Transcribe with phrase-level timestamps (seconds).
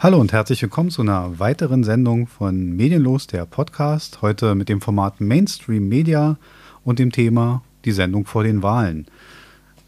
[0.00, 4.22] Hallo und herzlich willkommen zu einer weiteren Sendung von Medienlos, der Podcast.
[4.22, 6.36] Heute mit dem Format Mainstream Media
[6.84, 9.08] und dem Thema die Sendung vor den Wahlen.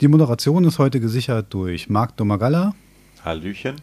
[0.01, 2.75] Die Moderation ist heute gesichert durch Marc Domagalla.
[3.25, 3.77] Hallöchen.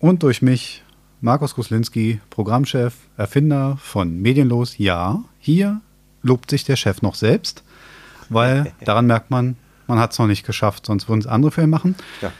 [0.00, 0.82] Und durch mich,
[1.20, 4.76] Markus Kuslinski, Programmchef, Erfinder von Medienlos.
[4.76, 5.80] Ja, hier
[6.22, 7.62] lobt sich der Chef noch selbst,
[8.28, 9.54] weil daran merkt man,
[9.86, 11.94] man hat es noch nicht geschafft, sonst würden es andere Filme machen.
[12.22, 12.32] Ja.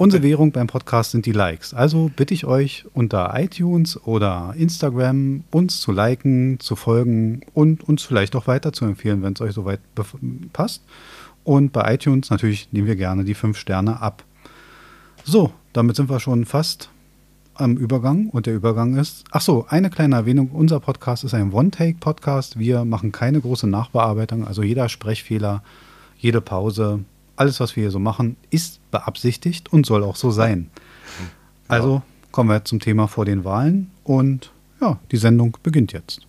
[0.00, 1.74] Unsere Währung beim Podcast sind die Likes.
[1.74, 8.02] Also bitte ich euch unter iTunes oder Instagram uns zu liken, zu folgen und uns
[8.04, 9.80] vielleicht auch weiter zu empfehlen, wenn es euch soweit
[10.54, 10.82] passt.
[11.44, 14.24] Und bei iTunes natürlich nehmen wir gerne die fünf Sterne ab.
[15.22, 16.88] So, damit sind wir schon fast
[17.52, 21.52] am Übergang und der Übergang ist, ach so, eine kleine Erwähnung, unser Podcast ist ein
[21.52, 22.58] One-Take-Podcast.
[22.58, 25.62] Wir machen keine große Nachbearbeitung, also jeder Sprechfehler,
[26.16, 27.00] jede Pause,
[27.40, 30.68] alles, was wir hier so machen, ist beabsichtigt und soll auch so sein.
[31.68, 36.20] Also kommen wir zum Thema vor den Wahlen und ja, die Sendung beginnt jetzt.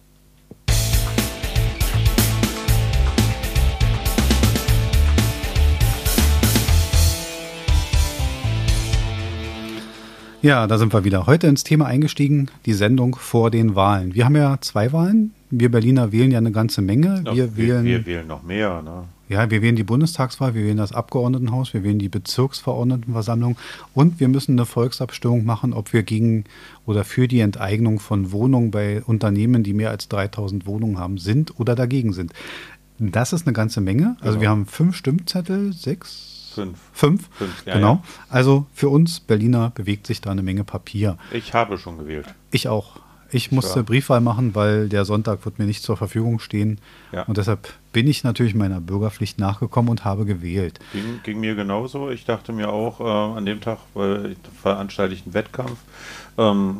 [10.41, 11.27] Ja, da sind wir wieder.
[11.27, 14.15] Heute ins Thema eingestiegen, die Sendung vor den Wahlen.
[14.15, 15.33] Wir haben ja zwei Wahlen.
[15.49, 17.21] Wir Berliner wählen ja eine ganze Menge.
[17.25, 18.81] Wir, wir wählen, wir wählen noch mehr.
[18.81, 19.03] Ne?
[19.31, 23.55] Ja, wir wählen die Bundestagswahl, wir wählen das Abgeordnetenhaus, wir wählen die Bezirksverordnetenversammlung
[23.93, 26.43] und wir müssen eine Volksabstimmung machen, ob wir gegen
[26.85, 31.57] oder für die Enteignung von Wohnungen bei Unternehmen, die mehr als 3000 Wohnungen haben, sind
[31.61, 32.33] oder dagegen sind.
[32.99, 34.17] Das ist eine ganze Menge.
[34.19, 34.41] Also genau.
[34.41, 36.77] wir haben fünf Stimmzettel, sechs, Fünf.
[36.91, 37.29] Fünf?
[37.31, 37.93] Fünf ja, genau.
[37.93, 38.03] Ja.
[38.27, 41.17] Also für uns Berliner bewegt sich da eine Menge Papier.
[41.31, 42.25] Ich habe schon gewählt.
[42.51, 42.99] Ich auch.
[43.33, 43.83] Ich musste ja.
[43.83, 46.79] Briefwahl machen, weil der Sonntag wird mir nicht zur Verfügung stehen.
[47.11, 47.23] Ja.
[47.23, 50.79] Und deshalb bin ich natürlich meiner Bürgerpflicht nachgekommen und habe gewählt.
[50.93, 52.09] Ging, ging mir genauso.
[52.09, 55.77] Ich dachte mir auch äh, an dem Tag, weil veranstalte ich einen Wettkampf,
[56.37, 56.79] ähm,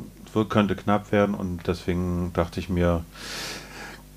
[0.49, 3.03] könnte knapp werden und deswegen dachte ich mir,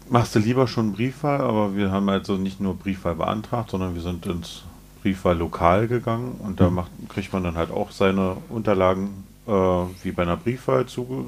[0.08, 4.02] machst du lieber schon Briefwahl, aber wir haben also nicht nur Briefwahl beantragt, sondern wir
[4.02, 4.62] sind ins
[5.02, 6.76] Briefwahllokal gegangen und da mhm.
[6.76, 11.24] macht, kriegt man dann halt auch seine Unterlagen äh, wie bei einer Briefwahl zuge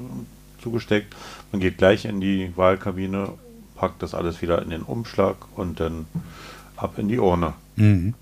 [0.67, 1.15] zugesteckt.
[1.51, 3.29] Man geht gleich in die Wahlkabine,
[3.75, 6.05] packt das alles wieder in den Umschlag und dann
[6.75, 7.53] ab in die Urne.
[7.77, 8.13] Mhm.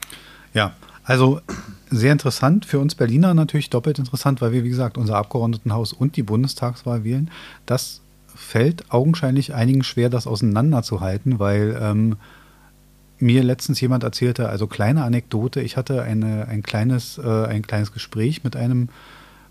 [0.53, 0.73] Ja,
[1.03, 1.41] also
[1.89, 2.66] sehr interessant.
[2.66, 7.03] Für uns Berliner natürlich doppelt interessant, weil wir, wie gesagt, unser Abgeordnetenhaus und die Bundestagswahl
[7.03, 7.31] wählen.
[7.66, 8.01] Das
[8.35, 12.17] fällt augenscheinlich einigen schwer, das auseinanderzuhalten, weil ähm,
[13.17, 17.94] mir letztens jemand erzählte, also kleine Anekdote, ich hatte eine, ein, kleines, äh, ein kleines
[17.94, 18.89] Gespräch mit einem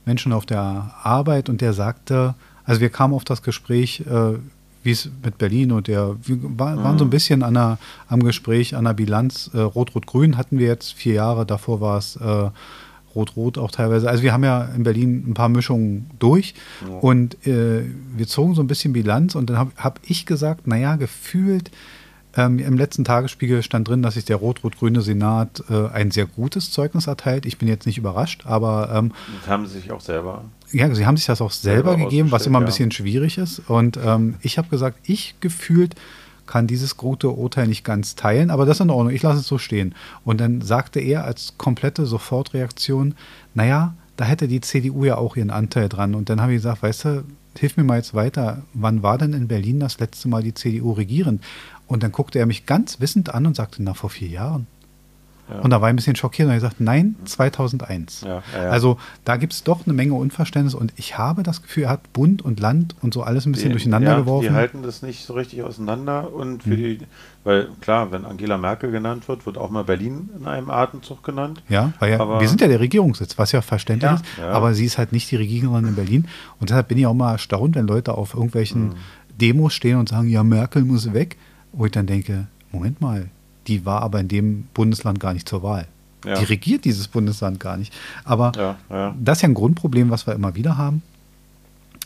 [0.04, 2.34] Menschen auf der Arbeit und der sagte,
[2.64, 4.38] also wir kamen auf das Gespräch, äh,
[4.82, 7.10] wie es mit Berlin und der, wir war, waren so ein mhm.
[7.10, 9.50] bisschen an der, am Gespräch, an der Bilanz.
[9.54, 12.50] Äh, Rot-Rot-Grün hatten wir jetzt vier Jahre, davor war es äh,
[13.14, 14.08] Rot-Rot auch teilweise.
[14.08, 16.54] Also wir haben ja in Berlin ein paar Mischungen durch
[16.86, 16.96] ja.
[16.98, 17.82] und äh,
[18.16, 21.70] wir zogen so ein bisschen Bilanz und dann habe hab ich gesagt, naja, gefühlt
[22.36, 26.70] ähm, Im letzten Tagesspiegel stand drin, dass sich der rot-rot-grüne Senat äh, ein sehr gutes
[26.72, 27.46] Zeugnis erteilt.
[27.46, 28.90] Ich bin jetzt nicht überrascht, aber.
[28.92, 30.44] Ähm, das haben sie sich auch selber.
[30.72, 32.96] Ja, sie haben sich das auch selber, selber gegeben, was immer ein bisschen ja.
[32.96, 33.60] schwierig ist.
[33.68, 35.94] Und ähm, ich habe gesagt, ich gefühlt
[36.46, 39.46] kann dieses gute Urteil nicht ganz teilen, aber das ist in Ordnung, ich lasse es
[39.46, 39.94] so stehen.
[40.24, 43.14] Und dann sagte er als komplette Sofortreaktion,
[43.54, 46.14] naja, da hätte die CDU ja auch ihren Anteil dran.
[46.14, 47.24] Und dann habe ich gesagt, weißt du,
[47.58, 50.92] hilf mir mal jetzt weiter, wann war denn in Berlin das letzte Mal die CDU
[50.92, 51.42] regierend?
[51.86, 54.66] Und dann guckte er mich ganz wissend an und sagte, na, vor vier Jahren.
[55.50, 55.60] Ja.
[55.60, 58.22] Und da war ich ein bisschen schockiert und er gesagt, nein, 2001.
[58.22, 61.84] Ja, ja, also da gibt es doch eine Menge Unverständnis und ich habe das Gefühl,
[61.84, 64.48] er hat Bund und Land und so alles ein bisschen die, durcheinander geworfen.
[64.48, 66.76] Die halten das nicht so richtig auseinander und für hm.
[66.76, 66.98] die,
[67.44, 71.62] weil klar, wenn Angela Merkel genannt wird, wird auch mal Berlin in einem Atemzug genannt.
[71.68, 74.98] Ja, weil aber, wir sind ja der Regierungssitz, was ja verständlich ist, aber sie ist
[74.98, 76.26] halt nicht die Regierung in Berlin
[76.60, 78.94] und deshalb bin ich auch mal erstaunt, wenn Leute auf irgendwelchen hm.
[79.40, 81.36] Demos stehen und sagen, ja, Merkel muss weg
[81.76, 83.28] wo ich dann denke, Moment mal,
[83.66, 85.86] die war aber in dem Bundesland gar nicht zur Wahl.
[86.24, 86.38] Ja.
[86.38, 87.92] Die regiert dieses Bundesland gar nicht.
[88.24, 89.14] Aber ja, ja.
[89.18, 91.02] das ist ja ein Grundproblem, was wir immer wieder haben.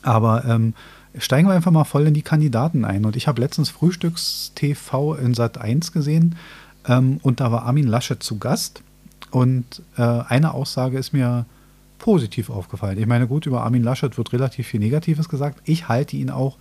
[0.02, 0.74] Aber ähm,
[1.16, 3.04] steigen wir einfach mal voll in die Kandidaten ein.
[3.04, 6.36] Und ich habe letztens Frühstücks-TV in Sat 1 gesehen
[6.86, 8.82] ähm, und da war Armin Laschet zu Gast.
[9.30, 11.46] Und äh, eine Aussage ist mir
[11.98, 12.98] positiv aufgefallen.
[12.98, 15.60] Ich meine, gut, über Armin Laschet wird relativ viel Negatives gesagt.
[15.64, 16.56] Ich halte ihn auch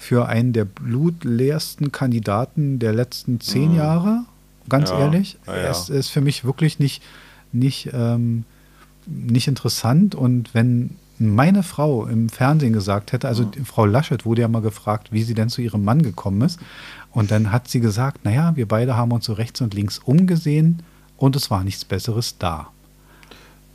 [0.00, 3.76] für einen der blutleersten Kandidaten der letzten zehn mhm.
[3.76, 4.24] Jahre,
[4.70, 5.36] ganz ja, ehrlich.
[5.46, 5.68] Ja, ja.
[5.68, 7.02] Es ist für mich wirklich nicht,
[7.52, 8.44] nicht, ähm,
[9.06, 10.14] nicht interessant.
[10.14, 13.66] Und wenn meine Frau im Fernsehen gesagt hätte, also mhm.
[13.66, 16.58] Frau Laschet wurde ja mal gefragt, wie sie denn zu ihrem Mann gekommen ist.
[17.12, 20.82] Und dann hat sie gesagt, naja, wir beide haben uns so rechts und links umgesehen
[21.18, 22.68] und es war nichts Besseres da.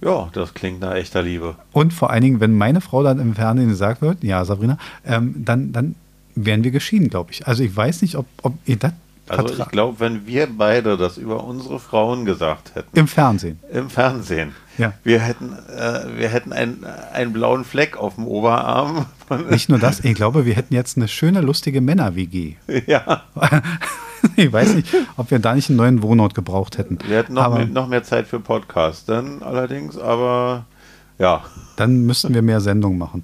[0.01, 1.56] Ja, das klingt nach echter Liebe.
[1.71, 5.45] Und vor allen Dingen, wenn meine Frau dann im Fernsehen gesagt wird, ja, Sabrina, ähm,
[5.45, 5.95] dann, dann
[6.36, 7.48] wären wir geschieden, glaube ich.
[7.48, 8.94] Also ich weiß nicht, ob, ob ihr das
[9.28, 12.98] also ich glaube, wenn wir beide das über unsere Frauen gesagt hätten.
[12.98, 13.60] Im Fernsehen.
[13.72, 14.54] Im Fernsehen.
[14.78, 14.94] Ja.
[15.04, 19.08] Wir hätten, äh, wir hätten ein, einen blauen Fleck auf dem Oberarm.
[19.50, 22.56] Nicht nur das, ich glaube, wir hätten jetzt eine schöne, lustige Männer-WG.
[22.88, 23.24] Ja.
[24.36, 27.00] ich weiß nicht, ob wir da nicht einen neuen Wohnort gebraucht hätten.
[27.08, 30.66] Wir hätten noch, aber, mehr, noch mehr Zeit für Podcast, dann allerdings, aber
[31.18, 31.44] ja.
[31.78, 33.24] Dann müssten wir mehr Sendungen machen.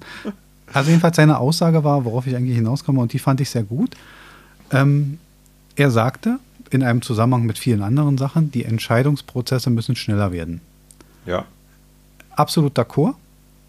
[0.72, 3.94] Also jedenfalls seine Aussage war, worauf ich eigentlich hinauskomme, und die fand ich sehr gut.
[4.70, 5.18] Ähm,
[5.76, 6.38] er sagte
[6.70, 10.60] in einem Zusammenhang mit vielen anderen Sachen, die Entscheidungsprozesse müssen schneller werden.
[11.26, 11.44] Ja.
[12.30, 13.14] Absolut d'accord,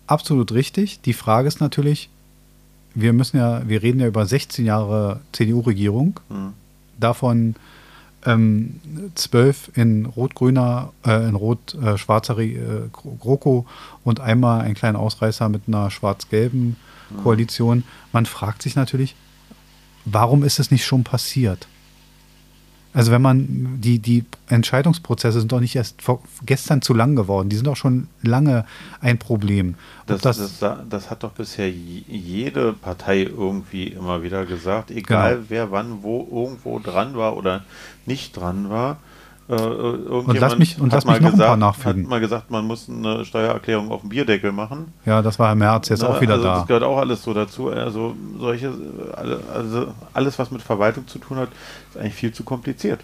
[0.07, 1.01] absolut richtig.
[1.01, 2.09] Die Frage ist natürlich,
[2.95, 6.53] wir müssen ja, wir reden ja über 16 Jahre CDU-Regierung, mhm.
[6.99, 7.55] davon
[8.25, 8.79] ähm,
[9.15, 13.65] zwölf in rot-grüner, äh, in rot-schwarzer äh, GroKo
[14.03, 16.77] und einmal ein kleiner Ausreißer mit einer schwarz-gelben.
[17.17, 17.83] Koalition.
[18.11, 19.15] Man fragt sich natürlich,
[20.05, 21.67] warum ist es nicht schon passiert?
[22.93, 27.49] Also wenn man, die, die Entscheidungsprozesse sind doch nicht erst vor, gestern zu lang geworden,
[27.49, 28.65] die sind doch schon lange
[29.01, 29.75] ein Problem.
[30.05, 35.45] Das, das, das, das, hat doch bisher jede Partei irgendwie immer wieder gesagt, egal genau.
[35.49, 37.63] wer wann wo irgendwo dran war oder
[38.05, 38.97] nicht dran war.
[39.49, 42.03] Äh, und lass mich, und lass mich noch gesagt, ein paar nachfügen.
[42.03, 44.93] Hat mal gesagt, man muss eine Steuererklärung auf dem Bierdeckel machen.
[45.05, 46.55] Ja, das war im März, jetzt Na, auch wieder also da.
[46.59, 47.69] Das gehört auch alles so dazu.
[47.69, 48.73] Also solche,
[49.53, 51.49] also alles, was mit Verwaltung zu tun hat,
[51.89, 53.01] ist eigentlich viel zu kompliziert.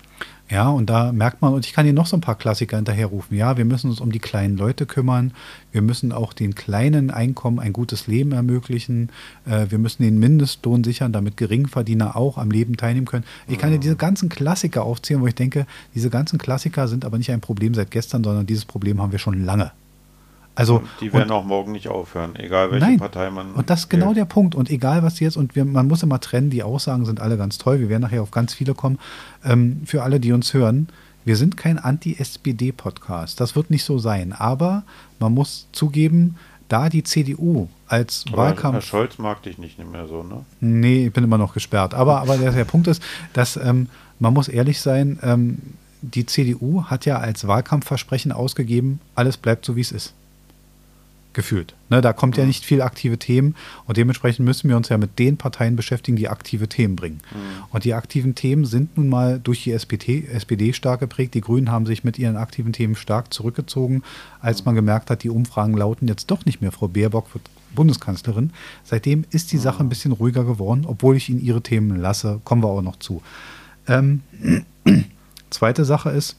[0.51, 3.37] Ja, und da merkt man, und ich kann hier noch so ein paar Klassiker hinterherrufen.
[3.37, 5.31] Ja, wir müssen uns um die kleinen Leute kümmern.
[5.71, 9.09] Wir müssen auch den kleinen Einkommen ein gutes Leben ermöglichen.
[9.45, 13.25] Äh, wir müssen den Mindestlohn sichern, damit Geringverdiener auch am Leben teilnehmen können.
[13.47, 17.19] Ich kann hier diese ganzen Klassiker aufzählen, wo ich denke, diese ganzen Klassiker sind aber
[17.19, 19.71] nicht ein Problem seit gestern, sondern dieses Problem haben wir schon lange.
[20.55, 23.53] Also, die werden und, auch morgen nicht aufhören, egal welche nein, Partei man.
[23.53, 24.55] Und das ist genau der Punkt.
[24.55, 27.57] Und egal was jetzt, und wir, man muss immer trennen, die Aussagen sind alle ganz
[27.57, 27.79] toll.
[27.79, 28.99] Wir werden nachher auf ganz viele kommen.
[29.45, 30.89] Ähm, für alle, die uns hören,
[31.23, 33.39] wir sind kein Anti-SPD-Podcast.
[33.39, 34.33] Das wird nicht so sein.
[34.33, 34.83] Aber
[35.19, 36.35] man muss zugeben,
[36.67, 38.75] da die CDU als aber Wahlkampf.
[38.75, 40.43] Herr Scholz mag dich nicht mehr so, ne?
[40.59, 41.93] Nee, ich bin immer noch gesperrt.
[41.93, 43.01] Aber, aber der, der Punkt ist,
[43.31, 43.87] dass ähm,
[44.19, 45.59] man muss ehrlich sein, ähm,
[46.01, 50.13] die CDU hat ja als Wahlkampfversprechen ausgegeben, alles bleibt so, wie es ist
[51.33, 51.75] gefühlt.
[51.89, 53.55] Ne, da kommt ja nicht viel aktive Themen
[53.85, 57.21] und dementsprechend müssen wir uns ja mit den Parteien beschäftigen, die aktive Themen bringen.
[57.31, 57.63] Mhm.
[57.69, 61.33] Und die aktiven Themen sind nun mal durch die SPD, SPD stark geprägt.
[61.35, 64.03] Die Grünen haben sich mit ihren aktiven Themen stark zurückgezogen,
[64.41, 68.51] als man gemerkt hat, die Umfragen lauten jetzt doch nicht mehr, Frau Baerbock wird Bundeskanzlerin.
[68.83, 69.61] Seitdem ist die mhm.
[69.61, 72.41] Sache ein bisschen ruhiger geworden, obwohl ich Ihnen Ihre Themen lasse.
[72.43, 73.21] Kommen wir auch noch zu.
[73.87, 74.21] Ähm,
[75.51, 76.35] zweite Sache ist,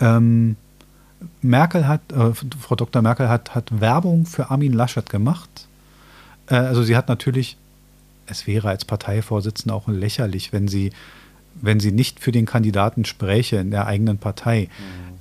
[0.00, 0.56] ähm,
[1.42, 3.02] Merkel hat, äh, Frau Dr.
[3.02, 5.66] Merkel hat, hat Werbung für Armin Laschet gemacht.
[6.48, 7.56] Äh, also sie hat natürlich,
[8.26, 10.92] es wäre als Parteivorsitzende auch lächerlich, wenn sie,
[11.54, 14.68] wenn sie nicht für den Kandidaten spräche in der eigenen Partei.
[14.78, 15.18] Mhm.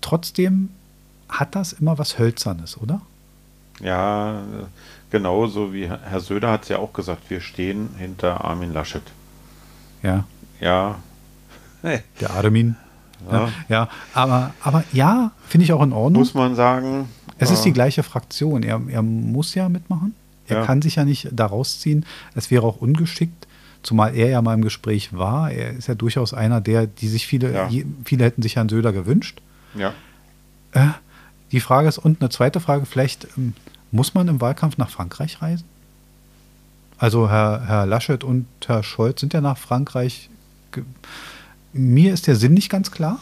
[0.00, 0.70] Trotzdem
[1.28, 3.00] hat das immer was Hölzernes, oder?
[3.80, 4.42] Ja,
[5.10, 9.02] genauso wie Herr Söder hat es ja auch gesagt, wir stehen hinter Armin Laschet.
[10.02, 10.24] Ja.
[10.60, 10.98] Ja.
[11.82, 12.76] Der Armin.
[13.30, 16.22] Ja, ja aber, aber ja, finde ich auch in Ordnung.
[16.22, 17.08] Muss man sagen.
[17.38, 18.62] Es ist die gleiche Fraktion.
[18.62, 20.14] Er, er muss ja mitmachen.
[20.46, 20.64] Er ja.
[20.64, 22.04] kann sich ja nicht da rausziehen.
[22.34, 23.46] Es wäre auch ungeschickt,
[23.82, 25.50] zumal er ja mal im Gespräch war.
[25.50, 27.68] Er ist ja durchaus einer, der, die sich viele, ja.
[28.04, 29.40] viele hätten sich Herrn Söder gewünscht.
[29.74, 29.92] Ja.
[30.72, 30.88] Äh,
[31.52, 33.54] die Frage ist, und eine zweite Frage, vielleicht ähm,
[33.90, 35.64] muss man im Wahlkampf nach Frankreich reisen?
[36.98, 40.28] Also Herr, Herr Laschet und Herr Scholz sind ja nach Frankreich
[41.72, 43.20] mir ist der Sinn nicht ganz klar.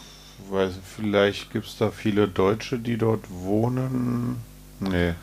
[0.49, 4.37] Weil vielleicht gibt es da viele Deutsche, die dort wohnen.
[4.79, 5.13] Nee.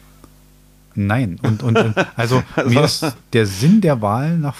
[0.94, 1.76] Nein, und, und
[2.16, 4.56] also, mir ist der Sinn der Wahl nach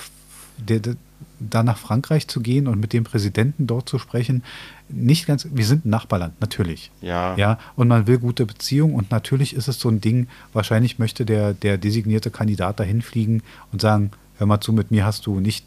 [0.59, 0.97] der, der,
[1.38, 4.42] da nach Frankreich zu gehen und mit dem Präsidenten dort zu sprechen,
[4.88, 6.90] nicht ganz, wir sind ein Nachbarland, natürlich.
[7.00, 7.37] Ja.
[7.37, 11.25] Ja, und man will gute Beziehungen und natürlich ist es so ein Ding, wahrscheinlich möchte
[11.25, 13.42] der, der designierte Kandidat dahin fliegen
[13.73, 15.64] und sagen, hör mal zu, mit mir hast du nicht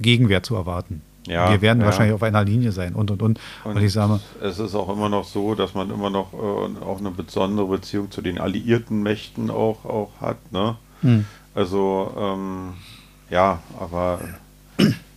[0.00, 1.02] Gegenwehr zu erwarten.
[1.26, 1.86] Ja, wir werden ja.
[1.86, 3.40] wahrscheinlich auf einer Linie sein und und und.
[3.64, 6.84] Und, und, ich sage es ist auch immer noch so, dass man immer noch äh,
[6.84, 10.52] auch eine besondere Beziehung zu den alliierten Mächten auch, auch hat.
[10.52, 10.76] Ne?
[11.00, 11.24] Hm.
[11.54, 12.74] Also ähm,
[13.30, 14.20] ja, aber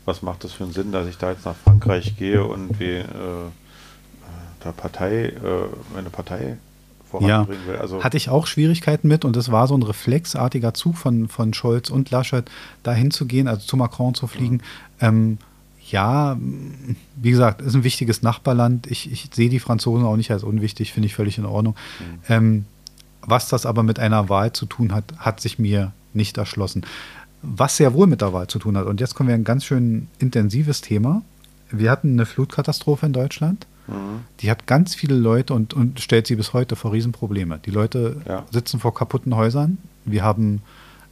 [0.05, 2.95] was macht das für einen Sinn, dass ich da jetzt nach Frankreich gehe und wie
[2.95, 3.03] äh,
[4.63, 5.33] der Partei, äh,
[5.93, 6.57] meine Partei
[7.09, 7.79] voranbringen ja, will.
[7.79, 11.53] Also hatte ich auch Schwierigkeiten mit und es war so ein reflexartiger Zug von, von
[11.53, 12.49] Scholz und Laschet,
[12.83, 14.61] da hinzugehen, also zu Macron zu fliegen.
[15.01, 15.09] Ja.
[15.09, 15.37] Ähm,
[15.91, 16.37] Ja,
[17.15, 18.87] wie gesagt, ist ein wichtiges Nachbarland.
[18.87, 21.75] Ich, ich sehe die Franzosen auch nicht als unwichtig, finde ich völlig in Ordnung.
[21.99, 22.19] Mhm.
[22.27, 22.65] Ähm,
[23.21, 26.85] was das aber mit einer Wahl zu tun hat, hat sich mir nicht erschlossen.
[27.41, 28.85] Was sehr wohl mit der Wahl zu tun hat.
[28.85, 31.21] Und jetzt kommen wir ein ganz schön intensives Thema.
[31.69, 33.67] Wir hatten eine Flutkatastrophe in Deutschland.
[33.87, 34.21] Mhm.
[34.41, 37.59] Die hat ganz viele Leute und, und stellt sie bis heute vor Riesenprobleme.
[37.65, 38.45] Die Leute ja.
[38.51, 39.77] sitzen vor kaputten Häusern.
[40.05, 40.61] Wir haben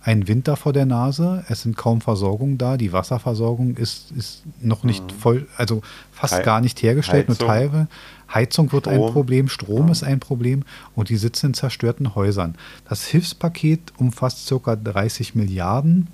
[0.06, 1.44] einen Winter vor der Nase.
[1.50, 2.78] Es sind kaum Versorgungen da.
[2.78, 5.18] Die Wasserversorgung ist, ist noch nicht mhm.
[5.18, 5.82] voll, also
[6.12, 7.48] fast He gar nicht hergestellt, Heizung.
[7.48, 7.88] nur teilweise.
[8.32, 9.04] Heizung wird Strom.
[9.04, 9.92] ein Problem, Strom ja.
[9.92, 12.56] ist ein Problem und die sitzen in zerstörten Häusern.
[12.88, 14.76] Das Hilfspaket umfasst ca.
[14.76, 16.08] 30 Milliarden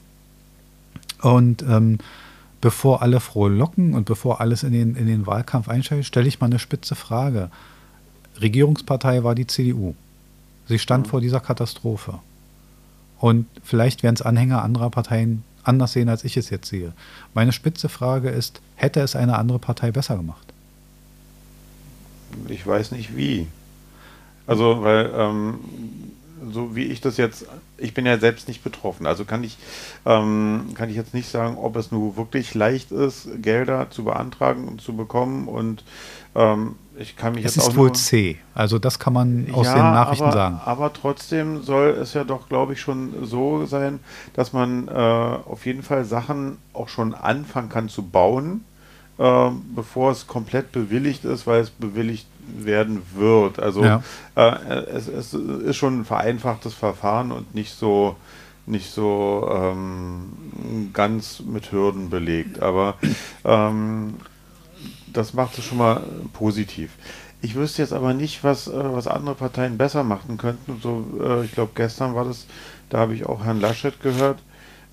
[1.22, 1.98] und ähm,
[2.62, 6.48] bevor alle frohlocken und bevor alles in den, in den Wahlkampf einstellt, stelle ich mal
[6.48, 7.50] eine spitze Frage.
[8.40, 9.96] Regierungspartei war die CDU.
[10.68, 11.10] Sie stand mhm.
[11.10, 12.20] vor dieser Katastrophe.
[13.22, 16.92] Und vielleicht werden es Anhänger anderer Parteien anders sehen, als ich es jetzt sehe.
[17.36, 20.52] Meine spitze Frage ist, hätte es eine andere Partei besser gemacht?
[22.48, 23.46] Ich weiß nicht wie.
[24.48, 25.60] Also, weil ähm,
[26.52, 27.46] so wie ich das jetzt,
[27.78, 29.60] ich bin ja selbst nicht betroffen, also kann ich,
[30.08, 34.68] ähm, kann ich jetzt nicht sagen, ob es nur wirklich leicht ist, Gelder zu beantragen
[34.68, 35.84] und zu bekommen und
[36.34, 39.74] ähm, ich kann mich es jetzt ist wohl C, also das kann man aus ja,
[39.74, 40.62] den Nachrichten aber, sagen.
[40.66, 44.00] Aber trotzdem soll es ja doch, glaube ich, schon so sein,
[44.34, 48.64] dass man äh, auf jeden Fall Sachen auch schon anfangen kann zu bauen,
[49.18, 52.28] äh, bevor es komplett bewilligt ist, weil es bewilligt
[52.58, 53.60] werden wird.
[53.60, 54.04] Also ja.
[54.36, 54.52] äh,
[54.94, 58.16] es, es, ist schon ein vereinfachtes Verfahren und nicht so
[58.68, 62.62] nicht so ähm, ganz mit Hürden belegt.
[62.62, 62.96] Aber
[63.44, 64.16] ähm,
[65.14, 66.02] das macht es schon mal
[66.34, 66.92] positiv.
[67.42, 70.80] Ich wüsste jetzt aber nicht, was, äh, was andere Parteien besser machen könnten.
[70.82, 72.46] So, äh, ich glaube, gestern war das,
[72.90, 74.40] da habe ich auch Herrn Laschet gehört.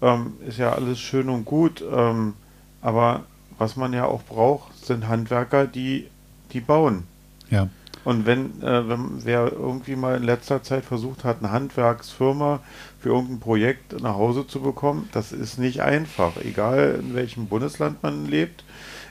[0.00, 2.34] Ähm, ist ja alles schön und gut, ähm,
[2.80, 3.24] aber
[3.58, 6.06] was man ja auch braucht, sind Handwerker, die,
[6.52, 7.02] die bauen.
[7.50, 7.68] Ja.
[8.04, 12.60] Und wenn, äh, wenn wer irgendwie mal in letzter Zeit versucht hat, eine Handwerksfirma
[13.00, 16.36] für irgendein Projekt nach Hause zu bekommen, das ist nicht einfach.
[16.38, 18.64] Egal in welchem Bundesland man lebt,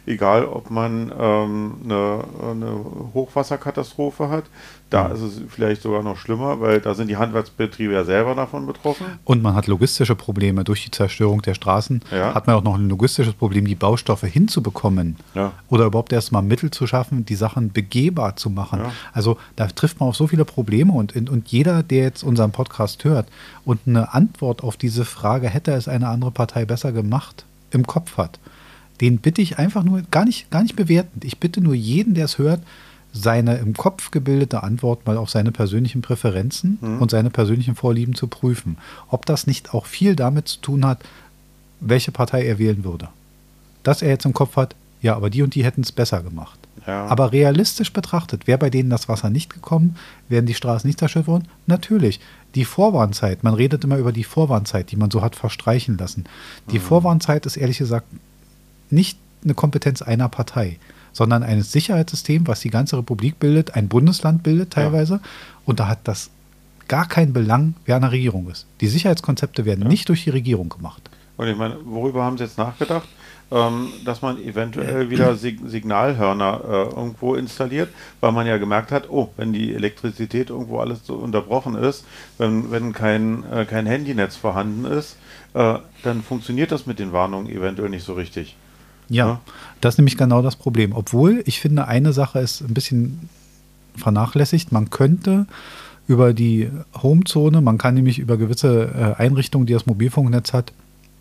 [0.08, 4.46] egal ob man ähm, eine, eine, Hochwasserkatastrophe hat.
[4.90, 5.16] Da mhm.
[5.16, 9.06] ist es vielleicht sogar noch schlimmer, weil da sind die Handwerksbetriebe ja selber davon betroffen.
[9.26, 10.64] Und man hat logistische Probleme.
[10.64, 12.34] Durch die Zerstörung der Straßen ja.
[12.34, 15.18] hat man auch noch ein logistisches Problem, die Baustoffe hinzubekommen.
[15.36, 15.52] Ja.
[15.68, 18.80] Oder überhaupt erst mal Mittel zu schaffen, die Sachen begehbar zu machen.
[18.80, 18.92] Ja.
[19.12, 23.04] Also da trifft man auf so viele Probleme und, und jeder, der jetzt unseren Podcast
[23.04, 23.28] hört
[23.66, 28.18] und eine Antwort auf diese Frage, hätte es eine andere Partei besser gemacht, im Kopf
[28.18, 28.40] hat,
[29.02, 32.26] den bitte ich einfach nur, gar nicht, gar nicht bewertend, ich bitte nur jeden, der
[32.26, 32.62] es hört,
[33.14, 37.02] seine im Kopf gebildete Antwort mal auf seine persönlichen Präferenzen mhm.
[37.02, 38.78] und seine persönlichen Vorlieben zu prüfen.
[39.10, 41.00] Ob das nicht auch viel damit zu tun hat,
[41.80, 43.10] welche Partei er wählen würde.
[43.84, 46.60] Dass er jetzt im Kopf hat, ja, aber die und die hätten es besser gemacht.
[46.86, 47.06] Ja.
[47.06, 49.96] Aber realistisch betrachtet, wäre bei denen das Wasser nicht gekommen,
[50.30, 51.48] wären die Straßen nicht zerstört worden?
[51.66, 52.20] Natürlich.
[52.56, 56.26] Die Vorwarnzeit, man redet immer über die Vorwarnzeit, die man so hat verstreichen lassen.
[56.72, 56.84] Die mhm.
[56.84, 58.08] Vorwarnzeit ist ehrlich gesagt
[58.90, 60.78] nicht eine Kompetenz einer Partei,
[61.14, 65.16] sondern eines Sicherheitssystems, was die ganze Republik bildet, ein Bundesland bildet teilweise.
[65.16, 65.22] Ja.
[65.66, 66.30] Und da hat das
[66.88, 68.66] gar keinen Belang, wer an der Regierung ist.
[68.82, 69.88] Die Sicherheitskonzepte werden ja.
[69.88, 71.10] nicht durch die Regierung gemacht.
[71.38, 73.08] Und ich meine, worüber haben Sie jetzt nachgedacht?
[73.50, 77.88] Ähm, dass man eventuell wieder Sig Signalhörner äh, irgendwo installiert,
[78.20, 82.04] weil man ja gemerkt hat, oh, wenn die Elektrizität irgendwo alles so unterbrochen ist,
[82.38, 85.16] wenn, wenn kein, äh, kein Handynetz vorhanden ist,
[85.54, 88.58] äh, dann funktioniert das mit den Warnungen eventuell nicht so richtig.
[89.10, 89.40] Ja,
[89.82, 90.94] das ist nämlich genau das Problem.
[90.94, 93.30] Obwohl ich finde, eine Sache ist ein bisschen
[93.96, 94.72] vernachlässigt.
[94.72, 95.48] Man könnte
[96.08, 96.70] über die
[97.02, 100.72] Homezone, man kann nämlich über gewisse äh, Einrichtungen, die das Mobilfunknetz hat,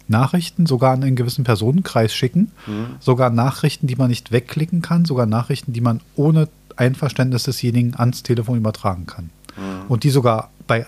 [0.09, 2.97] Nachrichten sogar an einen gewissen Personenkreis schicken, mhm.
[3.01, 8.23] sogar Nachrichten, die man nicht wegklicken kann, sogar Nachrichten, die man ohne Einverständnis desjenigen ans
[8.23, 9.31] Telefon übertragen kann.
[9.57, 9.87] Mhm.
[9.89, 10.87] Und die sogar bei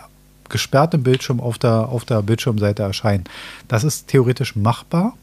[0.48, 3.24] gesperrtem Bildschirm auf der, auf der Bildschirmseite erscheinen.
[3.66, 5.14] Das ist theoretisch machbar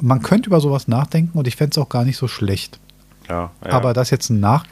[0.00, 2.78] man könnte über sowas nachdenken und ich fände es auch gar nicht so schlecht.
[3.28, 3.70] Ja, ja.
[3.70, 4.66] Aber das jetzt nach,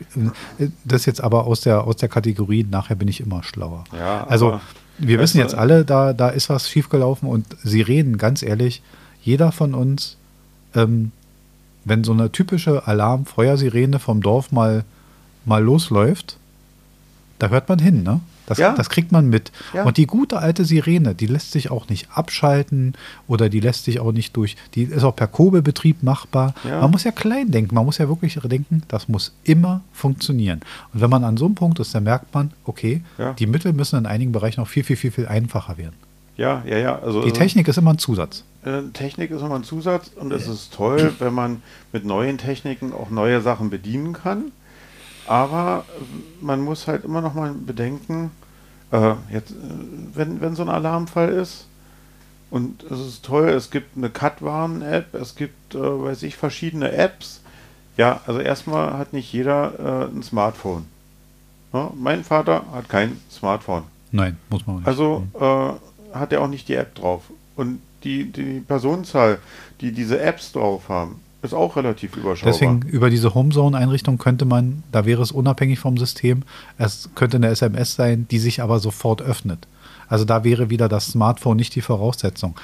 [0.85, 3.85] das jetzt aber aus der, aus der Kategorie, nachher bin ich immer schlauer.
[3.97, 4.61] Ja, also
[4.99, 8.83] wir wissen jetzt alle, da, da ist was schiefgelaufen und sie reden ganz ehrlich,
[9.23, 10.17] jeder von uns,
[10.75, 11.13] ähm,
[11.85, 14.85] wenn so eine typische Alarm-Feuersirene vom Dorf mal,
[15.45, 16.37] mal losläuft,
[17.39, 18.21] da hört man hin, ne?
[18.49, 18.73] Das, ja.
[18.75, 19.53] das kriegt man mit.
[19.75, 19.85] Ja.
[19.85, 22.95] Und die gute alte Sirene, die lässt sich auch nicht abschalten
[23.27, 26.55] oder die lässt sich auch nicht durch, die ist auch per Kurbelbetrieb machbar.
[26.65, 26.81] Ja.
[26.81, 30.61] Man muss ja klein denken, man muss ja wirklich denken, das muss immer funktionieren.
[30.95, 33.03] Und wenn man an so einem Punkt ist, dann merkt man, okay,
[33.39, 35.95] die Mittel müssen in einigen Bereichen noch viel, viel, viel, viel einfacher werden.
[36.39, 36.99] Ja, ja, ja.
[37.01, 38.45] Also, die Technik ist immer ein Zusatz.
[38.65, 41.63] äh, Technik ist immer ein Zusatz und es ist toll, wenn man
[41.93, 44.53] mit neuen Techniken auch neue Sachen bedienen kann.
[45.29, 45.85] Aber
[46.41, 48.31] man muss halt immer noch mal bedenken,
[48.91, 49.55] äh, jetzt, äh,
[50.15, 51.67] wenn, wenn so ein Alarmfall ist,
[52.51, 57.43] und es ist toll, es gibt eine Cut-Warn-App, es gibt, äh, weiß ich, verschiedene Apps.
[57.99, 60.87] Ja, also erstmal hat nicht jeder äh, ein Smartphone.
[61.75, 63.83] Ja, mein Vater hat kein Smartphone.
[64.13, 64.87] Nein, muss man nicht.
[64.87, 67.25] Also äh, hat er auch nicht die App drauf.
[67.55, 69.41] Und die, die Personenzahl,
[69.81, 72.53] die diese Apps drauf haben, ist auch relativ überschaubar.
[72.53, 76.43] Deswegen über diese Homezone-Einrichtung könnte man, da wäre es unabhängig vom System,
[76.79, 79.67] es könnte eine SMS sein, die sich aber sofort öffnet.
[80.09, 82.57] Also da wäre wieder das Smartphone nicht die Voraussetzung.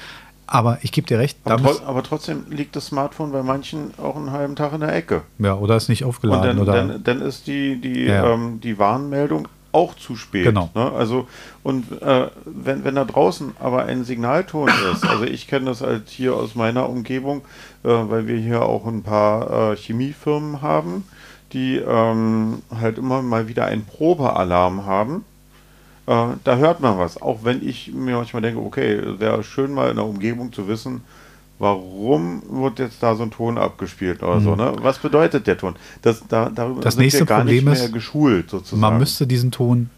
[0.47, 1.39] Aber ich gebe dir recht.
[1.45, 5.23] Aber, aber, trotzdem liegt das Smartphone bei manchen auch einen halben Tag in der Ecke.
[5.39, 6.59] Ja, oder ist nicht aufgeladen.
[6.59, 8.35] Und dann, oder dann, dann ist die, die, ja.
[8.35, 10.45] ähm, die Warnmeldung auch zu spät.
[10.45, 10.71] Genau.
[10.75, 10.93] Ne?
[10.93, 11.27] Also,
[11.63, 16.09] und äh, wenn, wenn da draußen aber ein Signalton ist, also ich kenne das halt
[16.09, 17.43] hier aus meiner Umgebung,
[17.83, 21.05] äh, weil wir hier auch ein paar äh, Chemiefirmen haben,
[21.53, 25.25] die ähm, halt immer mal wieder einen Probealarm haben.
[26.07, 29.91] Äh, da hört man was, auch wenn ich mir manchmal denke, okay, wäre schön mal
[29.91, 31.03] in der Umgebung zu wissen,
[31.59, 34.45] warum wird jetzt da so ein Ton abgespielt oder mhm.
[34.45, 34.73] so, ne?
[34.81, 35.77] Was bedeutet der Ton?
[36.03, 38.81] Das, da, darüber das sind nächste wir gar Problem nicht mehr ist, geschult sozusagen.
[38.81, 39.91] Man müsste diesen Ton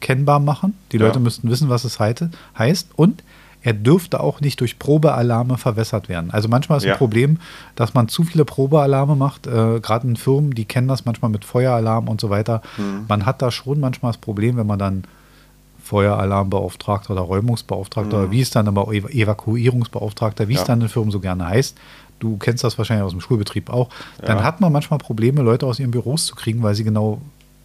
[0.00, 0.74] kennbar machen.
[0.92, 1.20] Die Leute ja.
[1.20, 2.88] müssten wissen, was es heißt.
[2.96, 3.22] Und
[3.62, 6.30] er dürfte auch nicht durch Probealarme verwässert werden.
[6.30, 6.92] Also manchmal ist ja.
[6.92, 7.38] ein Problem,
[7.74, 9.48] dass man zu viele Probealarme macht.
[9.48, 12.62] Äh, Gerade in Firmen, die kennen das manchmal mit Feueralarm und so weiter.
[12.76, 13.06] Mhm.
[13.08, 15.04] Man hat da schon manchmal das Problem, wenn man dann
[15.86, 18.22] Feueralarmbeauftragter oder Räumungsbeauftragter mhm.
[18.24, 20.60] oder wie es dann aber Evakuierungsbeauftragter, wie ja.
[20.60, 21.76] es dann in Firmen so gerne heißt.
[22.18, 23.88] Du kennst das wahrscheinlich aus dem Schulbetrieb auch.
[24.22, 24.44] Dann ja.
[24.44, 27.20] hat man manchmal Probleme, Leute aus ihren Büros zu kriegen, weil sie genau,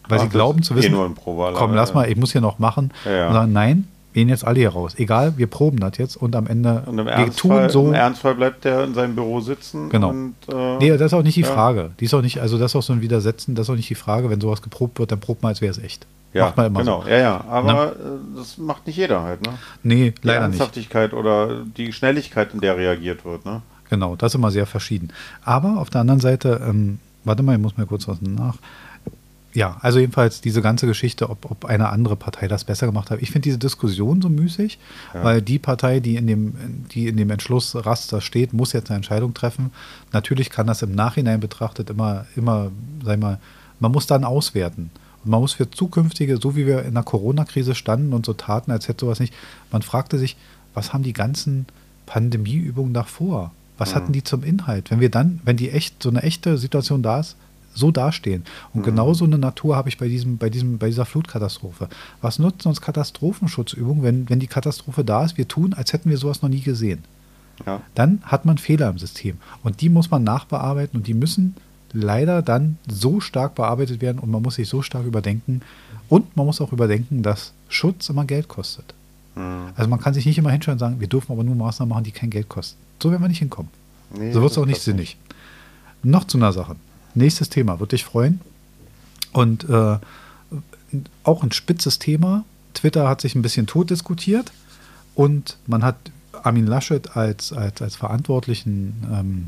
[0.07, 2.91] weil Ach, sie glauben zu wissen, komm, lass mal, ich muss hier noch machen.
[3.05, 4.93] Ja, und sagen, nein, gehen jetzt alle hier raus.
[4.97, 7.87] Egal, wir proben das jetzt und am Ende und im wir Ernstfall, tun so.
[7.87, 9.89] Im Ernstfall bleibt der in seinem Büro sitzen.
[9.89, 10.09] Genau.
[10.09, 11.47] Und, äh, nee, das ist auch nicht die ja.
[11.47, 11.91] Frage.
[11.99, 13.89] Die ist auch nicht, also das ist auch so ein Widersetzen, das ist auch nicht
[13.89, 14.29] die Frage.
[14.29, 16.05] Wenn sowas geprobt wird, dann probt man, als wäre es echt.
[16.33, 17.01] Ja, macht man immer genau.
[17.03, 17.09] So.
[17.09, 17.45] Ja, ja.
[17.47, 17.85] Aber Na?
[17.85, 17.95] Äh,
[18.38, 19.53] das macht nicht jeder halt, ne?
[19.83, 21.19] Nee, die leider Ernsthaftigkeit nicht.
[21.19, 23.61] oder die Schnelligkeit, in der reagiert wird, ne?
[23.89, 25.11] Genau, das ist immer sehr verschieden.
[25.44, 28.55] Aber auf der anderen Seite, ähm, warte mal, ich muss mal kurz was nach.
[29.53, 33.22] Ja, also jedenfalls diese ganze Geschichte, ob, ob eine andere Partei das besser gemacht hat.
[33.22, 34.79] Ich finde diese Diskussion so müßig,
[35.13, 35.24] ja.
[35.25, 39.33] weil die Partei, die in dem, die in dem Entschlussraster steht, muss jetzt eine Entscheidung
[39.33, 39.72] treffen.
[40.13, 42.72] Natürlich kann das im Nachhinein betrachtet immer, immer,
[43.03, 43.39] sag mal,
[43.81, 44.89] man muss dann auswerten.
[45.24, 48.72] Und man muss für zukünftige, so wie wir in der Corona-Krise standen und so taten,
[48.72, 49.34] als hätte sowas nicht,
[49.72, 50.36] man fragte sich,
[50.74, 51.66] was haben die ganzen
[52.05, 53.51] Pandemieübungen davor?
[53.77, 53.96] Was mhm.
[53.96, 54.92] hatten die zum Inhalt?
[54.92, 57.36] Wenn wir dann, wenn die echt, so eine echte Situation da ist,
[57.74, 58.44] so dastehen.
[58.74, 58.86] Und mhm.
[58.86, 61.88] genau so eine Natur habe ich bei diesem, bei diesem, bei dieser Flutkatastrophe.
[62.22, 65.38] Was nutzen uns Katastrophenschutzübungen, wenn, wenn die Katastrophe da ist?
[65.38, 67.03] Wir tun, als hätten wir sowas noch nie gesehen.
[67.66, 67.81] Ja.
[67.96, 69.38] Dann hat man Fehler im System.
[69.64, 71.55] Und die muss man nachbearbeiten und die müssen
[71.93, 75.61] leider dann so stark bearbeitet werden und man muss sich so stark überdenken.
[76.09, 78.93] Und man muss auch überdenken, dass Schutz immer Geld kostet.
[79.35, 79.69] Mhm.
[79.75, 82.03] Also man kann sich nicht immer hinschauen und sagen, wir dürfen aber nur Maßnahmen machen,
[82.03, 82.77] die kein Geld kosten.
[83.01, 83.71] So werden wir nicht hinkommen.
[84.13, 84.99] Nee, so wird es auch nicht sinnig.
[84.99, 85.17] Nicht.
[86.03, 86.75] Noch zu einer Sache.
[87.15, 88.41] Nächstes Thema, würde dich freuen.
[89.31, 89.97] Und äh,
[91.23, 92.43] auch ein spitzes Thema.
[92.73, 94.51] Twitter hat sich ein bisschen tot diskutiert
[95.15, 95.95] und man hat
[96.43, 99.47] Armin Laschet als, als, als Verantwortlichen ähm,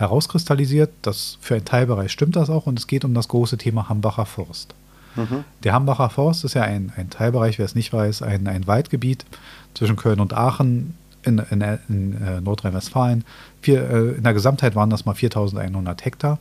[0.00, 0.90] herauskristallisiert.
[1.02, 4.26] Das für einen Teilbereich stimmt das auch und es geht um das große Thema Hambacher
[4.26, 4.74] Forst.
[5.14, 5.44] Mhm.
[5.62, 9.26] Der Hambacher Forst ist ja ein, ein Teilbereich, wer es nicht weiß, ein, ein Waldgebiet
[9.74, 13.24] zwischen Köln und Aachen in, in, in äh, Nordrhein-Westfalen.
[13.66, 13.72] Äh,
[14.16, 16.38] in der Gesamtheit waren das mal 4100 Hektar.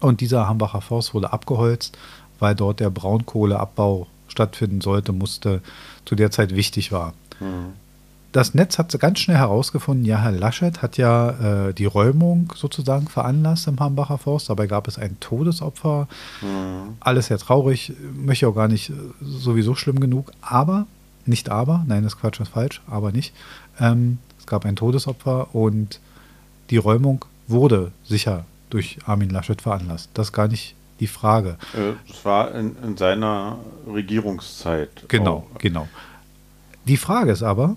[0.00, 1.96] Und dieser Hambacher Forst wurde abgeholzt,
[2.38, 5.62] weil dort der Braunkohleabbau stattfinden sollte, musste,
[6.04, 7.14] zu der Zeit wichtig war.
[7.40, 7.72] Mhm
[8.32, 13.08] das Netz hat ganz schnell herausgefunden, ja, Herr Laschet hat ja äh, die Räumung sozusagen
[13.08, 14.50] veranlasst im Hambacher Forst.
[14.50, 16.08] Dabei gab es ein Todesopfer.
[16.42, 16.96] Mhm.
[17.00, 20.32] Alles sehr traurig, möchte auch gar nicht äh, sowieso schlimm genug.
[20.42, 20.86] Aber,
[21.24, 23.34] nicht aber, nein, das Quatsch ist falsch, aber nicht.
[23.80, 26.00] Ähm, es gab ein Todesopfer und
[26.68, 30.10] die Räumung wurde sicher durch Armin Laschet veranlasst.
[30.12, 31.56] Das ist gar nicht die Frage.
[32.10, 33.58] Es war in, in seiner
[33.90, 34.90] Regierungszeit.
[35.08, 35.58] Genau, auch.
[35.58, 35.88] genau.
[36.86, 37.76] Die Frage ist aber,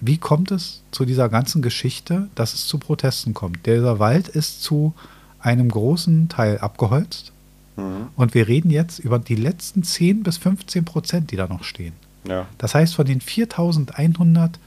[0.00, 3.66] wie kommt es zu dieser ganzen Geschichte, dass es zu Protesten kommt?
[3.66, 4.94] Dieser Wald ist zu
[5.40, 7.32] einem großen Teil abgeholzt.
[7.76, 8.08] Mhm.
[8.16, 11.92] Und wir reden jetzt über die letzten 10 bis 15 Prozent, die da noch stehen.
[12.28, 12.46] Ja.
[12.58, 14.58] Das heißt, von den 4100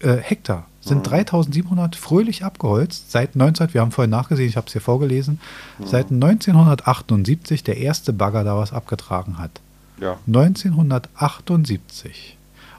[0.00, 1.04] äh, Hektar sind mhm.
[1.04, 5.40] 3700 fröhlich abgeholzt seit 19, wir haben vorhin nachgesehen, ich habe es hier vorgelesen,
[5.78, 5.86] mhm.
[5.86, 9.60] seit 1978 der erste Bagger da was abgetragen hat.
[10.00, 10.18] Ja.
[10.26, 12.37] 1978.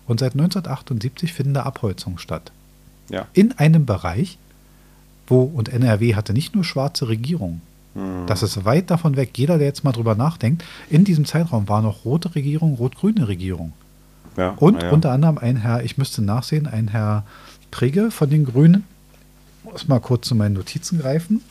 [0.10, 2.52] Und seit 1978 finden da Abholzungen statt.
[3.10, 3.28] Ja.
[3.34, 4.38] In einem Bereich,
[5.28, 7.62] wo, und NRW hatte nicht nur schwarze Regierung,
[7.96, 8.28] Mhm.
[8.28, 9.36] das ist weit davon weg.
[9.36, 13.74] Jeder, der jetzt mal drüber nachdenkt, in diesem Zeitraum war noch rote Regierung, rot-grüne Regierung.
[14.38, 14.92] Ja, Und ja.
[14.92, 17.24] unter anderem ein Herr, ich müsste nachsehen, ein Herr
[17.72, 18.84] Prigge von den Grünen.
[19.64, 21.42] Muss mal kurz zu meinen Notizen greifen.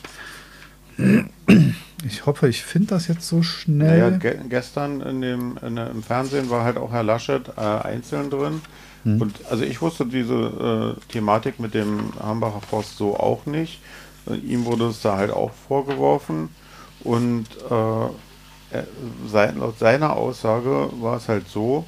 [2.05, 3.99] Ich hoffe, ich finde das jetzt so schnell.
[3.99, 8.29] Naja, ge gestern in dem, in im Fernsehen war halt auch Herr Laschet äh, einzeln
[8.29, 8.61] drin.
[9.03, 9.21] Hm.
[9.21, 13.81] Und also ich wusste diese äh, Thematik mit dem Hambacher Forst so auch nicht.
[14.29, 16.49] Äh, ihm wurde es da halt auch vorgeworfen.
[17.03, 18.81] Und äh,
[19.27, 21.85] sein, laut seiner Aussage war es halt so,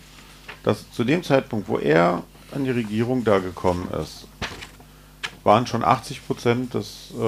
[0.64, 4.28] dass zu dem Zeitpunkt, wo er an die Regierung da gekommen ist,
[5.44, 7.20] waren schon 80 Prozent des äh,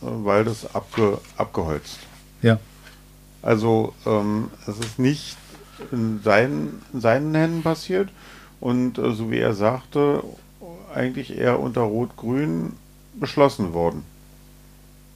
[0.00, 1.98] Waldes abge, abgeholzt.
[2.42, 2.58] ja.
[3.40, 5.36] Also ähm, es ist nicht
[5.92, 8.08] in seinen, in seinen Händen passiert
[8.60, 10.24] und äh, so wie er sagte,
[10.92, 12.72] eigentlich eher unter Rot-Grün
[13.14, 14.02] beschlossen worden.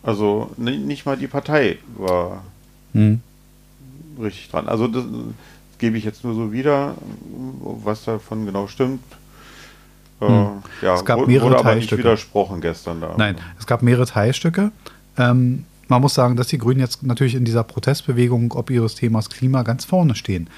[0.04, 2.44] Also ni- nicht mal die Partei war
[2.92, 3.20] Hm.
[4.20, 4.68] richtig dran.
[4.68, 6.94] Also das, das gebe ich jetzt nur so wieder,
[7.60, 9.02] was davon genau stimmt.
[10.22, 10.62] Äh, Hm.
[10.82, 13.14] Ja, Es gab mehrere wurde aber nicht widersprochen gestern da.
[13.16, 14.70] Nein, es gab mehrere Teilstücke.
[15.18, 19.28] Ähm, man muss sagen, dass die Grünen jetzt natürlich in dieser Protestbewegung ob ihres Themas
[19.30, 20.48] Klima ganz vorne stehen.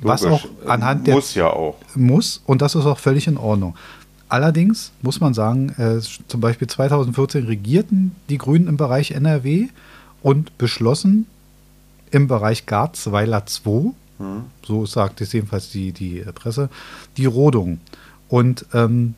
[0.00, 0.44] Was Logisch.
[0.64, 1.76] auch anhand der muss ja auch.
[1.94, 3.74] muss und das ist auch völlig in Ordnung.
[4.28, 9.68] Allerdings muss man sagen, äh, zum Beispiel 2014 regierten die Grünen im Bereich NRW
[10.22, 11.26] und beschlossen
[12.10, 14.44] im Bereich Garzweiler 2, Hm.
[14.66, 16.68] so sagt es jedenfalls die, die Presse,
[17.16, 17.80] die Rodung.
[18.28, 19.14] Und ähm,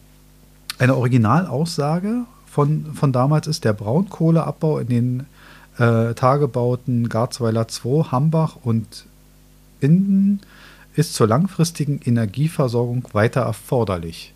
[0.78, 5.26] eine Originalaussage von, von damals ist, der Braunkohleabbau in den
[5.78, 9.06] äh, Tagebauten Garzweiler 2, Hambach und
[9.80, 10.40] Inden
[10.94, 14.34] ist zur langfristigen Energieversorgung weiter erforderlich.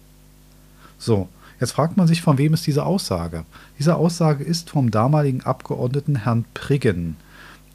[0.99, 3.45] So, jetzt fragt man sich, von wem ist diese Aussage?
[3.79, 7.17] Diese Aussage ist vom damaligen Abgeordneten Herrn Priggen.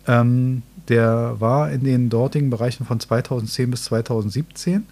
[0.07, 4.85] Ähm, der war in den dortigen Bereichen von 2010 bis 2017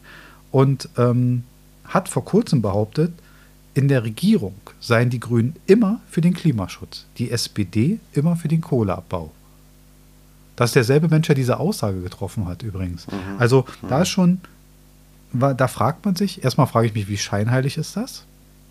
[0.51, 1.43] und ähm,
[1.87, 3.13] hat vor kurzem behauptet,
[3.73, 8.61] in der Regierung seien die Grünen immer für den Klimaschutz, die SPD immer für den
[8.61, 9.31] Kohleabbau.
[10.55, 13.05] Das ist derselbe Mensch, der diese Aussage getroffen hat, übrigens.
[13.37, 14.39] Also da ist schon,
[15.33, 18.23] da fragt man sich, erstmal frage ich mich, wie scheinheilig ist das?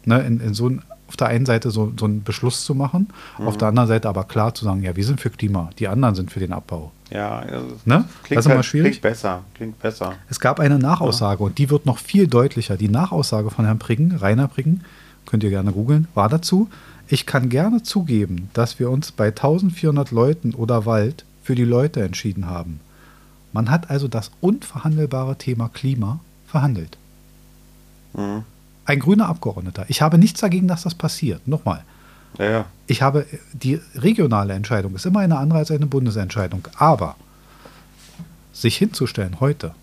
[0.07, 0.83] Ne, in, in so ein,
[1.15, 3.07] auf der einen Seite so, so einen Beschluss zu machen,
[3.39, 6.17] auf der anderen Seite aber klar zu sagen, ja, wir sind für Klima, die anderen
[6.17, 6.91] sind für den Abbau.
[7.13, 8.05] Ja, also das Ne?
[8.25, 8.91] klingt, das ist immer schwierig.
[8.95, 9.45] klingt besser.
[9.55, 10.15] Klingt besser.
[10.29, 12.77] Es gab eine Nachaussage und die wird noch viel deutlicher.
[12.77, 14.81] Die Nachaussage von Herrn Priggen, Rainer Priggen,
[15.25, 16.69] könnt ihr gerne googeln, war dazu,
[17.07, 22.03] ich kann gerne zugeben, dass wir uns bei 1400 Leuten oder Wald für die Leute
[22.03, 22.81] entschieden haben.
[23.53, 26.99] Man hat also das unverhandelbare Thema Klima verhandelt.
[28.15, 28.43] Mhm.
[28.87, 29.87] Ein grüner Abgeordneter.
[29.89, 31.47] Ich habe nichts dagegen, dass das passiert.
[31.49, 31.85] Nochmal.
[32.39, 32.65] Ja, ja.
[32.87, 36.67] Ich habe, die regionale Entscheidung ist immer eine andere als eine Bundesentscheidung.
[36.77, 37.17] Aber
[38.53, 39.75] sich hinzustellen heute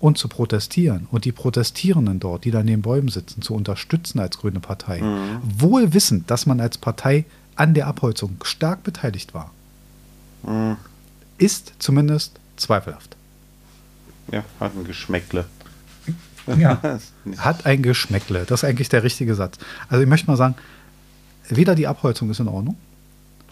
[0.00, 4.38] und zu protestieren und die Protestierenden dort, die da neben Bäumen sitzen, zu unterstützen als
[4.38, 5.40] grüne Partei, Mhm.
[5.42, 9.50] wohl wissend, dass man als Partei an der Abholzung stark beteiligt war,
[10.44, 10.76] Mhm.
[11.38, 13.16] ist zumindest zweifelhaft.
[14.30, 15.44] Ja, hat ein Geschmäckle.
[16.46, 16.80] Ja.
[17.38, 18.44] Hat ein Geschmäckle.
[18.46, 19.58] Das ist eigentlich der richtige Satz.
[19.88, 20.54] Also ich möchte mal sagen,
[21.48, 22.76] weder die Abholzung ist in Ordnung,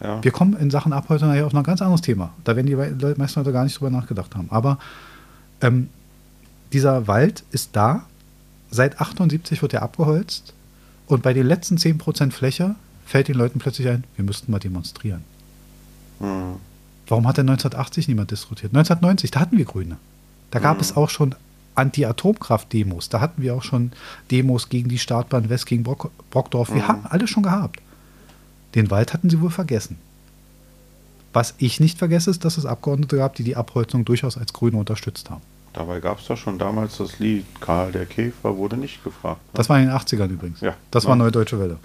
[0.03, 0.25] ja.
[0.25, 2.33] Wir kommen in Sachen Abholzung nachher auf ein ganz anderes Thema.
[2.45, 4.49] Da werden die Leute, meisten Leute gar nicht drüber nachgedacht haben.
[4.51, 4.79] Aber
[5.61, 5.91] ähm,
[6.73, 8.07] dieser Wald ist da.
[8.71, 10.55] Seit 78 wird er abgeholzt.
[11.07, 15.23] Und bei den letzten 10% Fläche fällt den Leuten plötzlich ein, wir müssten mal demonstrieren.
[16.19, 16.55] Mhm.
[17.09, 18.73] Warum hat denn 1980 niemand diskutiert?
[18.73, 19.97] 1990, da hatten wir Grüne.
[20.51, 20.81] Da gab Mhm.
[20.81, 21.35] es auch schon
[21.81, 23.09] Anti-Atomkraft-Demos.
[23.09, 23.93] Da hatten wir auch schon
[24.31, 26.69] Demos gegen die Startbahn West, gegen Brock, Brockdorf.
[26.75, 26.89] Wir Mhm.
[26.89, 27.81] haben alles schon gehabt.
[28.75, 29.97] Den Wald hatten sie wohl vergessen.
[31.33, 34.77] Was ich nicht vergesse, ist, dass es Abgeordnete gab, die die Abholzung durchaus als Grüne
[34.77, 35.43] unterstützt haben.
[35.73, 39.41] Dabei gab es doch schon damals das Lied Karl der Käfer wurde nicht gefragt.
[39.41, 39.51] ne?
[39.55, 40.61] Das war in den 80ern übrigens.
[40.61, 40.75] Ja.
[40.91, 41.17] Das war Ja.
[41.17, 41.79] Neue Deutsche Welle.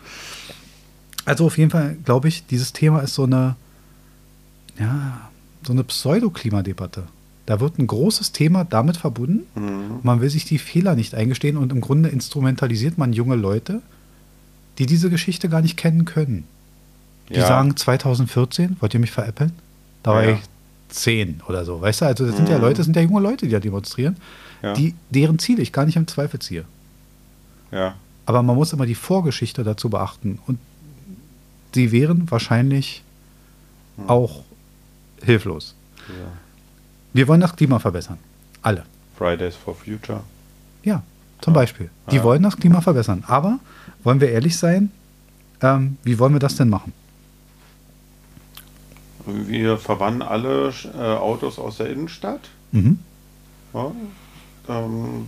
[1.25, 3.55] Also auf jeden Fall, glaube ich, dieses Thema ist so eine,
[4.79, 5.29] ja,
[5.65, 7.03] so eine Pseudoklimadebatte.
[7.45, 9.43] Da wird ein großes Thema damit verbunden.
[9.55, 9.99] Mhm.
[10.03, 13.81] Man will sich die Fehler nicht eingestehen und im Grunde instrumentalisiert man junge Leute,
[14.79, 16.45] die diese Geschichte gar nicht kennen können.
[17.29, 17.47] Die Ja.
[17.47, 19.51] sagen 2014, wollt ihr mich veräppeln?
[20.03, 20.31] Da war Ja.
[20.31, 20.39] ich
[20.89, 21.81] zehn oder so.
[21.81, 22.61] Weißt du, also das sind ja Mhm.
[22.63, 24.15] Leute, das sind ja junge Leute, die da demonstrieren,
[24.63, 24.73] Ja.
[24.73, 26.65] die, deren Ziele ich gar nicht im Zweifel ziehe.
[27.71, 27.95] ja.
[28.27, 30.39] Aber man muss immer die Vorgeschichte dazu beachten.
[30.47, 30.57] Und
[31.75, 33.03] sie wären wahrscheinlich
[33.97, 34.09] Hm.
[34.09, 34.43] auch
[35.23, 35.75] hilflos.
[36.09, 36.31] ja.
[37.15, 38.17] Wir wollen das Klima verbessern.
[38.61, 38.83] Alle.
[39.17, 40.21] Fridays for Future.
[40.83, 41.01] Ja,
[41.39, 41.89] Zum Beispiel.
[42.11, 43.23] Die wollen das Klima verbessern.
[43.27, 43.59] Aber
[44.03, 44.91] wollen wir ehrlich sein,
[45.61, 46.91] ähm, wie wollen wir das denn machen?
[49.25, 52.49] Wir verbannen alle äh, Autos aus der Innenstadt.
[52.73, 52.99] Mhm.
[53.73, 53.91] Ja,
[54.67, 55.27] ähm,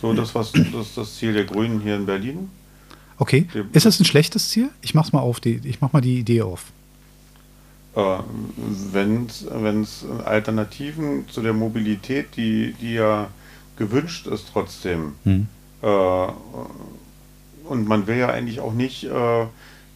[0.00, 2.50] so, das, was, das ist das Ziel der Grünen hier in Berlin.
[3.18, 3.48] Okay.
[3.72, 4.70] Ist das ein schlechtes Ziel?
[4.80, 6.66] Ich mach's mal auf, die, ich mach mal die Idee auf.
[7.96, 8.18] Äh,
[8.92, 9.26] Wenn
[9.82, 13.28] es Alternativen zu der Mobilität, die, die ja
[13.76, 15.46] gewünscht ist trotzdem, Hm.
[15.82, 16.26] äh,
[17.68, 19.46] und man will ja eigentlich auch nicht, äh, äh,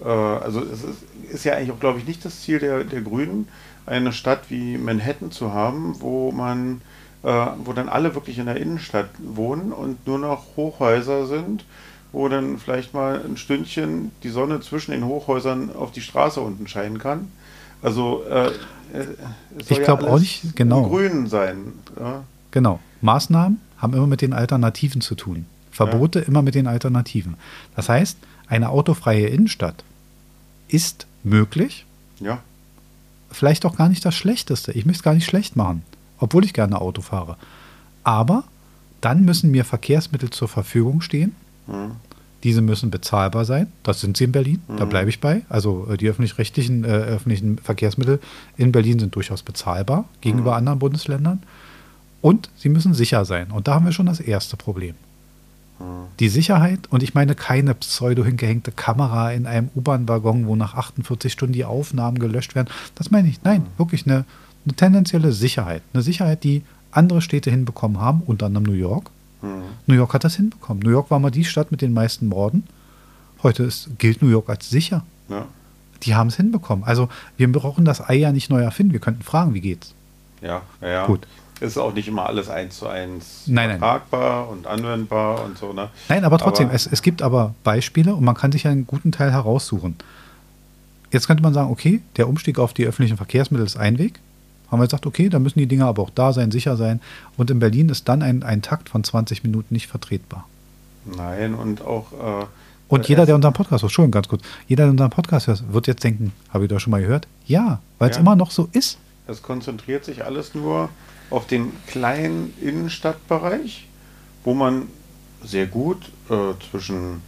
[0.04, 3.48] also es ist, ist ja eigentlich auch, glaube ich, nicht das Ziel der, der Grünen,
[3.86, 6.80] eine Stadt wie Manhattan zu haben, wo man,
[7.22, 11.64] äh, wo dann alle wirklich in der Innenstadt wohnen und nur noch Hochhäuser sind,
[12.12, 16.66] wo dann vielleicht mal ein Stündchen die Sonne zwischen den Hochhäusern auf die Straße unten
[16.66, 17.30] scheinen kann.
[17.82, 18.52] Also äh, äh,
[19.68, 20.88] Ich glaube auch alles nicht, genau.
[20.88, 21.72] Grün sein.
[21.98, 22.24] Ja?
[22.50, 22.80] Genau.
[23.00, 25.46] Maßnahmen haben immer mit den Alternativen zu tun.
[25.70, 27.36] Verbote immer mit den Alternativen.
[27.76, 29.84] Das heißt, eine autofreie Innenstadt
[30.68, 31.86] ist möglich,
[32.18, 32.40] ja.
[33.30, 34.72] vielleicht auch gar nicht das Schlechteste.
[34.72, 35.82] Ich möchte es gar nicht schlecht machen,
[36.18, 37.36] obwohl ich gerne Auto fahre.
[38.04, 38.44] Aber
[39.00, 41.34] dann müssen mir Verkehrsmittel zur Verfügung stehen.
[41.66, 41.92] Hm.
[42.42, 43.66] Diese müssen bezahlbar sein.
[43.82, 44.62] Das sind sie in Berlin.
[44.78, 44.88] Da Mhm.
[44.88, 45.42] bleibe ich bei.
[45.48, 48.18] Also äh, die öffentlich-rechtlichen äh, öffentlichen Verkehrsmittel
[48.56, 50.56] in Berlin sind durchaus bezahlbar gegenüber Mhm.
[50.56, 51.42] anderen Bundesländern.
[52.22, 53.50] Und sie müssen sicher sein.
[53.50, 54.94] Und da haben wir schon das erste Problem.
[55.78, 55.86] Hm.
[56.18, 61.32] Die Sicherheit, und ich meine keine pseudo hingehängte Kamera in einem U-Bahn-Waggon, wo nach 48
[61.32, 62.68] Stunden die Aufnahmen gelöscht werden.
[62.94, 63.42] Das meine ich.
[63.42, 64.24] Nein, wirklich eine,
[64.66, 65.82] eine tendenzielle Sicherheit.
[65.94, 69.10] Eine Sicherheit, die andere Städte hinbekommen haben, unter anderem New York.
[69.42, 69.62] Hm.
[69.86, 70.82] New York hat das hinbekommen.
[70.82, 72.64] New York war mal die Stadt mit den meisten Morden.
[73.42, 75.04] Heute ist, gilt New York als sicher.
[75.28, 75.46] Ja.
[76.02, 76.84] Die haben es hinbekommen.
[76.84, 78.92] Also wir brauchen das Ei ja nicht neu erfinden.
[78.92, 79.94] Wir könnten fragen, wie geht's?
[80.42, 81.06] Ja, ja, ja.
[81.06, 81.26] Gut.
[81.60, 85.90] Ist auch nicht immer alles eins zu eins Nein, tragbar und anwendbar und so, ne?
[86.08, 89.12] Nein, aber trotzdem, Aber- es, es gibt aber Beispiele und man kann sich einen guten
[89.12, 89.96] Teil heraussuchen.
[91.12, 94.20] Jetzt könnte man sagen, okay, der Umstieg auf die öffentlichen Verkehrsmittel ist ein Weg.
[94.70, 97.00] Haben wir gesagt, okay, da müssen die Dinger aber auch da sein, sicher sein.
[97.36, 100.48] Und in Berlin ist dann ein, ein Takt von 20 Minuten nicht vertretbar.
[101.04, 102.12] Nein, und auch.
[102.42, 102.46] Äh,
[102.88, 105.86] Und jeder, der unseren Podcast hört, Entschuldigung, ganz kurz, jeder, der unseren Podcast hört, wird
[105.86, 107.26] jetzt denken, habe ich doch schon mal gehört?
[107.46, 108.20] Ja, weil es Ja.
[108.22, 108.98] immer noch so ist.
[109.26, 110.88] Es konzentriert sich alles nur
[111.30, 113.86] auf den kleinen Innenstadtbereich,
[114.44, 114.88] wo man
[115.44, 116.34] sehr gut äh,
[116.70, 117.22] zwischen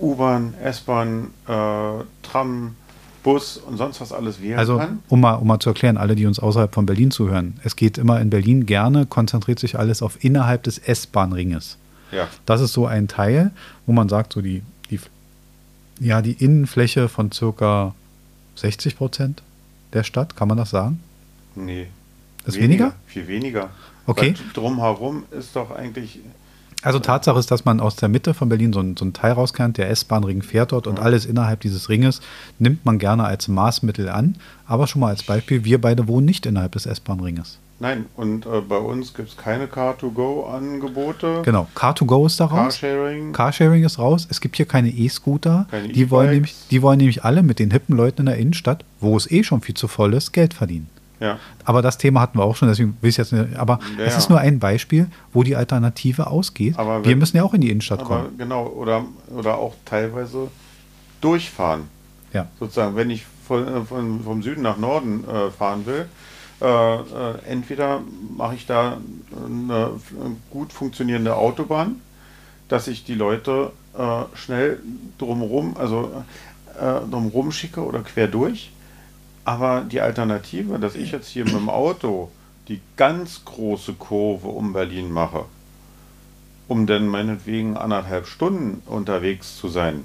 [0.00, 2.76] U-Bahn, S-Bahn, äh, Tram,
[3.22, 4.98] Bus und sonst was alles wählen Also, kann.
[5.08, 7.98] um mal, um mal zu erklären, alle, die uns außerhalb von Berlin zuhören, es geht
[7.98, 11.78] immer in Berlin gerne, konzentriert sich alles auf innerhalb des S-Bahn-Ringes.
[12.10, 13.52] Ja, Das ist so ein Teil,
[13.86, 15.00] wo man sagt, so die, die,
[16.00, 17.94] ja, die Innenfläche von circa
[18.56, 19.42] 60 Prozent
[19.92, 21.00] der Stadt, kann man das sagen?
[21.54, 21.86] nee.
[22.44, 22.92] Ist weniger?
[23.06, 23.70] Viel weniger.
[24.04, 24.34] Okay.
[24.36, 26.18] Weil drumherum ist doch eigentlich.
[26.82, 29.32] Also Tatsache ist, dass man aus der Mitte von Berlin so ein, so ein Teil
[29.32, 31.04] rauskennt, der S-Bahn-Ring fährt dort und Ja.
[31.04, 32.20] alles innerhalb dieses Ringes
[32.58, 34.34] nimmt man gerne als Maßmittel an.
[34.66, 37.58] Aber schon mal als Beispiel, wir beide wohnen nicht innerhalb des S-Bahn-Ringes.
[37.78, 41.42] Nein, und äh, bei uns gibt es keine Car-to-Go-Angebote.
[41.44, 42.78] Genau, Car2Go ist da raus.
[42.80, 43.32] Carsharing.
[43.32, 44.26] Carsharing ist raus.
[44.30, 45.66] Es gibt hier keine E-Scooter.
[45.70, 48.84] Keine Die wollen, nämlich, die wollen nämlich alle mit den hippen Leuten in der Innenstadt,
[49.00, 50.88] wo es eh schon viel zu voll ist, Geld verdienen.
[51.22, 51.38] Ja.
[51.64, 53.56] Aber das Thema hatten wir auch schon, deswegen will ich jetzt nicht.
[53.56, 56.78] Aber Ja, es ist nur ein Beispiel, wo die Alternative ausgeht.
[56.78, 58.36] Aber wir wenn- müssen ja auch in die Innenstadt kommen.
[58.36, 59.04] genau, oder,
[59.34, 60.48] oder auch teilweise
[61.20, 61.82] durchfahren.
[62.32, 62.48] Ja.
[62.58, 66.06] Sozusagen, wenn ich von, äh, von, vom Süden nach Norden äh, fahren will,
[66.60, 67.00] äh, äh,
[67.48, 68.00] entweder
[68.36, 68.98] mache ich da
[69.46, 69.90] eine
[70.50, 71.96] gut funktionierende Autobahn,
[72.68, 74.80] dass ich die Leute äh, schnell
[75.18, 76.10] drumherum, also
[76.80, 78.72] äh, drumherum schicke oder quer durch.
[79.44, 82.30] Aber die Alternative, dass ich jetzt hier mit dem Auto
[82.68, 85.44] die ganz große Kurve um Berlin mache,
[86.68, 90.04] um dann meinetwegen anderthalb Stunden unterwegs zu sein,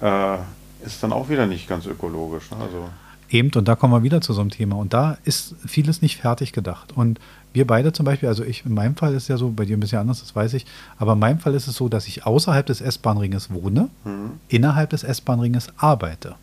[0.00, 0.36] äh,
[0.84, 2.50] ist dann auch wieder nicht ganz ökologisch.
[2.50, 2.56] Ne?
[2.60, 2.88] Also,
[3.30, 4.76] Eben, und da kommen wir wieder zu so einem Thema.
[4.76, 6.92] Und da ist vieles nicht fertig gedacht.
[6.94, 7.18] Und
[7.52, 9.80] wir beide zum Beispiel, also ich, in meinem Fall ist ja so, bei dir ein
[9.80, 10.66] bisschen anders, das weiß ich,
[10.98, 14.90] aber in meinem Fall ist es so, dass ich außerhalb des S-Bahn-Ringes wohne, hm, innerhalb
[14.90, 16.36] des S-Bahn-Ringes arbeite.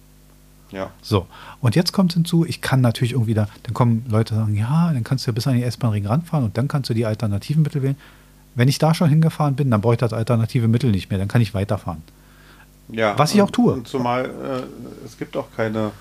[0.71, 1.27] Ja, So,
[1.59, 5.03] und jetzt kommt hinzu, ich kann natürlich irgendwie da, dann kommen Leute sagen, ja, dann
[5.03, 7.83] kannst du ja bis an die S-Bahn-Ring ranfahren und dann kannst du die alternativen Mittel
[7.83, 7.97] wählen.
[8.55, 11.27] Wenn ich da schon hingefahren bin, dann brauche ich das alternative Mittel nicht mehr, dann
[11.27, 12.01] kann ich weiterfahren.
[12.89, 13.17] ja.
[13.17, 13.73] Was ich auch tue.
[13.73, 15.91] Und zumal äh, es gibt auch keine,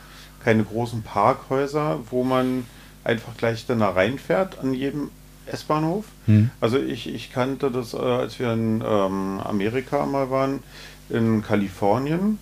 [0.44, 2.64] keine großen Parkhäuser, wo man
[3.04, 5.10] einfach gleich dann da reinfährt an jedem
[5.46, 6.04] S-Bahnhof.
[6.26, 6.50] Hm.
[6.60, 10.60] Also ich, ich kannte das, äh, als wir in ähm, Amerika mal waren,
[11.08, 12.38] in Kalifornien,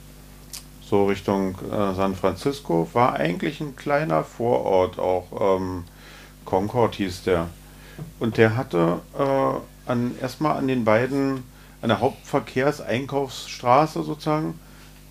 [0.88, 5.85] so Richtung äh, San Francisco, war eigentlich ein kleiner Vorort auch, ähm,
[6.44, 7.48] Concord hieß der.
[8.18, 11.44] Und der hatte äh, an erstmal an den beiden,
[11.83, 14.59] an der Hauptverkehrseinkaufsstraße sozusagen,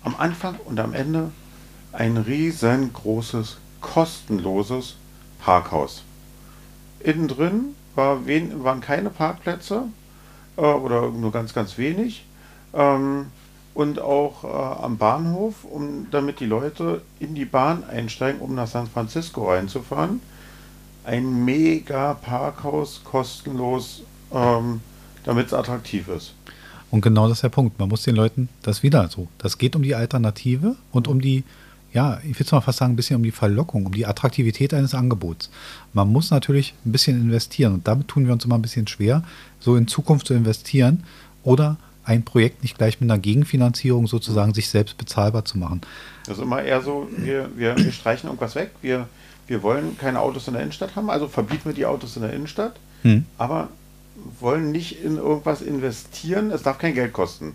[0.02, 1.30] am Anfang und am Ende
[1.92, 4.96] ein riesengroßes, kostenloses
[5.40, 6.02] Parkhaus.
[7.00, 9.84] Innen drin war wen, waren keine Parkplätze
[10.56, 12.24] äh, oder nur ganz, ganz wenig.
[12.74, 13.26] Ähm,
[13.78, 18.66] und auch äh, am Bahnhof, um, damit die Leute in die Bahn einsteigen, um nach
[18.66, 20.20] San Francisco reinzufahren.
[21.04, 24.02] Ein mega Parkhaus, kostenlos,
[24.34, 24.80] ähm,
[25.22, 26.34] damit es attraktiv ist.
[26.90, 27.78] Und genau das ist der Punkt.
[27.78, 29.28] Man muss den Leuten das wieder so.
[29.38, 31.44] Das geht um die Alternative und um die,
[31.92, 34.74] ja, ich will es mal fast sagen, ein bisschen um die Verlockung, um die Attraktivität
[34.74, 35.50] eines Angebots.
[35.92, 39.22] Man muss natürlich ein bisschen investieren und damit tun wir uns immer ein bisschen schwer,
[39.60, 41.04] so in Zukunft zu investieren
[41.44, 41.76] oder
[42.08, 45.82] ein Projekt nicht gleich mit einer Gegenfinanzierung sozusagen sich selbst bezahlbar zu machen.
[46.26, 49.06] Das ist immer eher so, wir, wir, wir streichen irgendwas weg, wir,
[49.46, 52.32] wir wollen keine Autos in der Innenstadt haben, also verbieten wir die Autos in der
[52.32, 53.26] Innenstadt, hm.
[53.36, 53.68] aber
[54.40, 57.52] wollen nicht in irgendwas investieren, es darf kein Geld kosten.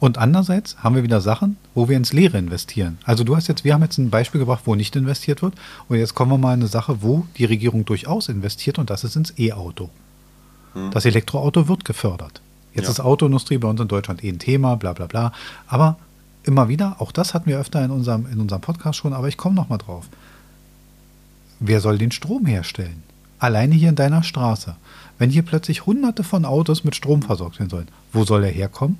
[0.00, 2.98] Und andererseits haben wir wieder Sachen, wo wir ins Leere investieren.
[3.04, 5.54] Also du hast jetzt, wir haben jetzt ein Beispiel gebracht, wo nicht investiert wird.
[5.88, 9.04] Und jetzt kommen wir mal in eine Sache, wo die Regierung durchaus investiert und das
[9.04, 9.90] ist ins E-Auto.
[10.74, 10.90] Hm.
[10.90, 12.40] Das Elektroauto wird gefördert.
[12.74, 12.90] Jetzt ja.
[12.90, 15.32] ist Autoindustrie bei uns in Deutschland eh ein Thema, bla bla bla.
[15.66, 15.96] Aber
[16.44, 19.36] immer wieder, auch das hatten wir öfter in unserem, in unserem Podcast schon, aber ich
[19.36, 20.08] komme nochmal drauf.
[21.60, 23.02] Wer soll den Strom herstellen?
[23.38, 24.76] Alleine hier in deiner Straße.
[25.18, 28.98] Wenn hier plötzlich hunderte von Autos mit Strom versorgt werden sollen, wo soll er herkommen?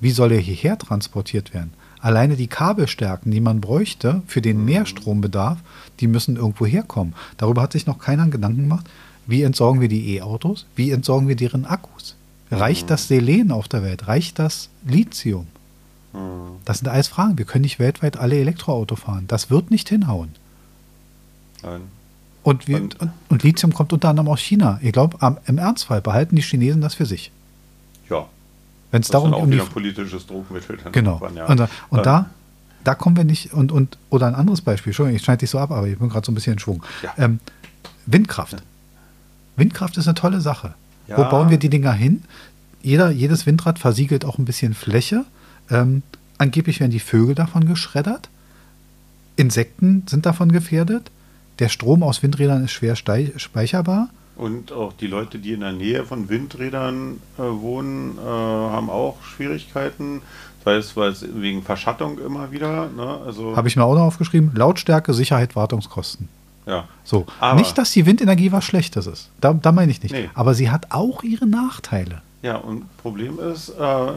[0.00, 1.72] Wie soll er hierher transportiert werden?
[2.00, 5.58] Alleine die Kabelstärken, die man bräuchte für den Mehrstrombedarf,
[6.00, 7.14] die müssen irgendwo herkommen.
[7.36, 8.86] Darüber hat sich noch keiner Gedanken gemacht.
[9.26, 10.66] Wie entsorgen wir die E-Autos?
[10.76, 12.14] Wie entsorgen wir deren Akkus?
[12.50, 12.88] Reicht mhm.
[12.88, 14.08] das Selen auf der Welt?
[14.08, 15.46] Reicht das Lithium?
[16.12, 16.58] Mhm.
[16.64, 17.38] Das sind alles Fragen.
[17.38, 19.24] Wir können nicht weltweit alle Elektroauto fahren.
[19.28, 20.34] Das wird nicht hinhauen.
[21.62, 21.82] Nein.
[22.42, 22.96] Und, wir, und,
[23.28, 24.78] und, Lithium kommt unter anderem aus China.
[24.82, 27.30] Ich glaube, im Ernstfall behalten die Chinesen das für sich.
[28.08, 28.26] Ja.
[28.90, 29.42] Wenn es darum geht.
[29.42, 30.78] Um die, politisches Druckmittel.
[30.92, 31.18] genau.
[31.18, 31.46] Man, ja.
[31.46, 32.30] Und, und da,
[32.84, 33.52] da kommen wir nicht.
[33.52, 34.92] Und, und, oder ein anderes Beispiel.
[34.92, 36.82] Entschuldigung, ich schneide dich so ab, aber ich bin gerade so ein bisschen in Schwung.
[37.02, 37.12] Ja.
[37.18, 37.40] Ähm,
[38.06, 38.54] Windkraft.
[38.54, 38.58] Ja.
[39.56, 40.74] Windkraft ist eine tolle Sache.
[41.08, 41.18] Ja.
[41.18, 42.22] Wo bauen wir die Dinger hin?
[42.82, 45.24] Jeder, jedes Windrad versiegelt auch ein bisschen Fläche.
[45.70, 46.02] Ähm,
[46.38, 48.28] angeblich werden die Vögel davon geschreddert.
[49.36, 51.10] Insekten sind davon gefährdet.
[51.58, 54.10] Der Strom aus Windrädern ist schwer speicherbar.
[54.36, 59.20] Und auch die Leute, die in der Nähe von Windrädern äh, wohnen, äh, haben auch
[59.24, 60.22] Schwierigkeiten.
[60.64, 62.88] Sei es, weil es wegen Verschattung immer wieder.
[62.88, 63.18] Ne?
[63.26, 64.52] Also Habe ich mir auch noch aufgeschrieben.
[64.54, 66.28] Lautstärke, Sicherheit, Wartungskosten.
[66.68, 66.84] Ja.
[67.02, 67.26] So.
[67.40, 69.30] Aber nicht, dass die Windenergie was Schlechtes ist.
[69.40, 70.12] Da, da meine ich nicht.
[70.12, 70.28] Nee.
[70.34, 72.20] Aber sie hat auch ihre Nachteile.
[72.42, 74.12] Ja, und Problem ist, äh,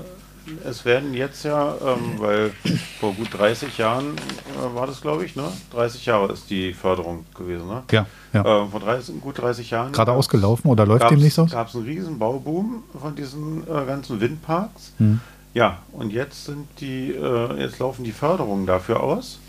[0.65, 2.51] es werden jetzt ja, ähm, weil
[2.99, 5.43] vor gut 30 Jahren äh, war das, glaube ich, ne?
[5.71, 7.83] 30 Jahre ist die Förderung gewesen, ne?
[7.91, 8.05] Ja.
[8.33, 8.41] ja.
[8.41, 9.91] Äh, vor 30, gut 30 Jahren.
[9.91, 11.51] Gerade ausgelaufen oder läuft demnächst aus?
[11.51, 14.91] gab es einen riesen Bauboom von diesen äh, ganzen Windparks.
[14.97, 15.21] Hm.
[15.53, 19.39] Ja, und jetzt sind die, äh, jetzt laufen die Förderungen dafür aus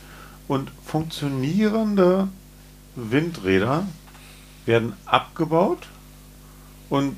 [0.49, 2.29] und funktionierende
[2.95, 3.87] Windräder
[4.67, 5.89] werden abgebaut
[6.91, 7.17] und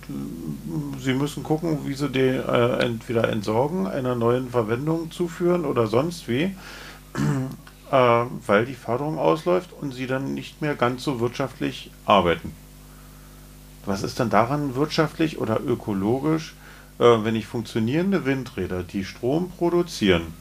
[1.01, 6.29] sie müssen gucken, wie sie die äh, entweder entsorgen, einer neuen Verwendung zuführen oder sonst
[6.29, 6.55] wie,
[7.91, 12.53] äh, weil die Förderung ausläuft und sie dann nicht mehr ganz so wirtschaftlich arbeiten.
[13.85, 16.55] Was ist dann daran wirtschaftlich oder ökologisch,
[17.01, 20.35] äh, wenn ich funktionierende Windräder, die Strom produzieren,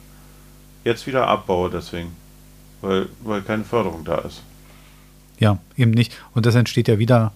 [0.84, 2.16] jetzt wieder abbaue deswegen,
[2.82, 4.44] weil, weil keine Förderung da ist?
[5.40, 6.14] Ja, eben nicht.
[6.34, 7.32] Und das entsteht ja wieder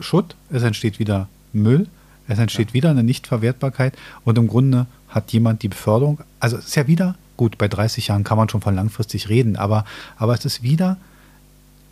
[0.00, 1.86] Schutt, es entsteht wieder Müll,
[2.28, 2.74] es entsteht ja.
[2.74, 7.14] wieder eine Nichtverwertbarkeit und im Grunde hat jemand die Beförderung, also es ist ja wieder,
[7.36, 9.84] gut, bei 30 Jahren kann man schon von langfristig reden, aber,
[10.16, 10.98] aber es ist wieder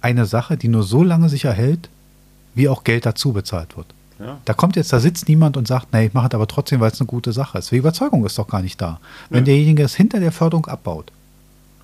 [0.03, 1.89] eine Sache, die nur so lange sich erhält,
[2.55, 3.87] wie auch Geld dazu bezahlt wird.
[4.19, 4.39] Ja.
[4.45, 6.91] Da kommt jetzt, da sitzt niemand und sagt, nee, ich mache es aber trotzdem, weil
[6.91, 7.71] es eine gute Sache ist.
[7.71, 8.99] Die Überzeugung ist doch gar nicht da.
[9.29, 9.47] Wenn ja.
[9.47, 11.13] derjenige es hinter der Förderung abbaut,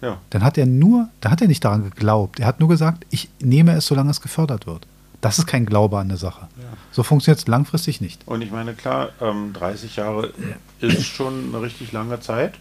[0.03, 0.19] ja.
[0.31, 2.41] Dann hat er nur, da hat er nicht daran geglaubt.
[2.41, 4.87] Er hat nur gesagt, ich nehme es, solange es gefördert wird.
[5.21, 6.49] Das ist kein Glaube an eine Sache.
[6.57, 6.65] Ja.
[6.91, 8.21] So funktioniert es langfristig nicht.
[8.27, 10.33] Und ich meine, klar, ähm, 30 Jahre
[10.81, 12.55] ist schon eine richtig lange Zeit.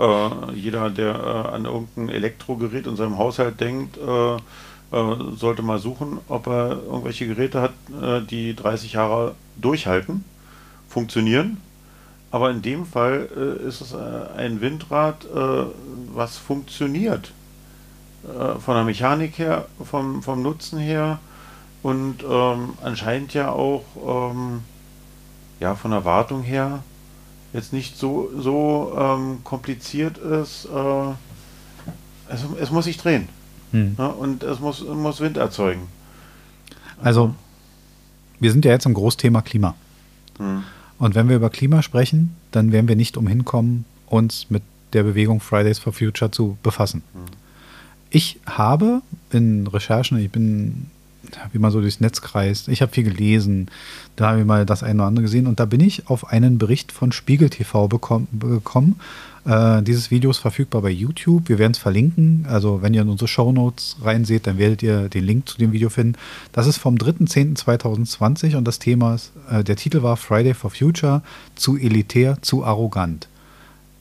[0.00, 4.38] Äh, jeder, der äh, an irgendein Elektrogerät in seinem Haushalt denkt, äh, äh
[5.36, 10.24] sollte mal suchen, ob er irgendwelche Geräte hat, äh, die 30 Jahre durchhalten,
[10.88, 11.58] funktionieren
[12.36, 13.96] aber in dem Fall äh, ist es äh,
[14.36, 15.64] ein Windrad, äh,
[16.12, 17.32] was funktioniert.
[18.24, 21.18] Äh, von der Mechanik her, vom, vom Nutzen her
[21.82, 24.60] und ähm, anscheinend ja auch ähm,
[25.60, 26.82] ja, von der Wartung her
[27.54, 30.66] jetzt nicht so, so ähm, kompliziert ist.
[30.66, 31.12] Äh,
[32.28, 33.30] es, es, muss sich drehen.
[33.70, 33.94] Hm.
[33.96, 34.12] Ne?
[34.12, 35.88] Und es muss, muss Wind erzeugen.
[37.02, 37.34] Also,
[38.40, 39.74] wir sind ja jetzt im Großthema Klima.
[40.38, 40.64] Mhm.
[40.98, 45.02] Und wenn wir über Klima sprechen, dann werden wir nicht umhin kommen, uns mit der
[45.02, 47.02] Bewegung Fridays for Future zu befassen.
[47.12, 47.18] Mhm.
[48.10, 50.86] Ich habe in Recherchen, ich bin,
[51.52, 53.68] wie man so durchs Netz kreist, ich habe viel gelesen,
[54.14, 56.56] da habe ich mal das eine oder andere gesehen und da bin ich auf einen
[56.56, 59.00] Bericht von Spiegel TV bekommen, bekommen
[59.46, 61.48] äh, dieses Video ist verfügbar bei YouTube.
[61.48, 62.46] Wir werden es verlinken.
[62.48, 65.72] Also wenn ihr in unsere Show Notes reinseht, dann werdet ihr den Link zu dem
[65.72, 66.18] Video finden.
[66.52, 71.22] Das ist vom 3.10.2020 und das Thema ist, äh, der Titel war Friday for Future,
[71.54, 73.28] zu elitär, zu arrogant.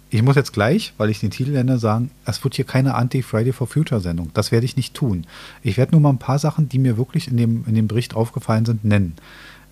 [0.09, 3.51] Ich muss jetzt gleich, weil ich den Titel nenne, sagen, es wird hier keine Anti-Friday
[3.51, 4.31] for Future Sendung.
[4.33, 5.25] Das werde ich nicht tun.
[5.61, 8.15] Ich werde nur mal ein paar Sachen, die mir wirklich in dem, in dem Bericht
[8.15, 9.15] aufgefallen sind, nennen.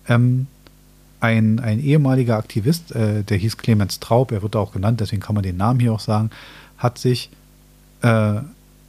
[0.08, 0.46] Ähm,
[1.24, 5.34] ein, ein ehemaliger Aktivist, äh, der hieß Clemens Traub, er wird auch genannt, deswegen kann
[5.34, 6.30] man den Namen hier auch sagen,
[6.76, 7.30] hat sich
[8.02, 8.40] äh,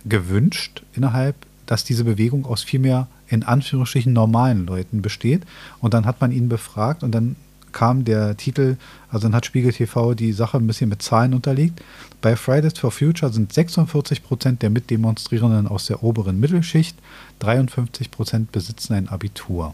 [0.04, 5.44] gewünscht innerhalb, dass diese Bewegung aus viel mehr in Anführungsstrichen normalen Leuten besteht.
[5.80, 7.38] Und dann hat man ihn befragt und dann
[7.72, 8.78] kam der Titel,
[9.10, 11.82] also dann hat Spiegel TV die Sache ein bisschen mit Zahlen unterlegt.
[12.22, 16.98] Bei Fridays for Future sind 46 Prozent der Mitdemonstrierenden aus der oberen Mittelschicht,
[17.40, 19.74] 53 Prozent besitzen ein Abitur.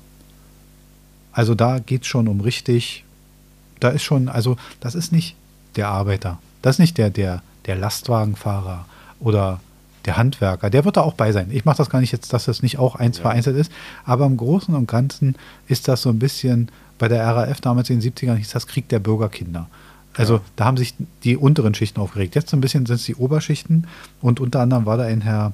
[1.31, 3.03] Also da geht es schon um richtig,
[3.79, 5.35] da ist schon, also das ist nicht
[5.75, 8.85] der Arbeiter, das ist nicht der, der, der Lastwagenfahrer
[9.19, 9.59] oder
[10.05, 11.49] der Handwerker, der wird da auch bei sein.
[11.51, 13.21] Ich mache das gar nicht jetzt, dass das nicht auch eins ja.
[13.23, 13.71] vereinzelt ist,
[14.03, 15.35] aber im Großen und Ganzen
[15.67, 18.89] ist das so ein bisschen, bei der RAF damals in den 70ern hieß das Krieg
[18.89, 19.67] der Bürgerkinder.
[20.15, 20.41] Also ja.
[20.55, 22.35] da haben sich die unteren Schichten aufgeregt.
[22.35, 23.87] Jetzt so ein bisschen sind es die Oberschichten
[24.21, 25.53] und unter anderem war da ein Herr,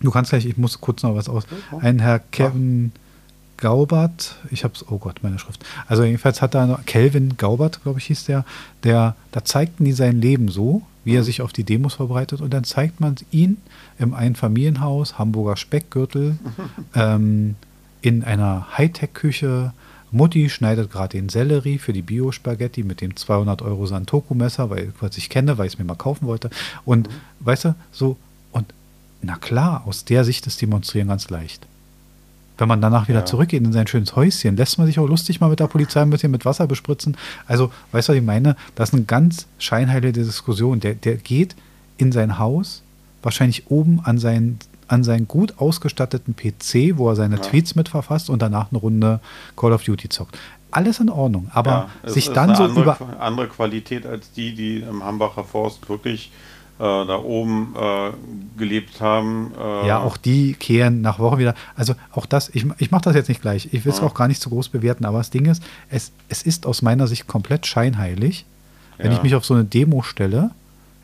[0.00, 1.44] du kannst gleich, ich muss kurz noch was aus,
[1.80, 2.92] ein Herr Kevin.
[2.94, 3.05] Ach
[3.56, 5.64] Gaubert, ich hab's, oh Gott, meine Schrift.
[5.86, 8.44] Also jedenfalls hat da Kelvin Gaubert, glaube ich, hieß der,
[8.84, 12.52] der, da zeigten die sein Leben so, wie er sich auf die Demos verbreitet und
[12.52, 13.58] dann zeigt man ihn
[13.98, 16.36] im Einfamilienhaus, Hamburger Speckgürtel,
[16.94, 17.54] ähm,
[18.02, 19.72] in einer Hightech-Küche.
[20.12, 25.16] Mutti schneidet gerade den Sellerie für die Bio-Spaghetti mit dem 200 Euro Santoku-Messer, weil was
[25.16, 26.50] ich kenne, weil ich es mir mal kaufen wollte.
[26.84, 27.12] Und mhm.
[27.40, 28.16] weißt du, so,
[28.52, 28.72] und
[29.22, 31.66] na klar, aus der Sicht ist Demonstrieren ganz leicht.
[32.58, 33.24] Wenn man danach wieder ja.
[33.24, 36.10] zurückgeht in sein schönes Häuschen, lässt man sich auch lustig mal mit der Polizei ein
[36.10, 37.16] bisschen mit Wasser bespritzen.
[37.46, 38.56] Also, weißt du, was ich meine?
[38.74, 40.80] Das ist eine ganz scheinheilige Diskussion.
[40.80, 41.54] Der, der geht
[41.98, 42.82] in sein Haus,
[43.22, 47.42] wahrscheinlich oben an seinen, an seinen gut ausgestatteten PC, wo er seine ja.
[47.42, 49.20] Tweets mit verfasst und danach eine Runde
[49.56, 50.38] Call of Duty zockt.
[50.70, 53.20] Alles in Ordnung, aber ja, sich dann so andere, über.
[53.20, 56.30] andere Qualität als die, die im Hambacher Forst wirklich
[56.82, 59.52] da oben äh, gelebt haben.
[59.58, 61.54] Äh ja, auch die kehren nach Wochen wieder.
[61.74, 63.68] Also auch das, ich, ich mache das jetzt nicht gleich.
[63.72, 64.04] Ich will es ja.
[64.04, 67.06] auch gar nicht zu groß bewerten, aber das Ding ist, es, es ist aus meiner
[67.06, 68.44] Sicht komplett scheinheilig,
[68.98, 69.16] wenn ja.
[69.16, 70.50] ich mich auf so eine Demo stelle,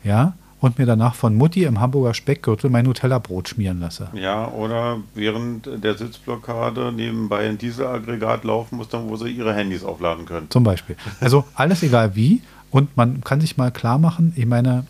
[0.03, 4.07] ja, und mir danach von Mutti im Hamburger Speckgürtel mein Nutella-Brot schmieren lasse.
[4.13, 9.83] Ja, oder während der Sitzblockade nebenbei ein Dieselaggregat laufen muss, dann wo sie ihre Handys
[9.83, 10.49] aufladen können.
[10.49, 10.95] Zum Beispiel.
[11.19, 12.41] Also alles egal wie.
[12.71, 14.85] Und man kann sich mal klar machen, ich meine,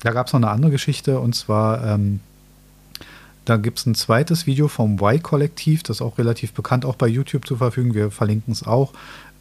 [0.00, 2.20] da gab es noch eine andere Geschichte und zwar, ähm,
[3.44, 7.08] da gibt es ein zweites Video vom Y-Kollektiv, das ist auch relativ bekannt, auch bei
[7.08, 7.94] YouTube zur Verfügung.
[7.94, 8.92] Wir verlinken es auch.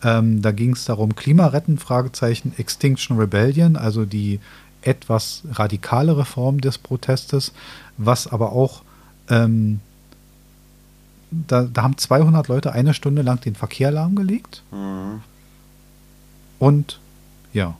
[0.04, 4.40] Ähm, da ging es darum, Klima retten, Fragezeichen, Extinction Rebellion, also die
[4.82, 7.54] etwas radikalere Form des Protestes,
[7.98, 8.82] was aber auch,
[9.30, 9.80] ähm,
[11.30, 14.64] da, da, haben 200 Leute eine Stunde lang den Verkehr lahmgelegt.
[14.72, 15.22] Mhm.
[16.60, 17.00] Und
[17.54, 17.76] ja,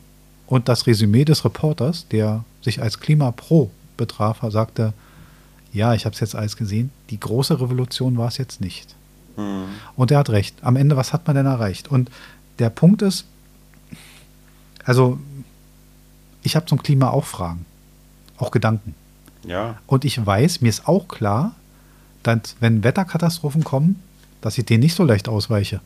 [0.52, 4.92] und das Resümee des Reporters, der sich als Klimapro betraf, sagte,
[5.72, 8.94] ja, ich habe es jetzt alles gesehen, die große Revolution war es jetzt nicht.
[9.38, 9.64] Mhm.
[9.96, 10.58] Und er hat recht.
[10.62, 11.88] Am Ende, was hat man denn erreicht?
[11.88, 12.12] Und
[12.60, 13.24] der Punkt ist,
[14.84, 15.22] also
[16.44, 17.66] ich habe zum Klima auch Fragen,
[18.36, 18.94] auch Gedanken.
[19.46, 19.78] Ja.
[19.88, 21.56] Und ich weiß, mir ist auch klar,
[22.24, 24.04] dass wenn Wetterkatastrophen kommen,
[24.42, 25.80] dass ich denen nicht so leicht ausweiche,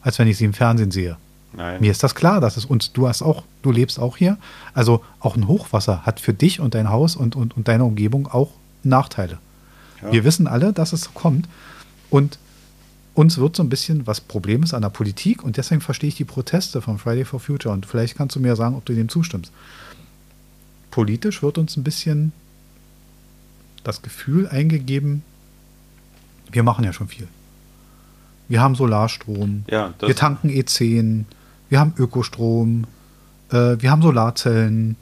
[0.00, 1.16] als wenn ich sie im Fernsehen sehe.
[1.52, 1.80] Nein.
[1.80, 4.38] Mir ist das klar, dass es uns, du hast auch, du lebst auch hier.
[4.72, 8.28] Also auch ein Hochwasser hat für dich und dein Haus und, und, und deine Umgebung
[8.28, 8.50] auch
[8.82, 9.38] Nachteile.
[10.02, 10.12] Ja.
[10.12, 11.48] Wir wissen alle, dass es kommt.
[12.08, 12.38] Und
[13.14, 16.14] uns wird so ein bisschen was Problem ist an der Politik und deswegen verstehe ich
[16.14, 19.08] die Proteste von Friday for Future und vielleicht kannst du mir sagen, ob du dem
[19.08, 19.52] zustimmst.
[20.90, 22.32] Politisch wird uns ein bisschen
[23.84, 25.22] das Gefühl eingegeben,
[26.50, 27.28] wir machen ja schon viel.
[28.48, 31.24] Wir haben Solarstrom, ja, wir tanken E10,
[31.70, 32.84] wir haben Ökostrom,
[33.50, 34.96] äh, wir haben Solarzellen.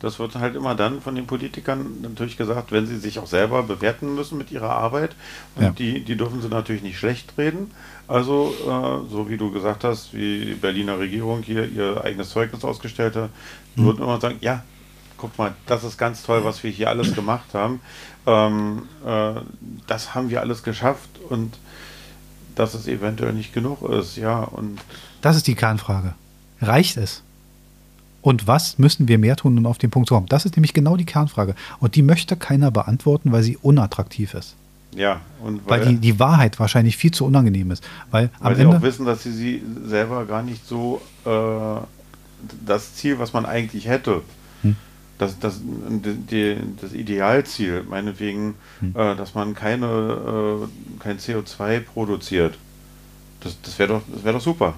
[0.00, 3.62] Das wird halt immer dann von den Politikern natürlich gesagt, wenn sie sich auch selber
[3.62, 5.14] bewerten müssen mit ihrer Arbeit.
[5.56, 5.70] Und ja.
[5.70, 7.70] die, die dürfen sie natürlich nicht schlecht reden.
[8.08, 12.64] Also, äh, so wie du gesagt hast, wie die Berliner Regierung hier ihr eigenes Zeugnis
[12.64, 13.30] ausgestellt hat,
[13.76, 13.84] mhm.
[13.84, 14.64] würden immer sagen, ja,
[15.18, 17.80] guck mal, das ist ganz toll, was wir hier alles gemacht haben.
[18.26, 19.34] Ähm, äh,
[19.86, 21.58] das haben wir alles geschafft und
[22.60, 24.40] dass es eventuell nicht genug ist, ja.
[24.40, 24.78] Und
[25.22, 26.12] das ist die Kernfrage.
[26.60, 27.22] Reicht es?
[28.20, 30.26] Und was müssen wir mehr tun, um auf den Punkt zu kommen?
[30.26, 31.54] Das ist nämlich genau die Kernfrage.
[31.78, 34.56] Und die möchte keiner beantworten, weil sie unattraktiv ist.
[34.94, 37.82] Ja, und weil, weil die, die Wahrheit wahrscheinlich viel zu unangenehm ist.
[38.10, 41.80] Weil, weil am sie Ende, auch wissen, dass sie sie selber gar nicht so äh,
[42.66, 44.20] das Ziel, was man eigentlich hätte.
[45.20, 48.94] Das, das, die, das Idealziel, meinetwegen, hm.
[48.96, 52.56] äh, dass man keine, äh, kein CO2 produziert,
[53.40, 54.74] das, das wäre doch, wär doch super.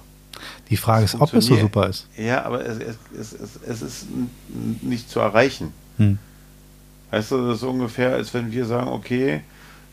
[0.69, 2.09] Die Frage ist, ob es so super ist.
[2.17, 2.79] Ja, aber es,
[3.17, 4.07] es, es, es ist
[4.81, 5.73] nicht zu erreichen.
[5.99, 6.19] Hm.
[7.13, 9.43] Weißt du, das ist ungefähr, als wenn wir sagen, okay,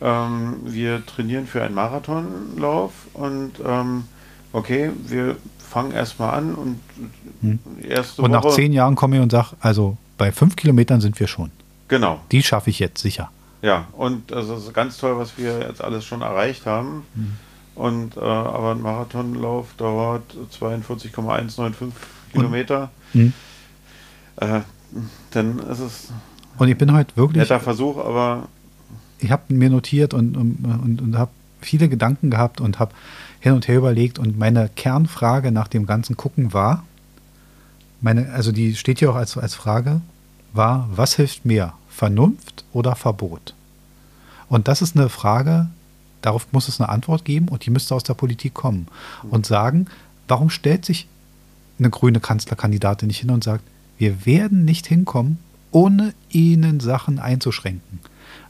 [0.02, 4.06] ähm, wir trainieren für einen Marathonlauf und ähm,
[4.52, 6.80] okay, wir fangen erstmal an und
[7.42, 7.60] hm.
[7.88, 11.20] erste Und nach Woche, zehn Jahren komme ich und sage, also bei fünf Kilometern sind
[11.20, 11.50] wir schon.
[11.88, 12.20] Genau.
[12.32, 13.32] Die schaffe ich jetzt sicher.
[13.64, 17.04] Ja, und das ist ganz toll, was wir jetzt alles schon erreicht haben.
[17.16, 17.36] Hm.
[17.74, 21.88] Und äh, aber ein Marathonlauf dauert 42,195
[22.34, 22.92] Kilometer.
[23.14, 23.34] Hm.
[24.36, 24.60] Äh,
[25.32, 26.10] dann ist es.
[26.58, 27.42] Und ich bin heute wirklich.
[27.42, 28.48] Netter Versuch, aber
[29.20, 32.92] ich habe mir notiert und, und, und, und habe viele Gedanken gehabt und habe
[33.40, 36.84] hin und her überlegt und meine Kernfrage nach dem ganzen Gucken war,
[38.02, 40.02] meine, also die steht hier auch als, als Frage,
[40.54, 43.54] war, was hilft mehr, Vernunft oder Verbot?
[44.48, 45.68] Und das ist eine Frage,
[46.22, 48.88] darauf muss es eine Antwort geben und die müsste aus der Politik kommen
[49.30, 49.88] und sagen,
[50.28, 51.08] warum stellt sich
[51.78, 53.64] eine grüne Kanzlerkandidatin nicht hin und sagt,
[53.98, 55.40] wir werden nicht hinkommen,
[55.72, 58.00] ohne ihnen Sachen einzuschränken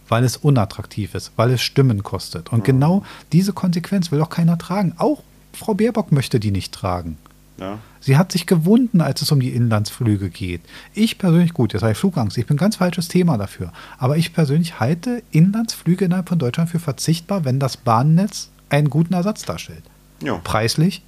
[0.09, 2.51] weil es unattraktiv ist, weil es Stimmen kostet.
[2.51, 2.65] Und ja.
[2.65, 4.93] genau diese Konsequenz will auch keiner tragen.
[4.97, 5.23] Auch
[5.53, 7.17] Frau Baerbock möchte die nicht tragen.
[7.59, 7.79] Ja.
[7.99, 10.61] Sie hat sich gewunden, als es um die Inlandsflüge geht.
[10.93, 13.73] Ich persönlich, gut, jetzt habe ich Flugangst, ich bin ein ganz falsches Thema dafür.
[13.97, 19.13] Aber ich persönlich halte Inlandsflüge innerhalb von Deutschland für verzichtbar, wenn das Bahnnetz einen guten
[19.13, 19.83] Ersatz darstellt.
[20.23, 20.35] Ja.
[20.43, 21.01] Preislich,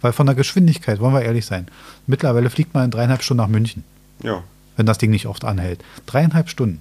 [0.00, 1.66] weil von der Geschwindigkeit, wollen wir ehrlich sein,
[2.06, 3.84] mittlerweile fliegt man in dreieinhalb Stunden nach München.
[4.22, 4.42] Ja.
[4.76, 5.84] Wenn das Ding nicht oft anhält.
[6.06, 6.80] Dreieinhalb Stunden.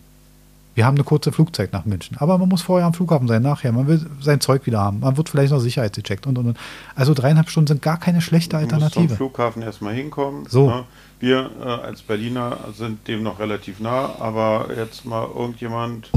[0.74, 2.18] Wir haben eine kurze Flugzeit nach München.
[2.18, 3.72] Aber man muss vorher am Flughafen sein, nachher.
[3.72, 5.02] Man will sein Zeug wieder haben.
[5.02, 6.58] Man wird vielleicht noch sicherheitsgecheckt und und und.
[6.96, 8.94] Also dreieinhalb Stunden sind gar keine schlechte Alternative.
[8.94, 10.46] Du musst zum Flughafen erstmal hinkommen.
[10.48, 10.68] So.
[10.68, 10.84] Ne?
[11.20, 16.10] Wir äh, als Berliner sind dem noch relativ nah, aber jetzt mal irgendjemand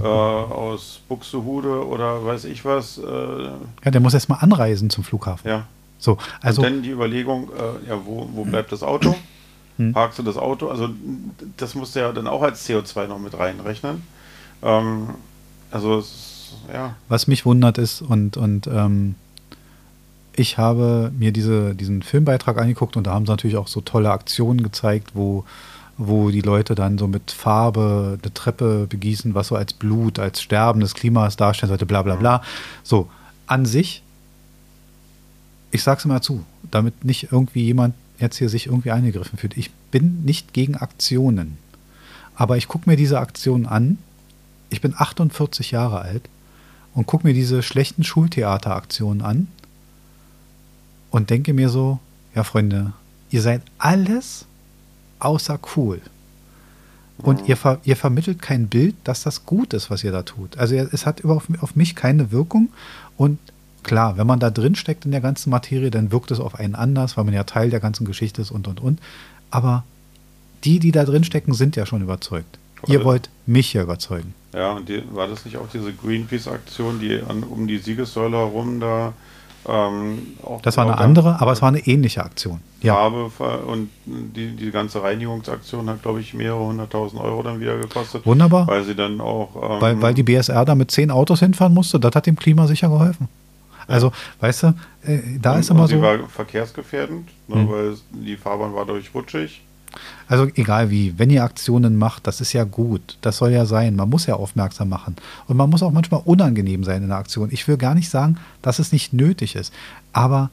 [0.00, 2.98] äh, aus Buxtehude oder weiß ich was.
[2.98, 5.48] Äh, ja, der muss erstmal anreisen zum Flughafen.
[5.48, 5.66] Ja.
[5.98, 6.62] So, also.
[6.62, 9.14] Und dann die Überlegung, äh, ja, wo, wo bleibt das Auto?
[9.80, 9.92] Hm.
[9.94, 10.68] parkst du das Auto.
[10.68, 10.90] Also
[11.56, 14.02] das musst du ja dann auch als CO2 noch mit reinrechnen.
[14.62, 15.08] Ähm,
[15.70, 16.04] also
[16.72, 16.94] ja.
[17.08, 19.14] Was mich wundert ist und, und ähm,
[20.34, 24.10] ich habe mir diese, diesen Filmbeitrag angeguckt und da haben sie natürlich auch so tolle
[24.10, 25.44] Aktionen gezeigt, wo,
[25.96, 30.42] wo die Leute dann so mit Farbe eine Treppe begießen, was so als Blut, als
[30.42, 32.42] Sterben des Klimas darstellen sollte, bla bla bla.
[32.82, 33.08] So,
[33.46, 34.02] an sich,
[35.70, 39.56] ich sag's mal zu, damit nicht irgendwie jemand jetzt hier sich irgendwie eingegriffen fühlt.
[39.56, 41.58] Ich bin nicht gegen Aktionen.
[42.34, 43.98] Aber ich gucke mir diese Aktionen an.
[44.70, 46.28] Ich bin 48 Jahre alt
[46.94, 49.48] und gucke mir diese schlechten Schultheateraktionen an
[51.10, 51.98] und denke mir so,
[52.34, 52.92] ja Freunde,
[53.30, 54.46] ihr seid alles
[55.18, 56.00] außer cool.
[57.18, 60.56] Und ihr, ver ihr vermittelt kein Bild, dass das gut ist, was ihr da tut.
[60.56, 62.70] Also es hat auf, auf mich keine Wirkung
[63.18, 63.38] und
[63.82, 66.74] Klar, wenn man da drin steckt in der ganzen Materie, dann wirkt es auf einen
[66.74, 69.00] anders, weil man ja Teil der ganzen Geschichte ist und und und.
[69.50, 69.84] Aber
[70.64, 72.58] die, die da drin stecken, sind ja schon überzeugt.
[72.82, 74.34] War Ihr wollt mich ja überzeugen.
[74.52, 78.80] Ja, und die, war das nicht auch diese Greenpeace-Aktion, die an, um die Siegessäule herum
[78.80, 79.12] da
[79.68, 80.18] ähm,
[80.62, 82.60] das war eine andere, aber es war eine ähnliche Aktion.
[82.80, 82.94] Ja.
[82.94, 88.24] Farbe und die, die ganze Reinigungsaktion hat, glaube ich, mehrere hunderttausend Euro dann wieder gekostet.
[88.24, 88.66] Wunderbar.
[88.66, 89.54] Weil sie dann auch.
[89.56, 92.66] Ähm, weil, weil die BSR da mit zehn Autos hinfahren musste, das hat dem Klima
[92.66, 93.28] sicher geholfen.
[93.90, 94.66] Also, weißt du,
[95.04, 96.02] äh, da und, ist immer sie so.
[96.02, 97.68] war verkehrsgefährdend, ne, mhm.
[97.68, 99.62] weil die Fahrbahn war dadurch rutschig.
[100.28, 103.18] Also egal wie, wenn ihr Aktionen macht, das ist ja gut.
[103.22, 103.96] Das soll ja sein.
[103.96, 105.16] Man muss ja aufmerksam machen.
[105.48, 107.48] Und man muss auch manchmal unangenehm sein in der Aktion.
[107.50, 109.72] Ich will gar nicht sagen, dass es nicht nötig ist.
[110.12, 110.50] Aber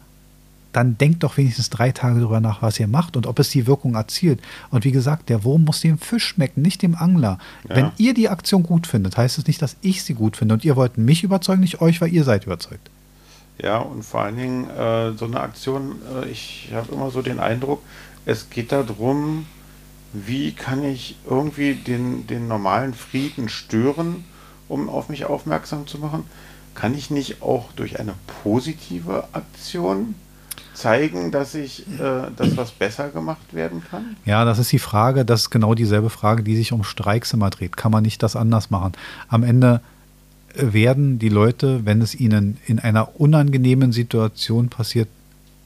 [0.73, 3.67] dann denkt doch wenigstens drei Tage darüber nach, was ihr macht und ob es die
[3.67, 4.39] Wirkung erzielt.
[4.69, 7.39] Und wie gesagt, der Wurm muss dem Fisch schmecken, nicht dem Angler.
[7.67, 7.75] Ja.
[7.75, 10.53] Wenn ihr die Aktion gut findet, heißt es nicht, dass ich sie gut finde.
[10.55, 12.89] Und ihr wollt mich überzeugen, nicht euch, weil ihr seid überzeugt.
[13.61, 17.39] Ja, und vor allen Dingen äh, so eine Aktion, äh, ich habe immer so den
[17.39, 17.81] Eindruck,
[18.25, 19.45] es geht darum,
[20.13, 24.25] wie kann ich irgendwie den, den normalen Frieden stören,
[24.67, 26.23] um auf mich aufmerksam zu machen?
[26.75, 30.15] Kann ich nicht auch durch eine positive Aktion
[30.73, 34.15] zeigen, dass ich, äh, dass was besser gemacht werden kann?
[34.25, 37.49] Ja, das ist die Frage, das ist genau dieselbe Frage, die sich um Streiks immer
[37.49, 37.75] dreht.
[37.75, 38.93] Kann man nicht das anders machen?
[39.27, 39.81] Am Ende
[40.53, 45.07] werden die Leute, wenn es ihnen in einer unangenehmen Situation passiert,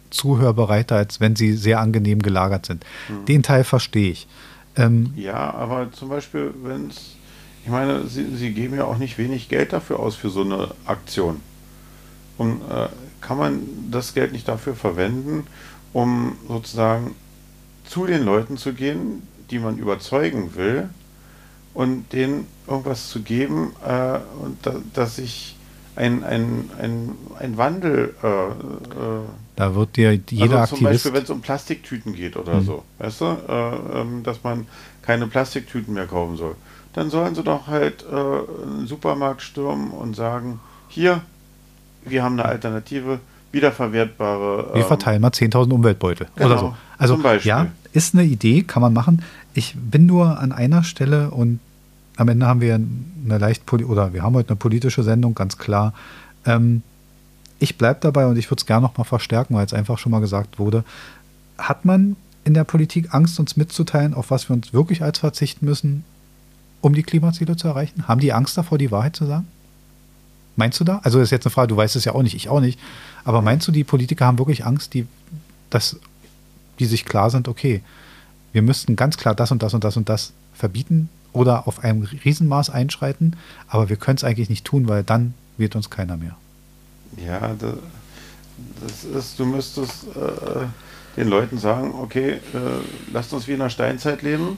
[0.09, 2.85] zuhörbereiter, als wenn sie sehr angenehm gelagert sind.
[3.09, 3.25] Mhm.
[3.25, 4.27] Den Teil verstehe ich.
[4.75, 7.15] Ähm, ja, aber zum Beispiel, wenn es,
[7.63, 10.71] ich meine, sie, sie geben ja auch nicht wenig Geld dafür aus für so eine
[10.85, 11.41] Aktion.
[12.37, 12.87] Und äh,
[13.21, 13.61] kann man
[13.91, 15.45] das Geld nicht dafür verwenden,
[15.93, 17.15] um sozusagen
[17.85, 20.89] zu den Leuten zu gehen, die man überzeugen will,
[21.73, 25.55] und denen irgendwas zu geben, äh, und da, dass sich
[25.95, 28.15] ein, ein, ein, ein Wandel.
[28.23, 28.51] Äh, äh,
[29.55, 32.65] da wird dir jeder also zum Aktivist Beispiel, wenn es um Plastiktüten geht oder mhm.
[32.65, 34.67] so, weißt du, äh, ähm, dass man
[35.01, 36.55] keine Plastiktüten mehr kaufen soll.
[36.93, 41.21] Dann sollen sie doch halt äh, einen Supermarkt stürmen und sagen: Hier,
[42.03, 43.19] wir haben eine Alternative,
[43.51, 44.69] wiederverwertbare.
[44.69, 46.75] Ähm, wir verteilen mal 10.000 Umweltbeutel genau, oder so.
[46.97, 49.23] Also, ja, ist eine Idee, kann man machen.
[49.53, 51.59] Ich bin nur an einer Stelle und
[52.17, 55.93] am Ende haben wir eine leicht oder wir haben heute eine politische Sendung, ganz klar.
[56.45, 56.83] Ähm,
[57.59, 60.11] ich bleibe dabei und ich würde es gerne noch mal verstärken, weil es einfach schon
[60.11, 60.83] mal gesagt wurde.
[61.57, 65.65] Hat man in der Politik Angst, uns mitzuteilen, auf was wir uns wirklich als verzichten
[65.65, 66.03] müssen,
[66.81, 68.07] um die Klimaziele zu erreichen?
[68.07, 69.47] Haben die Angst davor, die Wahrheit zu sagen?
[70.55, 70.99] Meinst du da?
[71.03, 72.79] Also das ist jetzt eine Frage, du weißt es ja auch nicht, ich auch nicht.
[73.23, 75.05] Aber meinst du, die Politiker haben wirklich Angst, die,
[75.69, 75.99] dass
[76.79, 77.81] die sich klar sind, okay,
[78.53, 82.03] wir müssten ganz klar das und das und das und das verbieten oder auf einem
[82.03, 83.35] Riesenmaß einschreiten,
[83.67, 86.35] aber wir können es eigentlich nicht tun, weil dann wird uns keiner mehr.
[87.25, 87.75] Ja, das,
[88.81, 90.65] das ist, du müsstest äh,
[91.17, 92.39] den Leuten sagen, okay, äh,
[93.11, 94.57] lasst uns wie in der Steinzeit leben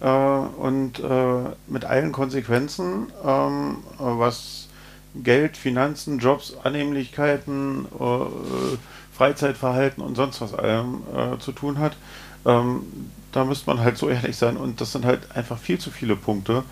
[0.00, 4.68] äh, und äh, mit allen Konsequenzen, ähm, was
[5.16, 8.76] Geld, Finanzen, Jobs, Annehmlichkeiten, äh,
[9.16, 11.96] Freizeitverhalten und sonst was allem äh, zu tun hat.
[12.46, 12.80] Ähm,
[13.32, 16.16] da müsste man halt so ehrlich sein und das sind halt einfach viel zu viele
[16.16, 16.62] Punkte.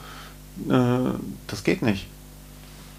[0.68, 0.98] Äh,
[1.46, 2.06] das geht nicht.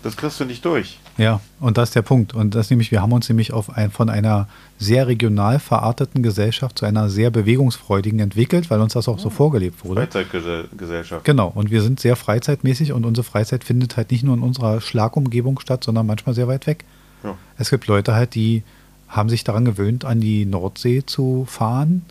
[0.03, 0.99] Das kriegst du nicht durch.
[1.17, 2.33] Ja, und das ist der Punkt.
[2.33, 6.79] Und das nämlich, wir haben uns nämlich auf ein, von einer sehr regional verarteten Gesellschaft
[6.79, 10.01] zu einer sehr bewegungsfreudigen entwickelt, weil uns das auch so vorgelebt wurde.
[10.01, 11.23] Freizeitgesellschaft.
[11.23, 14.81] Genau, und wir sind sehr freizeitmäßig und unsere Freizeit findet halt nicht nur in unserer
[14.81, 16.83] Schlagumgebung statt, sondern manchmal sehr weit weg.
[17.23, 17.37] Ja.
[17.57, 18.63] Es gibt Leute halt, die
[19.07, 22.03] haben sich daran gewöhnt, an die Nordsee zu fahren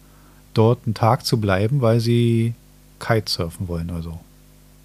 [0.55, 2.55] dort einen Tag zu bleiben, weil sie
[2.99, 4.21] Kitesurfen wollen oder so.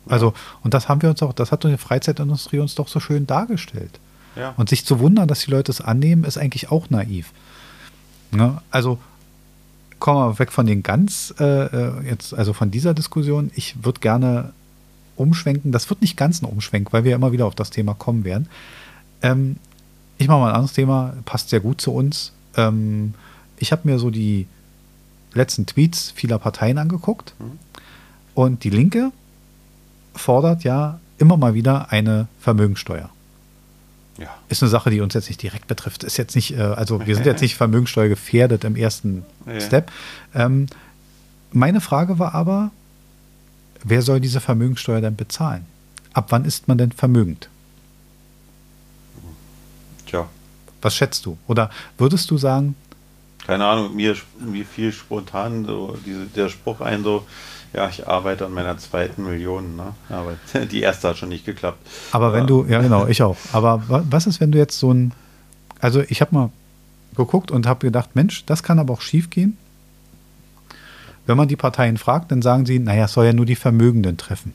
[0.07, 3.28] Also, und das haben wir uns auch, das hat die Freizeitindustrie uns doch so schön
[3.28, 3.99] dargestellt.
[4.36, 4.53] Ja.
[4.57, 7.32] Und sich zu wundern, dass die Leute es annehmen, ist eigentlich auch naiv.
[8.32, 8.61] Ne?
[8.72, 8.99] also
[9.99, 13.51] kommen wir weg von den ganz, äh, äh, jetzt, also von dieser Diskussion.
[13.55, 14.51] Ich würde gerne
[15.15, 15.72] umschwenken.
[15.72, 18.47] Das wird nicht ganz ein Umschwenk, weil wir immer wieder auf das Thema kommen werden.
[19.22, 19.57] Ähm,
[20.18, 22.32] ich mache mal ein anderes Thema, passt sehr gut zu uns.
[22.55, 23.13] Ähm,
[23.57, 24.45] ich habe mir so die
[25.38, 27.33] letzten Tweets vieler Parteien angeguckt.
[27.39, 27.59] Mhm.
[28.33, 29.11] Und die Linke
[30.15, 33.09] fordert ja immer mal wieder eine Vermögensteuer.
[34.17, 34.29] Ja.
[34.49, 36.03] Ist eine Sache, die uns jetzt nicht direkt betrifft.
[36.03, 39.59] Ist jetzt nicht, äh, also wir sind jetzt nicht Vermögensteuer gefährdet im ersten ja.
[39.59, 39.91] Step.
[40.33, 40.67] Ähm,
[41.51, 42.71] meine Frage war aber,
[43.83, 45.65] wer soll diese Vermögensteuer denn bezahlen?
[46.13, 47.49] Ab wann ist man denn vermögend?
[50.07, 50.27] Tja.
[50.81, 51.38] Was schätzt du?
[51.47, 52.75] Oder würdest du sagen,
[53.47, 57.25] keine Ahnung, mir, mir fiel spontan so diese, der Spruch ein, so,
[57.73, 59.93] ja, ich arbeite an meiner zweiten Million, ne?
[60.09, 60.35] aber
[60.65, 61.79] die erste hat schon nicht geklappt.
[62.11, 63.37] Aber wenn du, ja genau, ich auch.
[63.53, 65.13] Aber was ist, wenn du jetzt so ein,
[65.79, 66.49] also ich habe mal
[67.15, 69.57] geguckt und habe gedacht, Mensch, das kann aber auch schief gehen.
[71.25, 74.17] Wenn man die Parteien fragt, dann sagen sie, naja, es soll ja nur die Vermögenden
[74.17, 74.53] treffen.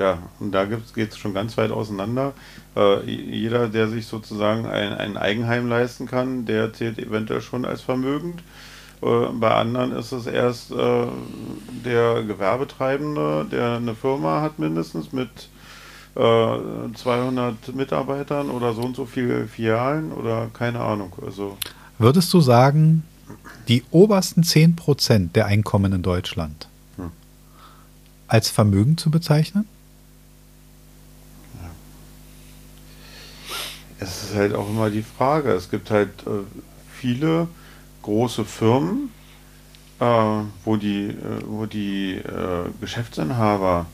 [0.00, 2.32] Ja, und da geht es schon ganz weit auseinander.
[2.74, 7.82] Äh, jeder, der sich sozusagen ein, ein Eigenheim leisten kann, der zählt eventuell schon als
[7.82, 8.42] vermögend.
[9.02, 11.06] Äh, bei anderen ist es erst äh,
[11.84, 15.28] der Gewerbetreibende, der eine Firma hat mindestens mit
[16.14, 21.12] 200 äh, Mitarbeitern oder so und so viele Filialen oder keine Ahnung.
[21.24, 21.58] Also
[21.98, 23.04] Würdest du sagen,
[23.68, 27.10] die obersten 10% der Einkommen in Deutschland hm.
[28.26, 29.68] als Vermögen zu bezeichnen?
[34.00, 35.50] Es ist halt auch immer die Frage.
[35.52, 36.42] Es gibt halt äh,
[36.92, 37.48] viele
[38.02, 39.10] große Firmen,
[40.00, 40.04] äh,
[40.64, 43.86] wo die, äh, wo die äh, Geschäftsinhaber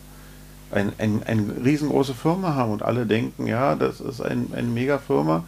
[0.71, 5.45] ein, ein, eine riesengroße Firma haben und alle denken, ja, das ist ein, eine Megafirma,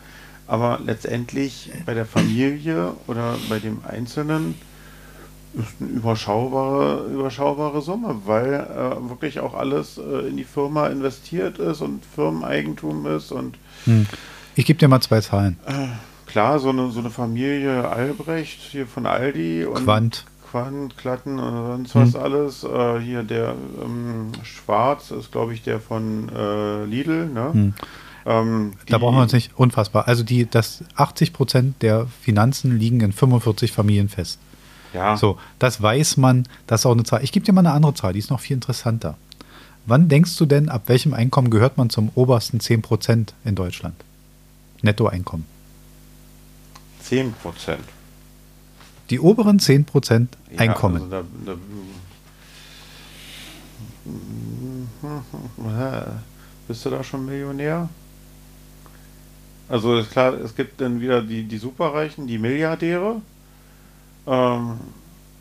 [0.47, 4.55] aber letztendlich bei der Familie oder bei dem Einzelnen
[5.55, 11.59] ist eine überschaubare, überschaubare Summe, weil äh, wirklich auch alles äh, in die Firma investiert
[11.59, 14.07] ist und Firmeneigentum ist und hm.
[14.59, 15.57] Ich gebe dir mal zwei Zahlen.
[15.67, 15.87] Äh,
[16.27, 20.25] klar, so eine, so eine Familie Albrecht hier von Aldi und Quant.
[20.51, 22.21] Quantenklatten und sonst was hm.
[22.21, 22.65] alles.
[22.65, 27.29] Äh, hier der ähm, Schwarz ist, glaube ich, der von äh, Lidl.
[27.29, 27.53] Ne?
[27.53, 27.75] Hm.
[28.27, 30.09] Ähm, da brauchen wir uns nicht unfassbar.
[30.09, 34.41] Also die, das 80 Prozent der Finanzen liegen in 45 Familien fest.
[34.93, 35.17] Ja.
[35.17, 37.23] So, das weiß man, das ist auch eine Zahl.
[37.23, 39.17] Ich gebe dir mal eine andere Zahl, die ist noch viel interessanter.
[39.87, 43.95] Wann denkst du denn, ab welchem Einkommen gehört man zum obersten 10 Prozent in Deutschland?
[44.83, 45.47] Nettoeinkommen.
[47.03, 47.85] 10 Prozent.
[49.11, 51.11] Die oberen 10 Prozent Einkommen.
[51.11, 51.55] Ja, also da,
[55.65, 56.19] da,
[56.67, 57.89] bist du da schon Millionär?
[59.69, 63.21] Also ist klar, es gibt dann wieder die, die Superreichen, die Milliardäre,
[64.27, 64.79] ähm,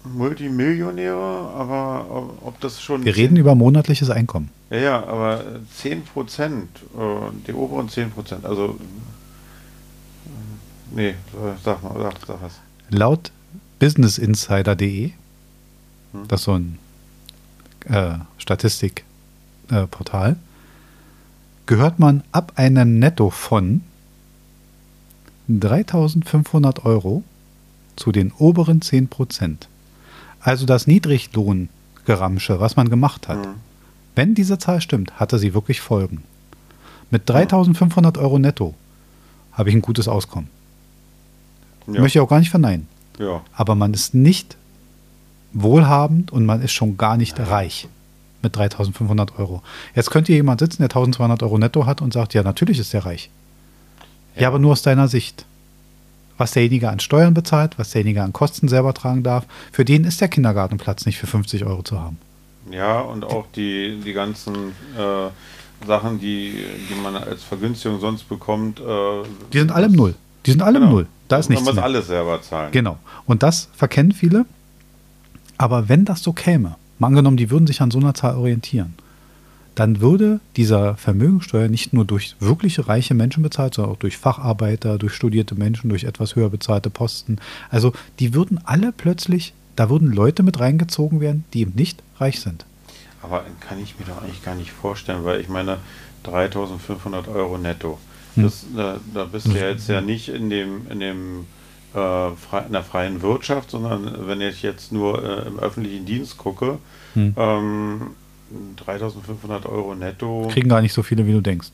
[0.03, 2.05] Multimillionäre, aber
[2.41, 3.03] ob das schon.
[3.03, 4.49] Wir reden über monatliches Einkommen.
[4.69, 5.43] Ja, ja, aber
[5.75, 8.77] 10 Prozent, äh, die oberen 10 Prozent, also.
[10.97, 11.15] Äh, nee,
[11.63, 12.53] sag mal, sag, sag was.
[12.89, 13.31] Laut
[13.79, 15.11] businessinsider.de,
[16.11, 16.27] hm?
[16.27, 16.79] das ist so ein
[17.85, 20.35] äh, Statistikportal,
[21.65, 23.81] gehört man ab einem Netto von
[25.47, 27.23] 3500 Euro
[27.95, 29.67] zu den oberen 10 Prozent.
[30.39, 33.45] Also das Niedriglohngeramsche, was man gemacht hat.
[33.45, 33.55] Mhm.
[34.15, 36.23] Wenn diese Zahl stimmt, hatte sie wirklich Folgen.
[37.11, 38.73] Mit 3500 Euro netto
[39.53, 40.49] habe ich ein gutes Auskommen.
[41.88, 42.01] Ja.
[42.01, 42.88] Möchte ich auch gar nicht verneinen.
[43.19, 43.41] Ja.
[43.53, 44.57] Aber man ist nicht
[45.53, 47.88] wohlhabend und man ist schon gar nicht reich
[48.43, 49.63] mit 3500 Euro.
[49.95, 52.93] Jetzt könnte hier jemand sitzen, der 1200 Euro netto hat und sagt, ja, natürlich ist
[52.93, 53.29] er reich.
[54.35, 54.43] Ja.
[54.43, 55.45] ja, aber nur aus deiner Sicht.
[56.38, 60.21] Was derjenige an Steuern bezahlt, was derjenige an Kosten selber tragen darf, für den ist
[60.21, 62.19] der Kindergartenplatz nicht für 50 Euro zu haben.
[62.69, 64.53] Ja, und auch die, die ganzen
[64.95, 68.79] äh, Sachen, die, die man als Vergünstigung sonst bekommt.
[68.79, 70.13] Äh, die sind alle im Null.
[70.45, 70.85] Die sind alle genau.
[70.85, 71.07] im Null.
[71.28, 71.65] Da ist nichts.
[71.65, 72.71] Man muss alles selber zahlen.
[72.71, 72.97] Genau.
[73.25, 74.45] Und das verkennen viele.
[75.57, 78.93] Aber wenn das so käme, mal angenommen, die würden sich an so einer Zahl orientieren,
[79.75, 84.97] dann würde dieser Vermögensteuer nicht nur durch wirklich reiche Menschen bezahlt, sondern auch durch Facharbeiter,
[84.97, 87.38] durch studierte Menschen, durch etwas höher bezahlte Posten.
[87.69, 92.39] Also die würden alle plötzlich, da würden Leute mit reingezogen werden, die eben nicht reich
[92.39, 92.65] sind.
[93.21, 95.78] Aber kann ich mir doch eigentlich gar nicht vorstellen, weil ich meine,
[96.23, 97.99] 3500 Euro netto.
[98.38, 98.43] Hm.
[98.43, 101.45] Das, da, da, bist du ja jetzt ja nicht in dem, in dem
[101.93, 106.77] äh, in der freien Wirtschaft, sondern wenn ich jetzt nur äh, im öffentlichen Dienst gucke,
[107.13, 107.33] hm.
[107.35, 108.01] ähm,
[108.77, 110.47] 3500 Euro netto.
[110.51, 111.69] Kriegen gar nicht so viele, wie du denkst.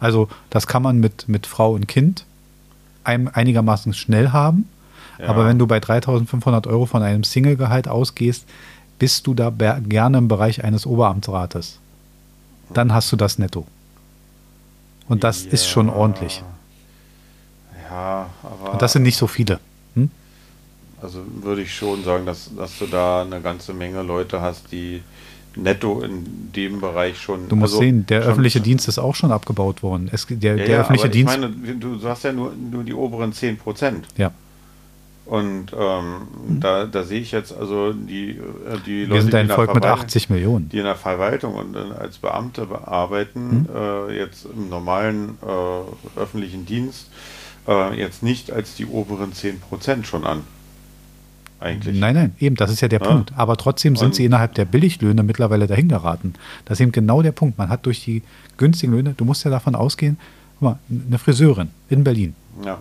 [0.00, 2.24] Also, das kann man mit, mit Frau und Kind
[3.04, 4.68] einem einigermaßen schnell haben.
[5.18, 5.28] Ja.
[5.28, 8.46] Aber wenn du bei 3500 Euro von einem Single-Gehalt ausgehst,
[8.98, 11.78] bist du da gerne im Bereich eines Oberamtsrates.
[12.72, 13.66] Dann hast du das netto.
[15.08, 15.52] Und das ja.
[15.52, 16.42] ist schon ordentlich.
[17.90, 18.72] Ja, aber.
[18.72, 19.60] Und das sind nicht so viele.
[19.94, 20.10] Hm?
[21.00, 25.02] Also würde ich schon sagen, dass, dass du da eine ganze Menge Leute hast, die
[25.56, 27.48] netto in dem Bereich schon.
[27.48, 30.08] Du musst also sehen, der öffentliche Dienst ist auch schon abgebaut worden.
[30.12, 31.34] Es, der, ja, der öffentliche Dienst.
[31.34, 34.06] Ich meine, du hast ja nur, nur die oberen 10 Prozent.
[34.16, 34.32] Ja.
[35.28, 36.60] Und ähm, mhm.
[36.60, 39.84] da, da sehe ich jetzt also die, äh, die Leute, Wir sind ein Volk mit
[39.84, 40.70] 80 Millionen.
[40.70, 43.68] Die in der Verwaltung und als Beamte arbeiten, mhm.
[43.74, 47.10] äh, jetzt im normalen äh, öffentlichen Dienst,
[47.68, 50.44] äh, jetzt nicht als die oberen 10 Prozent schon an
[51.60, 51.98] eigentlich.
[51.98, 53.06] Nein, nein, eben, das ist ja der ja?
[53.06, 53.32] Punkt.
[53.36, 56.34] Aber trotzdem sind Und sie innerhalb der Billiglöhne mittlerweile dahin geraten.
[56.64, 57.58] Das ist eben genau der Punkt.
[57.58, 58.22] Man hat durch die
[58.56, 60.18] günstigen Löhne, du musst ja davon ausgehen,
[60.58, 62.34] guck mal, eine Friseurin in Berlin.
[62.64, 62.78] Ja.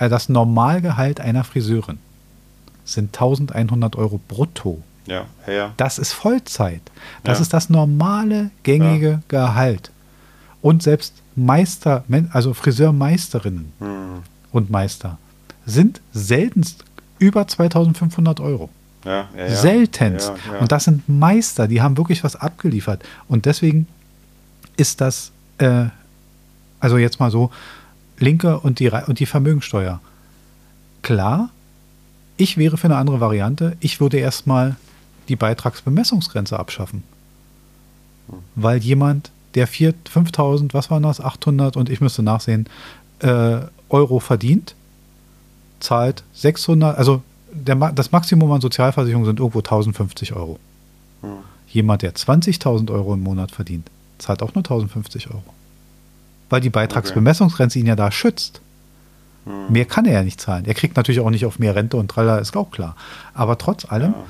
[0.00, 1.98] Also das Normalgehalt einer Friseurin
[2.86, 4.82] sind 1100 Euro brutto.
[5.06, 5.74] Ja, ja.
[5.76, 6.80] Das ist Vollzeit.
[7.22, 7.42] Das ja.
[7.42, 9.20] ist das normale, gängige ja.
[9.28, 9.90] Gehalt.
[10.62, 14.22] Und selbst Meister, also Friseurmeisterinnen hm.
[14.52, 15.18] und Meister
[15.66, 16.84] sind seltenst
[17.18, 18.70] über 2500 Euro.
[19.04, 19.54] Ja, ja, ja.
[19.54, 20.32] Seltenst.
[20.60, 23.02] Und das sind Meister, die haben wirklich was abgeliefert.
[23.28, 23.86] Und deswegen
[24.78, 25.86] ist das, äh,
[26.80, 27.50] also jetzt mal so,
[28.20, 30.00] Linke und die, und die Vermögensteuer.
[31.02, 31.50] Klar,
[32.36, 33.76] ich wäre für eine andere Variante.
[33.80, 34.76] Ich würde erstmal
[35.28, 37.02] die Beitragsbemessungsgrenze abschaffen.
[38.54, 42.68] Weil jemand, der 5000, was waren das, 800 und ich müsste nachsehen,
[43.20, 44.74] äh, Euro verdient,
[45.80, 50.58] zahlt 600, also der, das Maximum an Sozialversicherung sind irgendwo 1050 Euro.
[51.22, 51.30] Hm.
[51.68, 55.42] Jemand, der 20.000 Euro im Monat verdient, zahlt auch nur 1050 Euro.
[56.50, 58.60] Weil die Beitragsbemessungsgrenze ihn ja da schützt.
[59.46, 59.72] Hm.
[59.72, 60.66] Mehr kann er ja nicht zahlen.
[60.66, 62.94] Er kriegt natürlich auch nicht auf mehr Rente und tralla, ist auch klar.
[63.32, 64.24] Aber trotz allem ja.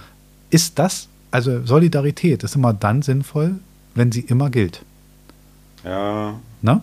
[0.50, 3.56] ist das, also Solidarität ist immer dann sinnvoll,
[3.96, 4.82] wenn sie immer gilt.
[5.82, 6.34] Ja.
[6.62, 6.82] Na?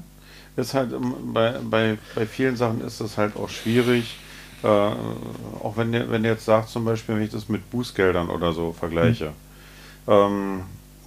[0.57, 0.91] Ist halt
[1.33, 4.17] bei, bei, bei vielen Sachen ist es halt auch schwierig,
[4.63, 8.27] Äh, auch wenn ihr, wenn ihr jetzt sagt, zum Beispiel, wenn ich das mit Bußgeldern
[8.29, 9.31] oder so vergleiche.
[10.07, 10.13] Mhm.
[10.13, 10.61] Ähm,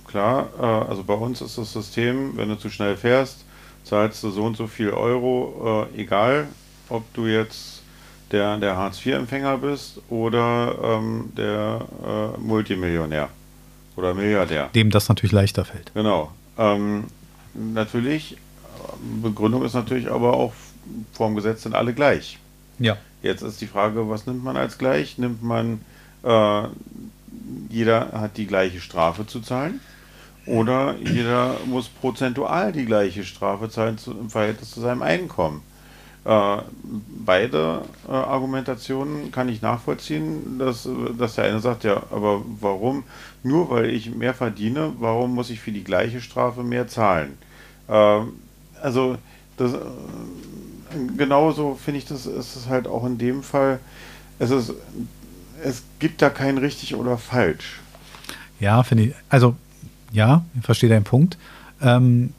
[0.07, 3.45] klar, äh, also bei uns ist das System, wenn du zu schnell fährst,
[3.91, 6.47] zahlst du so und so viel Euro, äh, egal
[6.89, 7.83] ob du jetzt
[8.31, 13.29] der, der Hartz-IV-Empfänger bist oder ähm, der äh, Multimillionär
[13.97, 14.71] oder Milliardär.
[14.75, 15.93] Dem das natürlich leichter fällt.
[15.95, 16.31] Genau.
[16.57, 17.05] Ähm,
[17.55, 18.37] natürlich,
[19.23, 20.53] Begründung ist natürlich aber auch,
[21.13, 22.39] vorm Gesetz sind alle gleich.
[22.79, 22.97] Ja.
[23.23, 25.19] Jetzt ist die Frage, was nimmt man als gleich?
[25.19, 25.81] Nimmt man,
[26.23, 26.63] äh,
[27.69, 29.81] jeder hat die gleiche Strafe zu zahlen?
[30.51, 35.63] Oder jeder muss prozentual die gleiche Strafe zahlen zu, im Verhältnis zu seinem Einkommen?
[36.25, 36.59] Äh,
[37.25, 43.05] beide äh, Argumentationen kann ich nachvollziehen, dass, dass der eine sagt, ja, aber warum?
[43.43, 47.39] Nur weil ich mehr verdiene, warum muss ich für die gleiche Strafe mehr zahlen?
[47.89, 48.21] Äh,
[48.83, 49.17] also,
[49.57, 49.79] das, äh,
[51.17, 53.79] genauso finde ich, das ist es halt auch in dem Fall.
[54.39, 54.75] Es, ist,
[55.63, 57.79] es gibt da kein richtig oder falsch.
[58.59, 59.15] Ja, finde ich.
[59.29, 59.55] Also,
[60.13, 61.39] ja, ich verstehe deinen Punkt.
[61.81, 62.33] Ähm,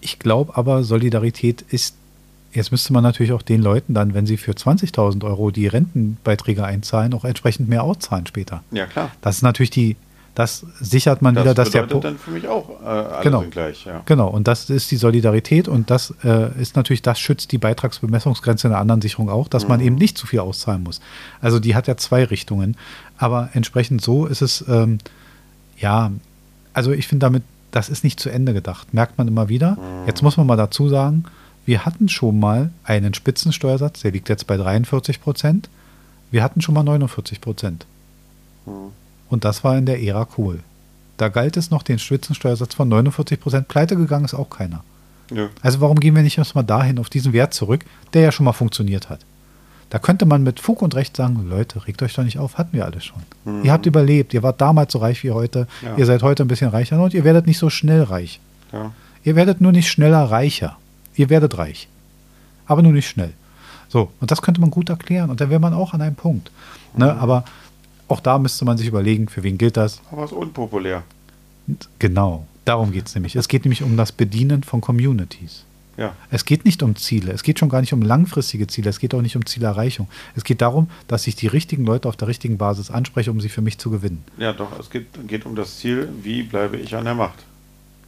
[0.00, 1.96] ich glaube aber, Solidarität ist
[2.54, 6.64] Jetzt müsste man natürlich auch den Leuten dann, wenn sie für 20.000 Euro die Rentenbeiträge
[6.64, 8.62] einzahlen, auch entsprechend mehr auszahlen später.
[8.70, 9.10] Ja, klar.
[9.22, 9.96] Das ist natürlich die,
[10.36, 11.82] das sichert man das wieder, dass der.
[11.82, 13.84] Das bedeutet dann für mich auch äh, alle genau, sind gleich.
[13.86, 14.02] Ja.
[14.06, 18.68] Genau, und das ist die Solidarität und das äh, ist natürlich, das schützt die Beitragsbemessungsgrenze
[18.68, 19.70] in der anderen Sicherung auch, dass mhm.
[19.70, 21.00] man eben nicht zu viel auszahlen muss.
[21.40, 22.76] Also die hat ja zwei Richtungen.
[23.18, 24.98] Aber entsprechend so ist es, ähm,
[25.76, 26.12] ja,
[26.74, 28.92] also ich finde damit, das ist nicht zu Ende gedacht.
[28.92, 29.78] Merkt man immer wieder.
[30.06, 31.24] Jetzt muss man mal dazu sagen,
[31.66, 35.68] wir hatten schon mal einen Spitzensteuersatz, der liegt jetzt bei 43 Prozent.
[36.30, 37.86] Wir hatten schon mal 49 Prozent.
[38.66, 38.92] Hm.
[39.30, 40.60] Und das war in der Ära Kohl.
[41.16, 43.68] Da galt es noch den Spitzensteuersatz von 49 Prozent.
[43.68, 44.84] Pleite gegangen ist auch keiner.
[45.32, 45.48] Ja.
[45.62, 48.52] Also warum gehen wir nicht erstmal dahin, auf diesen Wert zurück, der ja schon mal
[48.52, 49.20] funktioniert hat?
[49.90, 52.72] Da könnte man mit Fug und Recht sagen, Leute, regt euch doch nicht auf, hatten
[52.72, 53.22] wir alles schon.
[53.44, 53.64] Mhm.
[53.64, 55.96] Ihr habt überlebt, ihr wart damals so reich wie heute, ja.
[55.96, 58.40] ihr seid heute ein bisschen reicher und ihr werdet nicht so schnell reich.
[58.72, 58.92] Ja.
[59.22, 60.76] Ihr werdet nur nicht schneller reicher
[61.16, 61.88] ihr werdet reich.
[62.66, 63.32] Aber nur nicht schnell.
[63.88, 65.30] So, und das könnte man gut erklären.
[65.30, 66.50] Und dann wäre man auch an einem Punkt.
[66.96, 67.12] Ne?
[67.12, 67.20] Mhm.
[67.20, 67.44] Aber
[68.08, 70.00] auch da müsste man sich überlegen, für wen gilt das.
[70.10, 71.02] Aber es ist unpopulär.
[71.98, 73.36] Genau, darum geht es nämlich.
[73.36, 75.64] Es geht nämlich um das Bedienen von Communities.
[75.96, 76.14] Ja.
[76.30, 79.14] Es geht nicht um Ziele, es geht schon gar nicht um langfristige Ziele, es geht
[79.14, 80.08] auch nicht um Zielerreichung.
[80.34, 83.48] Es geht darum, dass ich die richtigen Leute auf der richtigen Basis anspreche, um sie
[83.48, 84.24] für mich zu gewinnen.
[84.38, 87.44] Ja, doch, es geht, geht um das Ziel, wie bleibe ich an der Macht.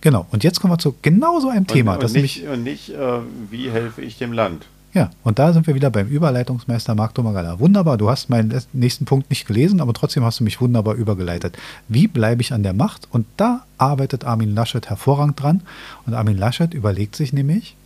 [0.01, 0.27] Genau.
[0.31, 1.95] Und jetzt kommen wir zu genau so einem Thema.
[1.95, 3.21] Und, und nicht, nämlich, und nicht äh,
[3.51, 4.67] wie helfe ich dem Land?
[4.97, 7.61] Ja, und da sind wir wieder beim Überleitungsmeister Marc Domagala.
[7.61, 11.59] Wunderbar, du hast meinen nächsten Punkt nicht gelesen, aber trotzdem hast du mich wunderbar übergeleitet.
[11.87, 13.07] Wie bleibe ich an der Macht?
[13.11, 15.61] Und da arbeitet Armin Laschet hervorragend dran.
[16.07, 17.77] Und Armin Laschet überlegt sich nämlich,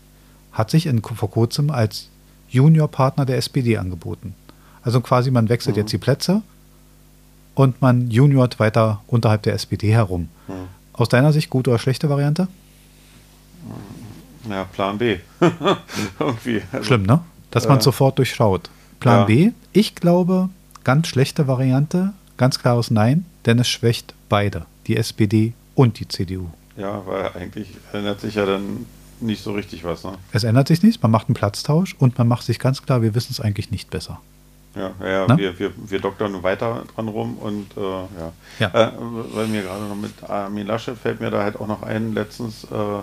[0.53, 2.11] hat sich in, vor kurzem als
[2.49, 4.37] Juniorpartner der SPD angeboten.
[4.85, 5.81] Also quasi, man wechselt mhm.
[5.81, 6.43] jetzt die Plätze
[7.57, 10.29] und man juniort weiter unterhalb der SPD herum.
[10.47, 10.69] Mhm.
[10.93, 12.47] Aus deiner Sicht gute oder schlechte Variante?
[14.49, 15.18] Ja, Plan B.
[16.18, 16.62] Irgendwie.
[16.72, 17.20] Also, Schlimm, ne?
[17.51, 18.70] Dass man äh, sofort durchschaut.
[19.01, 19.24] Plan ja.
[19.24, 20.49] B, ich glaube,
[20.84, 26.49] ganz schlechte Variante, ganz klares Nein, denn es schwächt beide, die SPD und die CDU.
[26.76, 28.86] Ja, weil eigentlich ändert sich ja dann
[29.20, 30.05] nicht so richtig was.
[30.05, 30.12] Ne?
[30.32, 33.14] Es ändert sich nichts, man macht einen Platztausch und man macht sich ganz klar, wir
[33.14, 34.20] wissen es eigentlich nicht besser.
[34.76, 38.32] Ja, ja, wir, wir, wir doktern weiter dran rum und äh, ja.
[38.61, 38.68] ja.
[38.68, 38.93] Äh,
[39.34, 42.64] weil mir gerade noch mit Armin Laschet fällt mir da halt auch noch ein, letztens
[42.64, 43.01] äh,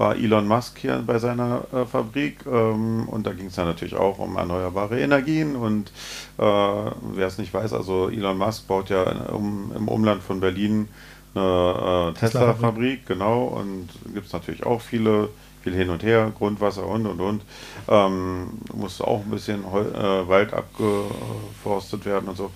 [0.00, 3.94] war Elon Musk hier bei seiner äh, Fabrik ähm, und da ging es ja natürlich
[3.94, 5.92] auch um erneuerbare Energien und
[6.38, 10.88] äh, wer es nicht weiß, also Elon Musk baut ja um, im Umland von Berlin
[11.34, 15.28] eine äh, Tesla-Fabrik, genau, und gibt es natürlich auch viele
[15.62, 17.42] viel hin und her, Grundwasser und und und.
[17.86, 22.50] Ähm, muss auch ein bisschen äh, Wald abgeforstet werden und so.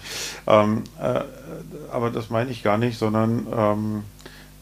[0.46, 1.20] Ähm, äh,
[1.92, 4.04] aber das meine ich gar nicht, sondern ähm,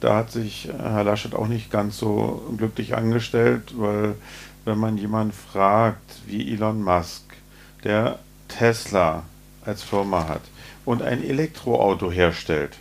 [0.02, 4.16] da hat sich Herr Laschet auch nicht ganz so glücklich angestellt, weil
[4.64, 7.22] wenn man jemanden fragt, wie Elon Musk,
[7.84, 9.22] der Tesla
[9.64, 10.42] als Firma hat
[10.84, 12.76] und ein Elektroauto herstellt,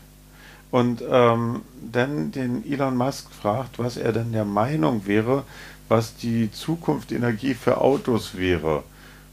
[0.72, 5.44] und ähm, dann den Elon Musk fragt, was er denn der Meinung wäre,
[5.90, 8.84] was die Zukunft Energie für Autos wäre.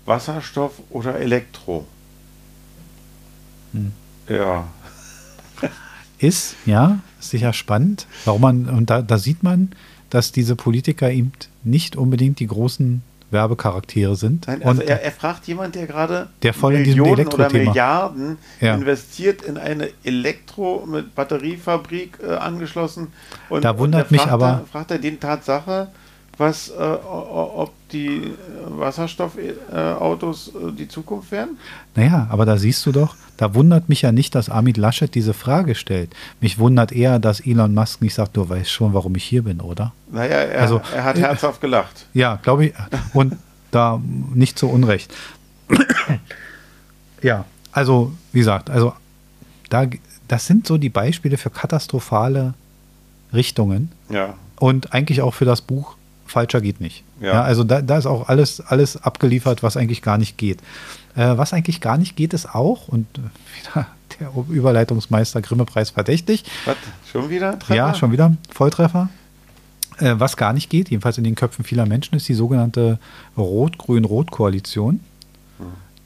[0.05, 1.86] Wasserstoff oder Elektro?
[3.72, 3.93] Hm.
[4.28, 4.66] Ja.
[6.18, 8.06] Ist, ja, sicher spannend.
[8.24, 9.70] Warum man, und da, da sieht man,
[10.10, 11.32] dass diese Politiker eben
[11.64, 14.46] nicht unbedingt die großen Werbecharaktere sind.
[14.46, 18.74] Nein, also er, er, fragt jemand, der gerade der voll Millionen oder Milliarden ja.
[18.74, 23.08] investiert in eine Elektro- mit Batteriefabrik äh, angeschlossen.
[23.50, 24.46] Und, da wundert mich fragt aber.
[24.46, 25.88] Er, fragt er den Tatsache,
[26.39, 28.32] was, äh, ob die
[28.66, 31.59] Wasserstoffautos äh, die Zukunft werden?
[31.95, 35.34] Naja, aber da siehst du doch, da wundert mich ja nicht, dass Amit Laschet diese
[35.34, 36.14] Frage stellt.
[36.41, 39.61] Mich wundert eher, dass Elon Musk nicht sagt, du weißt schon, warum ich hier bin,
[39.61, 39.93] oder?
[40.11, 42.07] Naja, er, also, er hat herzhaft gelacht.
[42.14, 42.74] Ja, glaube ich.
[43.12, 43.36] Und
[43.70, 44.01] da
[44.34, 45.12] nicht zu Unrecht.
[47.22, 48.95] ja, also, wie gesagt, also
[49.68, 49.86] da,
[50.28, 52.55] das sind so die Beispiele für katastrophale
[53.32, 53.93] Richtungen.
[54.09, 54.34] Ja.
[54.59, 55.97] Und eigentlich auch für das Buch
[56.29, 57.05] Falscher geht nicht.
[57.20, 57.35] Ja.
[57.35, 60.61] ja also da, da, ist auch alles, alles abgeliefert, was eigentlich gar nicht geht.
[61.16, 63.87] Äh, was eigentlich gar nicht geht, ist auch, und wieder
[64.20, 66.45] der Überleitungsmeister Grimme-Preis verdächtig.
[66.64, 66.76] Was?
[67.11, 67.59] Schon wieder?
[67.59, 67.74] Treffer?
[67.74, 68.37] Ja, schon wieder.
[68.51, 69.09] Volltreffer.
[69.99, 72.99] Äh, was gar nicht geht, jedenfalls in den Köpfen vieler Menschen, ist die sogenannte
[73.37, 75.01] Rot-Grün-Rot-Koalition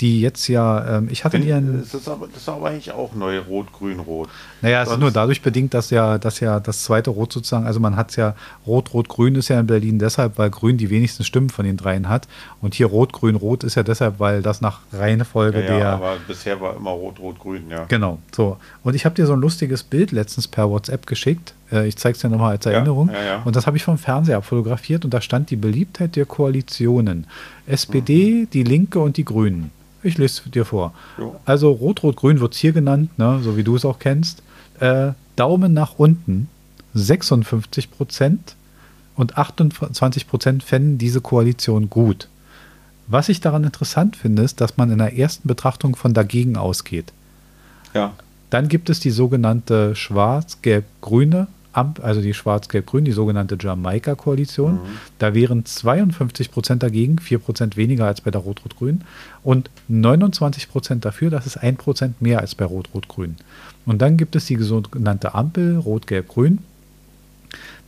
[0.03, 1.81] die jetzt ja, ähm, ich hatte Bin, ihren.
[1.81, 4.29] Das ist, aber, das ist aber eigentlich auch neu, Rot, Grün, Rot.
[4.61, 7.79] Naja, es ist nur dadurch bedingt, dass ja, dass ja das zweite Rot sozusagen, also
[7.79, 8.35] man hat es ja,
[8.67, 11.77] Rot, Rot, Grün ist ja in Berlin deshalb, weil Grün die wenigsten Stimmen von den
[11.77, 12.27] dreien hat.
[12.61, 15.89] Und hier Rot, Grün, Rot ist ja deshalb, weil das nach Reihenfolge ja, ja, der.
[15.91, 17.85] aber bisher war immer Rot, Rot, Grün, ja.
[17.85, 18.57] Genau, so.
[18.83, 21.55] Und ich habe dir so ein lustiges Bild letztens per WhatsApp geschickt.
[21.71, 23.09] Äh, ich zeige es dir nochmal als Erinnerung.
[23.09, 26.27] Ja, ja, und das habe ich vom Fernseher abfotografiert und da stand die Beliebtheit der
[26.27, 27.29] Koalitionen.
[27.69, 28.51] SPD, mhm.
[28.51, 29.71] die Linke und die Grünen.
[30.03, 30.93] Ich lese dir vor.
[31.19, 31.37] Jo.
[31.45, 34.43] Also Rot-Rot-Grün wird es hier genannt, ne, so wie du es auch kennst.
[34.81, 36.49] Äh, Daumen nach unten
[36.95, 38.57] 56 Prozent
[39.17, 42.29] und 28 Prozent fänden diese Koalition gut.
[43.07, 47.13] Was ich daran interessant finde, ist, dass man in der ersten Betrachtung von dagegen ausgeht.
[47.95, 48.13] Ja.
[48.51, 54.75] Dann gibt es die sogenannte schwarz-gelb-grüne also die Schwarz-Gelb-Grün, die sogenannte Jamaika-Koalition.
[54.75, 54.81] Mhm.
[55.19, 59.03] Da wären 52 Prozent dagegen, 4 Prozent weniger als bei der Rot-Rot-Grün
[59.43, 63.37] und 29 Prozent dafür, das ist 1 Prozent mehr als bei Rot-Rot-Grün.
[63.87, 66.59] Und dann gibt es die sogenannte Ampel, Rot-Gelb-Grün.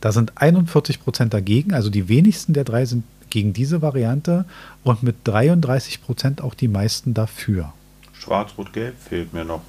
[0.01, 4.45] Da sind 41 Prozent dagegen, also die wenigsten der drei sind gegen diese Variante
[4.83, 7.73] und mit 33 Prozent auch die meisten dafür.
[8.13, 9.61] Schwarz-Rot-Gelb fehlt mir noch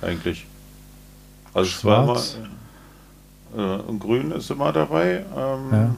[0.00, 0.46] eigentlich.
[1.54, 2.38] Also Schwarz,
[3.56, 5.24] äh, Grün ist immer dabei.
[5.36, 5.94] Ähm,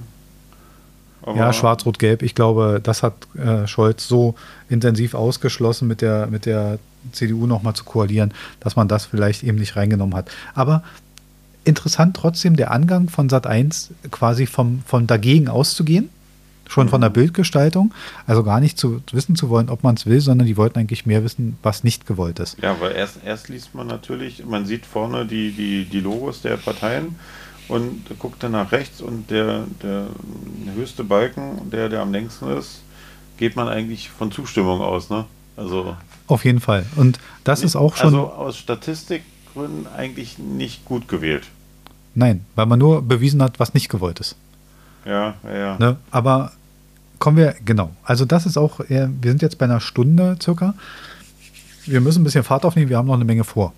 [1.26, 1.34] ja.
[1.34, 2.22] ja Schwarz-Rot-Gelb.
[2.22, 4.34] Ich glaube, das hat äh, Scholz so
[4.68, 6.78] intensiv ausgeschlossen, mit der, mit der
[7.12, 10.30] CDU nochmal zu koalieren, dass man das vielleicht eben nicht reingenommen hat.
[10.54, 10.82] Aber
[11.64, 16.10] interessant trotzdem der Angang von Sat 1 quasi vom, von dagegen auszugehen
[16.68, 17.14] Schon von der mhm.
[17.14, 17.92] Bildgestaltung.
[18.26, 21.06] Also gar nicht zu wissen zu wollen, ob man es will, sondern die wollten eigentlich
[21.06, 22.56] mehr wissen, was nicht gewollt ist.
[22.62, 26.56] Ja, weil erst, erst liest man natürlich, man sieht vorne die, die, die Logos der
[26.56, 27.16] Parteien
[27.68, 30.06] und guckt dann nach rechts und der, der
[30.74, 32.82] höchste Balken, der, der am längsten ist,
[33.36, 35.24] geht man eigentlich von Zustimmung aus, ne?
[35.56, 35.96] Also.
[36.26, 36.86] Auf jeden Fall.
[36.96, 38.14] Und das nicht, ist auch schon.
[38.14, 41.44] Also aus Statistikgründen eigentlich nicht gut gewählt.
[42.14, 44.36] Nein, weil man nur bewiesen hat, was nicht gewollt ist.
[45.04, 45.78] Ja, ja, ja.
[45.78, 45.96] Ne?
[46.10, 46.52] Aber
[47.18, 47.90] kommen wir, genau.
[48.04, 50.74] Also das ist auch, wir sind jetzt bei einer Stunde circa.
[51.86, 53.72] Wir müssen ein bisschen Fahrt aufnehmen, wir haben noch eine Menge vor.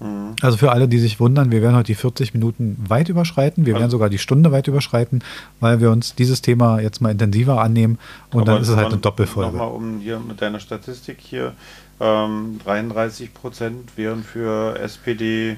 [0.00, 0.36] Mhm.
[0.40, 3.66] Also für alle, die sich wundern, wir werden heute die 40 Minuten weit überschreiten.
[3.66, 5.22] Wir also werden sogar die Stunde weit überschreiten,
[5.60, 7.98] weil wir uns dieses Thema jetzt mal intensiver annehmen
[8.32, 9.56] und dann ist es halt eine Doppelfolge.
[9.56, 11.54] Nochmal um hier mit deiner Statistik hier.
[12.00, 15.56] Ähm, 33 Prozent wären für SPD,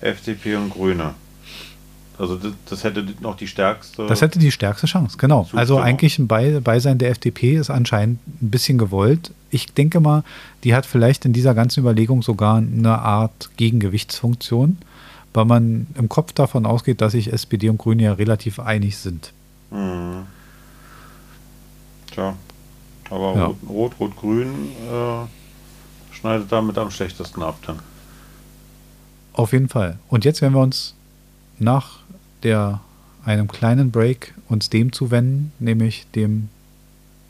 [0.00, 1.14] FDP und Grüne.
[2.20, 4.06] Also das, das, hätte noch die stärkste.
[4.06, 5.44] Das hätte die stärkste Chance, genau.
[5.44, 5.60] Zustimmung.
[5.60, 9.32] Also eigentlich ein Beisein der FDP ist anscheinend ein bisschen gewollt.
[9.48, 10.22] Ich denke mal,
[10.62, 14.76] die hat vielleicht in dieser ganzen Überlegung sogar eine Art Gegengewichtsfunktion,
[15.32, 19.32] weil man im Kopf davon ausgeht, dass sich SPD und Grüne ja relativ einig sind.
[19.70, 20.26] Mhm.
[22.12, 22.34] Tja,
[23.08, 23.54] aber ja.
[23.66, 24.48] Rot-Rot-Grün
[24.92, 27.78] äh, schneidet damit am schlechtesten ab dann.
[29.32, 29.98] Auf jeden Fall.
[30.10, 30.94] Und jetzt werden wir uns
[31.58, 31.99] nach
[32.42, 32.80] der
[33.24, 36.48] einem kleinen Break uns dem zuwenden, nämlich dem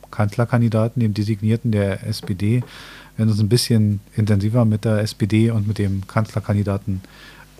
[0.09, 2.57] Kanzlerkandidaten, dem Designierten der SPD.
[2.57, 2.63] Wir
[3.17, 7.01] werden uns ein bisschen intensiver mit der SPD und mit dem Kanzlerkandidaten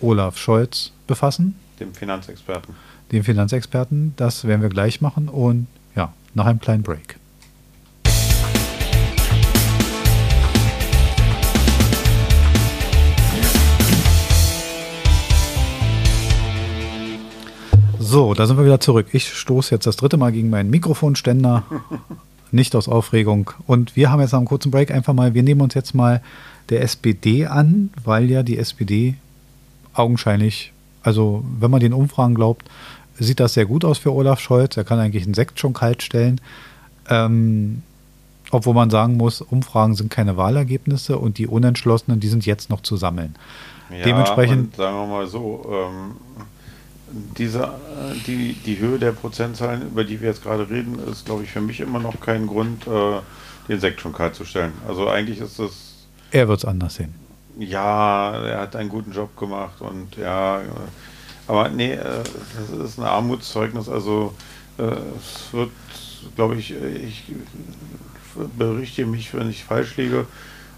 [0.00, 1.54] Olaf Scholz befassen.
[1.80, 2.74] Dem Finanzexperten.
[3.10, 4.14] Dem Finanzexperten.
[4.16, 7.16] Das werden wir gleich machen und ja, nach einem kleinen Break.
[18.02, 19.06] So, da sind wir wieder zurück.
[19.12, 21.62] Ich stoße jetzt das dritte Mal gegen meinen Mikrofonständer.
[22.50, 23.52] Nicht aus Aufregung.
[23.68, 26.20] Und wir haben jetzt nach einem kurzen Break einfach mal, wir nehmen uns jetzt mal
[26.68, 29.14] der SPD an, weil ja die SPD
[29.94, 30.72] augenscheinlich,
[31.04, 32.68] also wenn man den Umfragen glaubt,
[33.20, 34.76] sieht das sehr gut aus für Olaf Scholz.
[34.76, 36.40] Er kann eigentlich einen Sekt schon kalt stellen.
[37.08, 37.82] Ähm,
[38.50, 42.80] obwohl man sagen muss, Umfragen sind keine Wahlergebnisse und die Unentschlossenen, die sind jetzt noch
[42.80, 43.36] zu sammeln.
[43.90, 44.74] Ja, Dementsprechend.
[44.74, 46.16] sagen wir mal so, ähm,
[47.36, 47.72] diese,
[48.26, 51.60] die, die Höhe der Prozentzahlen, über die wir jetzt gerade reden, ist, glaube ich, für
[51.60, 53.20] mich immer noch kein Grund, äh,
[53.68, 54.72] den Sekt schon kalt zu stellen.
[54.88, 56.06] Also eigentlich ist das.
[56.30, 57.14] Er wird es anders sehen.
[57.58, 60.62] Ja, er hat einen guten Job gemacht und ja,
[61.46, 62.22] aber nee, äh,
[62.56, 63.88] das ist ein Armutszeugnis.
[63.88, 64.34] Also
[64.78, 65.70] äh, es wird,
[66.34, 67.24] glaube ich, ich
[68.56, 70.26] berichte mich, wenn ich falsch liege,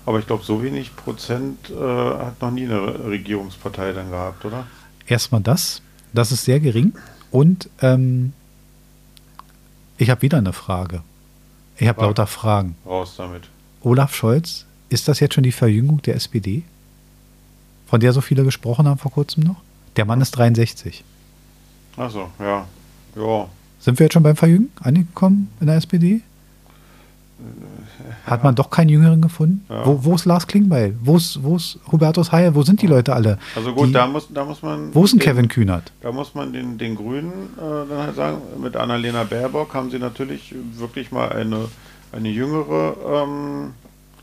[0.06, 4.66] aber ich glaube, so wenig Prozent äh, hat noch nie eine Regierungspartei dann gehabt, oder?
[5.06, 5.82] Erstmal das,
[6.14, 6.94] das ist sehr gering
[7.30, 8.32] und ähm,
[9.98, 11.02] ich habe wieder eine Frage.
[11.76, 12.76] Ich habe lauter Fragen.
[12.86, 13.48] Raus damit.
[13.82, 16.62] Olaf Scholz, ist das jetzt schon die Verjüngung der SPD?
[17.86, 19.56] Von der so viele gesprochen haben vor kurzem noch?
[19.96, 21.04] Der Mann ist 63.
[21.96, 22.66] Achso, ja.
[23.16, 23.48] Ja.
[23.78, 26.22] Sind wir jetzt schon beim Verjüngen angekommen in der SPD?
[28.26, 29.64] Hat man doch keinen Jüngeren gefunden?
[29.68, 29.84] Ja.
[29.84, 30.96] Wo, wo ist Lars Klingbeil?
[31.02, 32.54] Wo ist, wo ist Hubertus Heil?
[32.54, 33.38] Wo sind die Leute alle?
[33.54, 34.94] Also gut, die, da, muss, da muss man.
[34.94, 35.92] Wo ist ein Kevin Kühnert?
[36.00, 39.98] Da muss man den, den Grünen äh, dann halt sagen, mit Annalena Baerbock haben sie
[39.98, 41.68] natürlich wirklich mal eine,
[42.12, 42.96] eine jüngere.
[43.06, 43.72] Ähm,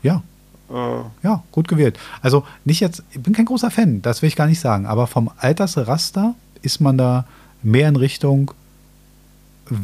[0.02, 0.22] ja.
[0.68, 1.98] Äh, ja, gut gewählt.
[2.22, 5.06] Also nicht jetzt, ich bin kein großer Fan, das will ich gar nicht sagen, aber
[5.06, 7.24] vom Altersraster ist man da
[7.62, 8.52] mehr in Richtung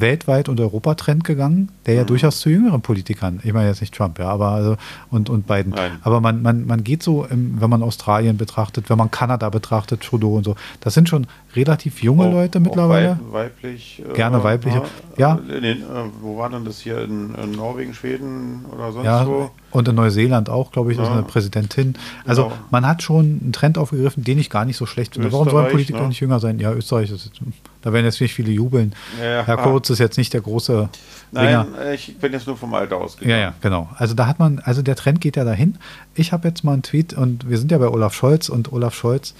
[0.01, 2.07] weltweit und Europatrend gegangen, der ja mhm.
[2.07, 4.77] durchaus zu jüngeren Politikern, ich meine jetzt nicht Trump, ja, aber also
[5.11, 5.73] und, und Biden.
[5.75, 5.93] Nein.
[6.03, 10.03] Aber man, man, man geht so, im, wenn man Australien betrachtet, wenn man Kanada betrachtet,
[10.03, 11.27] Trudeau und so, das sind schon
[11.57, 13.19] relativ junge auch, Leute mittlerweile.
[13.31, 14.03] weiblich.
[14.09, 14.83] Äh, Gerne weibliche.
[15.17, 15.39] Ja.
[15.49, 15.85] In den, äh,
[16.21, 17.03] wo war denn das hier?
[17.03, 19.51] In, in, Norwegen, Schweden oder sonst ja, wo?
[19.71, 21.05] Und in Neuseeland auch, glaube ich, ja.
[21.05, 21.95] ist eine Präsidentin.
[22.27, 22.57] Also genau.
[22.71, 25.33] man hat schon einen Trend aufgegriffen, den ich gar nicht so schlecht finde.
[25.33, 26.09] Warum sollen Politiker ne?
[26.09, 26.59] nicht jünger sein?
[26.59, 27.41] Ja, Österreich ist jetzt,
[27.89, 28.95] da werden jetzt nicht viele jubeln.
[29.19, 30.91] Ja, Herr Kurz ist jetzt nicht der große.
[31.33, 31.93] Nein, Ringer.
[31.95, 33.31] ich bin jetzt nur vom Alter ausgegangen.
[33.31, 33.89] Ja, ja, genau.
[33.97, 35.79] Also da hat man, also der Trend geht ja dahin.
[36.15, 38.95] Ich habe jetzt mal einen Tweet und wir sind ja bei Olaf Scholz und Olaf
[38.95, 39.35] Scholz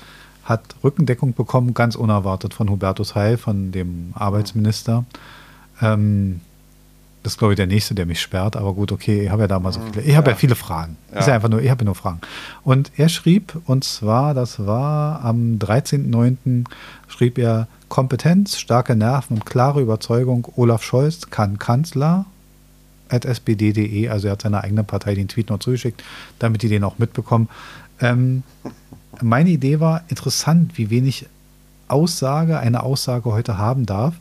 [0.45, 5.05] hat Rückendeckung bekommen, ganz unerwartet von Hubertus Heil, von dem Arbeitsminister.
[5.83, 6.41] Ähm,
[7.23, 8.57] das ist, glaube ich, der nächste, der mich sperrt.
[8.57, 10.07] Aber gut, okay, ich habe ja da mal so viele.
[10.07, 10.33] Ich habe ja.
[10.33, 10.39] ja.
[10.39, 10.97] viele Fragen.
[11.13, 11.19] Ja.
[11.19, 12.23] Ist ja einfach nur, ich habe ja nur Fragen.
[12.65, 16.65] Und er schrieb, und zwar, das war am 13.09.
[17.09, 20.49] schrieb er Kompetenz, starke Nerven und klare Überzeugung.
[20.57, 22.27] Olaf Scholz kann Kanzler
[23.09, 26.03] at spd.de, also er hat seiner eigenen Partei den Tweet noch zugeschickt,
[26.39, 27.49] damit die den auch mitbekommen.
[28.01, 28.43] Ähm,
[29.21, 31.27] meine Idee war interessant, wie wenig
[31.89, 34.15] Aussage eine Aussage heute haben darf.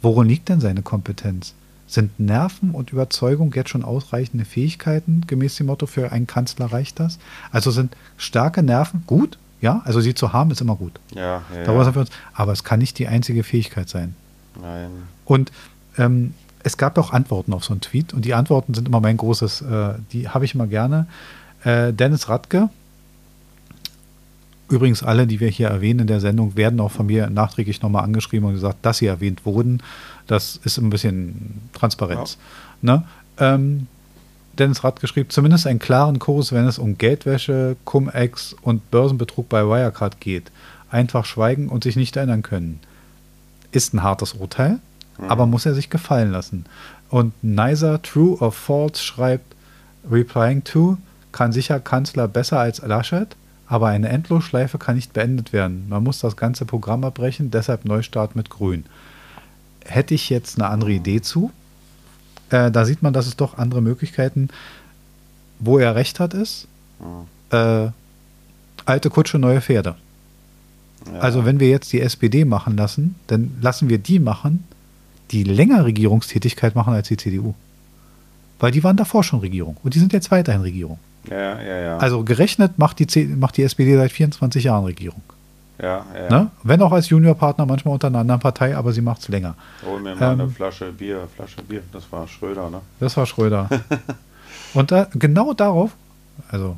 [0.00, 1.54] Worin liegt denn seine Kompetenz?
[1.88, 7.00] Sind Nerven und Überzeugung jetzt schon ausreichende Fähigkeiten, gemäß dem Motto, für einen Kanzler reicht
[7.00, 7.18] das?
[7.50, 10.92] Also sind starke Nerven gut, ja, also sie zu haben ist immer gut.
[11.14, 11.90] Ja, ja, ja.
[12.00, 14.14] Uns, aber es kann nicht die einzige Fähigkeit sein.
[14.60, 14.90] Nein.
[15.24, 15.52] Und
[15.96, 19.16] ähm, es gab auch Antworten auf so einen Tweet und die Antworten sind immer mein
[19.16, 21.06] großes, äh, die habe ich immer gerne.
[21.64, 22.68] Äh, Dennis Radke,
[24.68, 28.04] übrigens alle, die wir hier erwähnen in der Sendung, werden auch von mir nachträglich nochmal
[28.04, 29.82] angeschrieben und gesagt, dass sie erwähnt wurden.
[30.26, 32.38] Das ist ein bisschen Transparenz.
[32.82, 32.96] Ja.
[32.96, 33.04] Ne?
[33.38, 33.86] Ähm,
[34.58, 39.64] Dennis Rath geschrieben, zumindest einen klaren Kurs, wenn es um Geldwäsche, Cum-Ex und Börsenbetrug bei
[39.64, 40.50] Wirecard geht.
[40.90, 42.80] Einfach schweigen und sich nicht erinnern können.
[43.72, 44.78] Ist ein hartes Urteil,
[45.18, 45.24] mhm.
[45.28, 46.64] aber muss er sich gefallen lassen.
[47.10, 49.54] Und Nicer True or False schreibt,
[50.10, 50.96] replying to,
[51.32, 53.36] kann sicher Kanzler besser als Laschet,
[53.66, 55.86] aber eine Endlosschleife kann nicht beendet werden.
[55.88, 58.84] Man muss das ganze Programm abbrechen, deshalb Neustart mit Grün
[59.88, 61.50] hätte ich jetzt eine andere Idee zu.
[62.50, 64.48] Äh, da sieht man, dass es doch andere Möglichkeiten,
[65.58, 66.66] wo er recht hat, ist.
[67.50, 67.88] Äh,
[68.84, 69.96] alte Kutsche, neue Pferde.
[71.06, 71.20] Ja.
[71.20, 74.64] Also wenn wir jetzt die SPD machen lassen, dann lassen wir die machen,
[75.30, 77.54] die länger Regierungstätigkeit machen als die CDU.
[78.58, 80.98] Weil die waren davor schon Regierung und die sind jetzt weiterhin Regierung.
[81.30, 81.98] Ja, ja, ja.
[81.98, 85.22] Also gerechnet macht die, C macht die SPD seit 24 Jahren Regierung.
[85.80, 86.28] Ja, ja.
[86.30, 86.50] Ne?
[86.64, 89.54] Wenn auch als Juniorpartner, manchmal unter einer anderen Partei, aber sie macht es länger.
[89.84, 91.82] Hol mir mal ähm, eine Flasche Bier, Flasche Bier.
[91.92, 92.80] Das war Schröder, ne?
[92.98, 93.68] Das war Schröder.
[94.74, 95.92] Und da, genau darauf,
[96.50, 96.76] also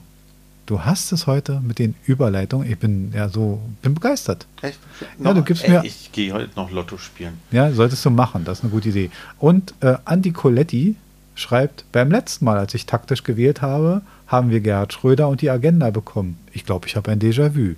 [0.67, 2.71] du hast es heute mit den Überleitungen.
[2.71, 4.47] Ich bin ja so, bin begeistert.
[4.63, 4.79] Echt?
[5.19, 5.85] Ja, du gibst ey, mir.
[5.85, 7.39] Ich gehe heute noch Lotto spielen.
[7.51, 8.45] Ja, solltest du machen.
[8.45, 9.11] Das ist eine gute Idee.
[9.39, 10.97] Und äh, Andi Coletti
[11.35, 15.51] schreibt: Beim letzten Mal, als ich taktisch gewählt habe, haben wir Gerhard Schröder und die
[15.51, 16.39] Agenda bekommen.
[16.53, 17.75] Ich glaube, ich habe ein Déjà-vu.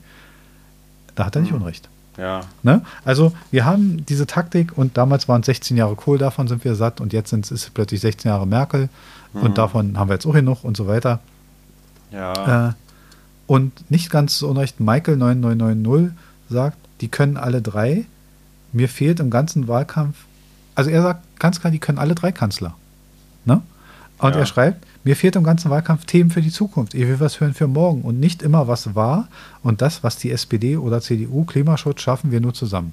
[1.15, 1.59] Da hat er nicht mhm.
[1.59, 1.89] Unrecht.
[2.17, 2.43] Ja.
[2.63, 2.83] Ne?
[3.05, 6.75] Also wir haben diese Taktik und damals waren es 16 Jahre Kohl, davon sind wir
[6.75, 8.89] satt und jetzt sind es plötzlich 16 Jahre Merkel
[9.33, 9.43] mhm.
[9.43, 11.21] und davon haben wir jetzt auch genug und so weiter.
[12.11, 12.69] Ja.
[12.69, 12.73] Äh,
[13.47, 16.17] und nicht ganz so unrecht, Michael 9990
[16.51, 18.05] sagt, die können alle drei.
[18.73, 20.17] Mir fehlt im ganzen Wahlkampf,
[20.75, 22.75] also er sagt ganz klar, die können alle drei Kanzler.
[23.45, 23.63] Ne?
[24.19, 24.41] Und ja.
[24.41, 26.95] er schreibt, mir fehlt im ganzen Wahlkampf Themen für die Zukunft.
[26.95, 29.29] Ich will was hören für morgen und nicht immer was war.
[29.63, 32.93] Und das, was die SPD oder CDU, Klimaschutz, schaffen wir nur zusammen.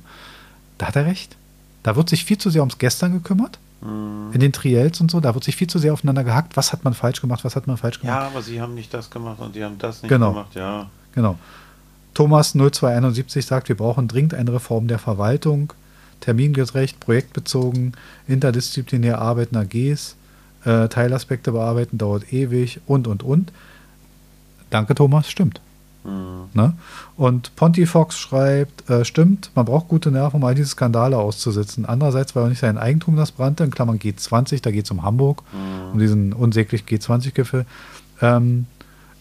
[0.77, 1.35] Da hat er recht.
[1.83, 3.59] Da wird sich viel zu sehr ums Gestern gekümmert.
[3.81, 4.31] Mhm.
[4.33, 6.57] In den Triels und so, da wird sich viel zu sehr aufeinander gehackt.
[6.57, 8.17] Was hat man falsch gemacht, was hat man falsch gemacht?
[8.17, 10.31] Ja, aber sie haben nicht das gemacht und die haben das nicht genau.
[10.31, 10.87] gemacht, ja.
[11.13, 11.37] Genau.
[12.13, 15.73] Thomas 0271 sagt, wir brauchen dringend eine Reform der Verwaltung,
[16.19, 17.93] termingerecht, projektbezogen,
[18.27, 20.15] interdisziplinär arbeiten AGs,
[20.69, 23.51] äh, Teilaspekte bearbeiten dauert ewig und, und, und.
[24.69, 25.61] Danke, Thomas, stimmt.
[26.03, 26.49] Mhm.
[26.53, 26.73] Ne?
[27.17, 31.85] Und Pontifox schreibt, äh, stimmt, man braucht gute Nerven, um all diese Skandale auszusitzen.
[31.85, 35.03] Andererseits war auch nicht sein Eigentum das brannte, in Klammern G20, da geht es um
[35.03, 35.93] Hamburg, mhm.
[35.93, 37.65] um diesen unsäglichen G20-Gipfel.
[38.21, 38.67] Ähm,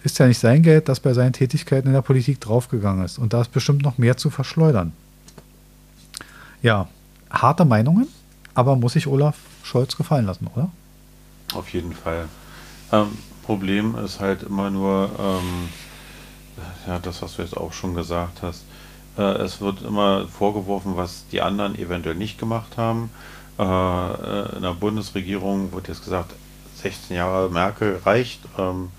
[0.05, 3.19] ist ja nicht sein Geld, das bei seinen Tätigkeiten in der Politik draufgegangen ist.
[3.19, 4.93] Und da ist bestimmt noch mehr zu verschleudern.
[6.63, 6.89] Ja,
[7.31, 8.07] harte Meinungen,
[8.55, 10.71] aber muss sich Olaf Scholz gefallen lassen, oder?
[11.55, 12.29] Auf jeden Fall.
[12.93, 15.69] Ähm, Problem ist halt immer nur, ähm,
[16.87, 18.65] ja, das, was du jetzt auch schon gesagt hast.
[19.17, 23.11] Äh, es wird immer vorgeworfen, was die anderen eventuell nicht gemacht haben.
[23.59, 26.33] Äh, äh in der Bundesregierung wird jetzt gesagt,
[26.83, 28.41] 16 Jahre Merkel reicht.
[28.59, 28.91] Ähm,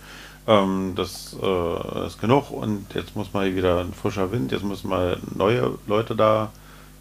[0.47, 4.89] ähm, das äh, ist genug und jetzt muss mal wieder ein frischer Wind, jetzt müssen
[4.89, 6.51] mal neue Leute da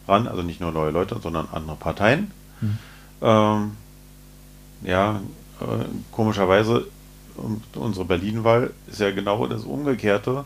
[0.06, 2.30] ran, also nicht nur neue Leute, sondern andere Parteien.
[2.60, 2.78] Mhm.
[3.22, 3.76] Ähm,
[4.82, 5.20] ja,
[5.60, 6.86] äh, komischerweise
[7.74, 10.44] unsere Berlin-Wahl ist ja genau das Umgekehrte.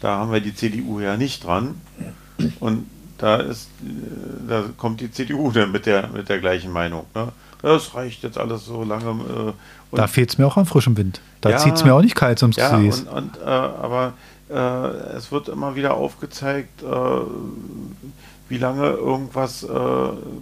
[0.00, 1.80] Da haben wir die CDU ja nicht dran.
[2.60, 2.86] Und
[3.18, 7.06] da ist, äh, da kommt die CDU dann mit der, mit der gleichen Meinung.
[7.14, 7.28] Ne?
[7.62, 9.52] Das reicht jetzt alles so lange.
[9.92, 11.20] Äh, da fehlt es mir auch an frischem Wind.
[11.40, 13.02] Da ja, zieht es mir auch nicht kalt ums ja, Gesäß.
[13.02, 14.14] Und, und, äh, aber
[14.50, 16.86] äh, es wird immer wieder aufgezeigt, äh,
[18.52, 19.68] wie lange irgendwas äh,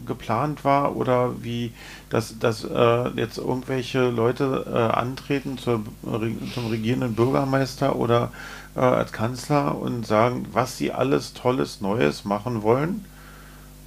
[0.04, 1.72] geplant war oder wie
[2.08, 8.32] dass, dass äh, jetzt irgendwelche Leute äh, antreten zur, zum regierenden Bürgermeister oder
[8.74, 13.04] äh, als Kanzler und sagen, was sie alles Tolles, Neues machen wollen.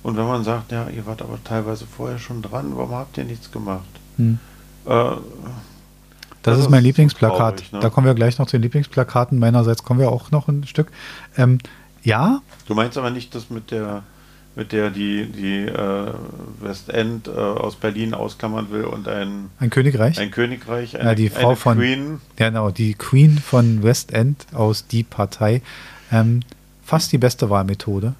[0.03, 3.25] Und wenn man sagt, ja, ihr wart aber teilweise vorher schon dran, warum habt ihr
[3.25, 3.83] nichts gemacht?
[4.15, 4.39] Hm.
[4.85, 5.19] Äh, das,
[6.43, 7.57] das, ist mein Lieblingsplakat.
[7.57, 7.79] Traurig, ne?
[7.81, 9.37] Da kommen wir gleich noch zu den Lieblingsplakaten.
[9.37, 10.91] Meinerseits kommen wir auch noch ein Stück.
[11.37, 11.57] Ähm,
[12.03, 12.41] ja.
[12.67, 14.03] Du meinst aber nicht das mit der
[14.55, 16.11] mit der die, die äh,
[16.61, 20.19] Westend äh, aus Berlin ausklammern will und ein, ein Königreich.
[20.19, 22.21] Ein Königreich, eine, ja, die Frau von Queen.
[22.35, 25.61] Genau, die Queen von Westend aus die Partei.
[26.11, 26.41] Ähm,
[26.83, 28.13] fast die beste Wahlmethode.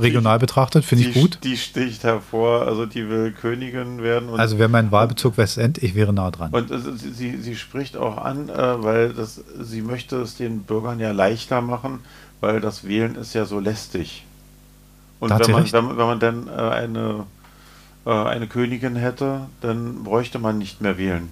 [0.00, 1.38] Regional betrachtet, finde ich gut.
[1.44, 4.30] Die sticht hervor, also die will Königin werden.
[4.30, 6.50] also wäre mein Wahlbezug Westend, ich wäre nah dran.
[6.50, 10.98] Und also, sie, sie spricht auch an, äh, weil das, sie möchte es den Bürgern
[10.98, 12.00] ja leichter machen,
[12.40, 14.24] weil das Wählen ist ja so lästig.
[15.20, 17.24] Und wenn man, wenn, wenn man dann äh, eine,
[18.04, 21.28] äh, eine Königin hätte, dann bräuchte man nicht mehr wählen.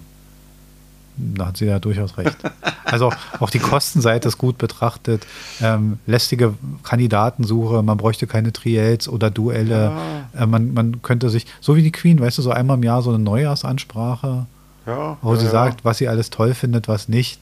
[1.17, 2.37] Da hat sie ja durchaus recht.
[2.83, 5.25] Also auch die Kostenseite ist gut betrachtet.
[5.61, 9.91] Ähm, lästige Kandidatensuche, man bräuchte keine Triels oder Duelle.
[10.35, 10.43] Ja.
[10.43, 13.01] Äh, man, man könnte sich, so wie die Queen, weißt du, so einmal im Jahr
[13.01, 14.45] so eine Neujahrsansprache,
[14.85, 17.41] ja, wo ja, sie sagt, was sie alles toll findet, was nicht.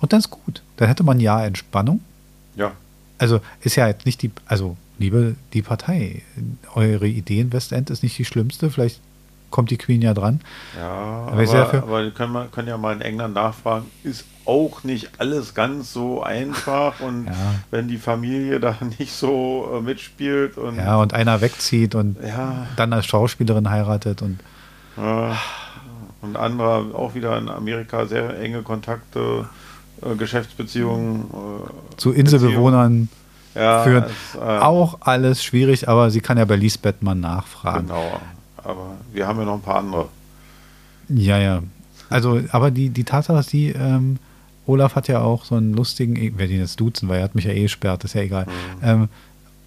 [0.00, 0.62] Und dann ist gut.
[0.76, 2.00] Dann hätte man ja Entspannung.
[2.56, 2.72] Ja.
[3.18, 6.22] Also ist ja jetzt nicht die, also liebe die Partei,
[6.74, 9.00] eure Idee in Westend ist nicht die schlimmste, vielleicht
[9.50, 10.40] kommt die Queen ja dran.
[10.76, 15.10] Ja, aber, aber, aber können, wir, können ja mal in England nachfragen, ist auch nicht
[15.18, 17.32] alles ganz so einfach und ja.
[17.70, 22.66] wenn die Familie da nicht so äh, mitspielt und ja und einer wegzieht und ja.
[22.76, 24.40] dann als Schauspielerin heiratet und
[24.96, 25.36] ja.
[26.20, 29.48] und anderer auch wieder in Amerika sehr enge Kontakte,
[30.02, 33.02] äh, Geschäftsbeziehungen äh, zu Inselbewohnern.
[33.02, 33.23] Beziehungen
[33.54, 34.04] ja, führen.
[34.04, 37.86] Es, äh, auch alles schwierig, aber sie kann ja bei Lisbeth mal nachfragen.
[37.86, 38.20] Genau,
[38.56, 40.08] aber wir haben ja noch ein paar andere.
[41.08, 41.62] Ja, ja.
[42.10, 44.18] Also, aber die, die Tatsache ist die, ähm,
[44.66, 47.34] Olaf hat ja auch so einen lustigen, ich werde ihn jetzt duzen, weil er hat
[47.34, 48.46] mich ja eh gesperrt, ist ja egal.
[48.46, 48.82] Mhm.
[48.82, 49.08] Ähm,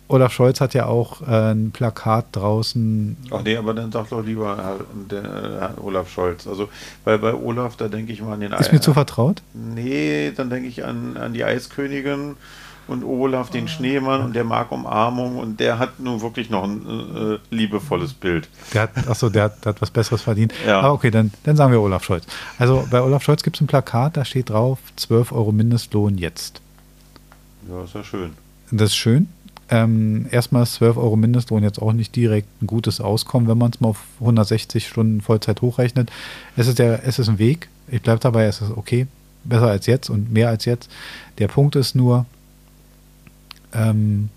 [0.10, 3.18] Olaf Scholz hat ja auch äh, ein Plakat draußen.
[3.30, 4.80] Ach nee, aber dann sag doch lieber Herr,
[5.12, 5.24] der,
[5.60, 6.48] Herr Olaf Scholz.
[6.48, 6.70] Also,
[7.04, 9.42] weil bei Olaf, da denke ich mal an den Ist mir zu vertraut?
[9.54, 12.36] Nee, dann denke ich an, an die Eiskönigin
[12.88, 16.82] und Olaf den Schneemann und der mag Umarmung und der hat nun wirklich noch ein
[17.16, 18.48] äh, liebevolles Bild.
[18.74, 20.54] Der hat, achso, der hat, der hat was Besseres verdient.
[20.66, 20.80] Ja.
[20.80, 22.26] Aber okay, dann, dann sagen wir Olaf Scholz.
[22.58, 26.62] Also bei Olaf Scholz gibt es ein Plakat, da steht drauf 12 Euro Mindestlohn jetzt.
[27.70, 28.32] Ja, ist ja schön.
[28.72, 29.28] Das ist schön.
[29.70, 33.72] Ähm, erstmal ist 12 Euro Mindestlohn jetzt auch nicht direkt ein gutes Auskommen, wenn man
[33.72, 36.10] es mal auf 160 Stunden Vollzeit hochrechnet.
[36.56, 37.68] Es ist, der, es ist ein Weg.
[37.90, 39.08] Ich bleibe dabei, es ist okay.
[39.44, 40.90] Besser als jetzt und mehr als jetzt.
[41.38, 42.26] Der Punkt ist nur,
[43.73, 44.30] ähm,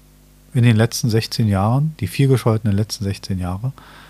[0.52, 3.68] in den letzten 16 Jahren, die viel gescholtenen letzten 16 Jahre,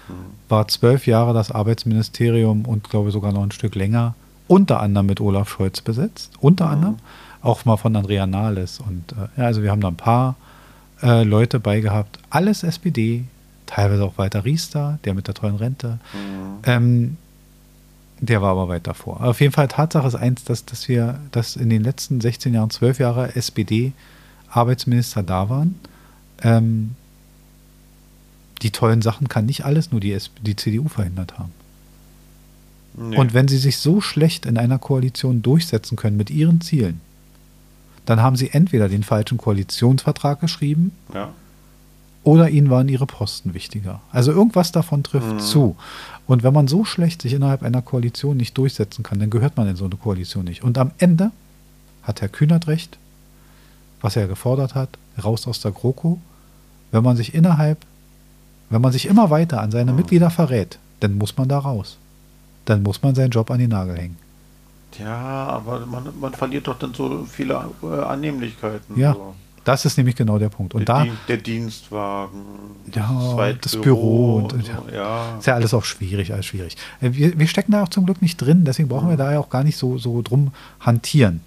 [0.08, 0.14] mhm.
[0.48, 4.14] war zwölf Jahre das Arbeitsministerium und glaube ich sogar noch ein Stück länger
[4.50, 6.32] unter anderem mit Olaf Scholz besetzt.
[6.40, 6.72] Unter mhm.
[6.72, 6.96] anderem
[7.40, 8.80] auch mal von Andrea Nahles.
[8.80, 10.34] Und äh, ja, also wir haben da ein paar
[11.02, 12.18] äh, Leute bei gehabt.
[12.30, 13.24] Alles SPD,
[13.66, 16.00] teilweise auch Walter Riester, der mit der tollen Rente.
[16.12, 16.58] Mhm.
[16.64, 17.16] Ähm,
[18.18, 19.22] der war aber weit davor.
[19.22, 22.70] Auf jeden Fall Tatsache ist eins, dass, dass wir, dass in den letzten 16 Jahren,
[22.70, 23.36] 12 Jahre
[24.50, 25.76] SPD-Arbeitsminister da waren.
[26.42, 26.94] Ähm,
[28.62, 31.52] die tollen Sachen kann nicht alles nur die, die CDU verhindert haben.
[32.94, 33.16] Nee.
[33.16, 37.00] Und wenn sie sich so schlecht in einer Koalition durchsetzen können mit ihren Zielen,
[38.04, 41.32] dann haben sie entweder den falschen Koalitionsvertrag geschrieben ja.
[42.24, 44.00] oder ihnen waren ihre Posten wichtiger.
[44.10, 45.38] Also irgendwas davon trifft mhm.
[45.38, 45.76] zu.
[46.26, 49.68] Und wenn man so schlecht sich innerhalb einer Koalition nicht durchsetzen kann, dann gehört man
[49.68, 50.64] in so eine Koalition nicht.
[50.64, 51.30] Und am Ende
[52.02, 52.98] hat Herr Kühnert recht,
[54.00, 54.90] was er gefordert hat,
[55.22, 56.20] raus aus der GroKo.
[56.90, 57.78] Wenn man sich innerhalb,
[58.68, 59.98] wenn man sich immer weiter an seine mhm.
[59.98, 61.96] Mitglieder verrät, dann muss man da raus.
[62.64, 64.18] Dann muss man seinen Job an den Nagel hängen.
[64.98, 68.98] Ja, aber man, man verliert doch dann so viele äh, Annehmlichkeiten.
[68.98, 69.14] Ja.
[69.14, 69.34] So.
[69.64, 70.74] Das ist nämlich genau der Punkt.
[70.74, 72.40] Und der, da, Dien der Dienstwagen,
[72.94, 75.38] ja, das Büro, und, und so, ja.
[75.38, 76.76] Ist ja alles auch schwierig, alles schwierig.
[77.00, 79.10] Äh, wir, wir stecken da auch zum Glück nicht drin, deswegen brauchen mhm.
[79.10, 81.40] wir da ja auch gar nicht so, so drum hantieren.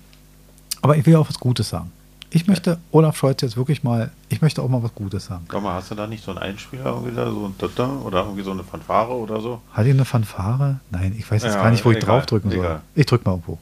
[0.81, 1.91] Aber ich will auch was Gutes sagen.
[2.35, 5.45] Ich möchte Olaf Scholz jetzt wirklich mal, ich möchte auch mal was Gutes sagen.
[5.47, 8.23] Komm mal, hast du da nicht so einen Einspieler irgendwie da, so ein Tata oder
[8.23, 9.61] irgendwie so eine Fanfare oder so?
[9.72, 10.80] Hat ihr eine Fanfare?
[10.89, 12.81] Nein, ich weiß jetzt ja, gar nicht, wo egal, ich draufdrücken soll.
[12.95, 13.60] Ich drück mal irgendwo.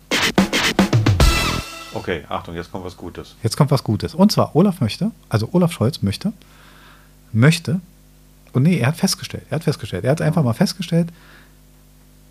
[1.93, 3.35] Okay, Achtung, jetzt kommt was Gutes.
[3.43, 4.15] Jetzt kommt was Gutes.
[4.15, 6.31] Und zwar, Olaf möchte, also Olaf Scholz möchte,
[7.33, 7.81] möchte,
[8.53, 11.09] und nee, er hat festgestellt, er hat festgestellt, er hat einfach mal festgestellt,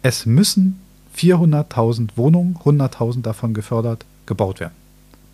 [0.01, 0.81] es müssen
[1.15, 4.75] 400.000 Wohnungen, 100.000 davon gefördert, gebaut werden.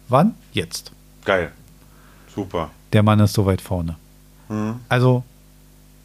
[0.09, 0.35] Wann?
[0.53, 0.91] Jetzt.
[1.27, 1.51] Geil.
[2.32, 2.70] Super.
[2.93, 3.97] Der Mann ist so weit vorne.
[4.48, 4.77] Mhm.
[4.89, 5.24] Also,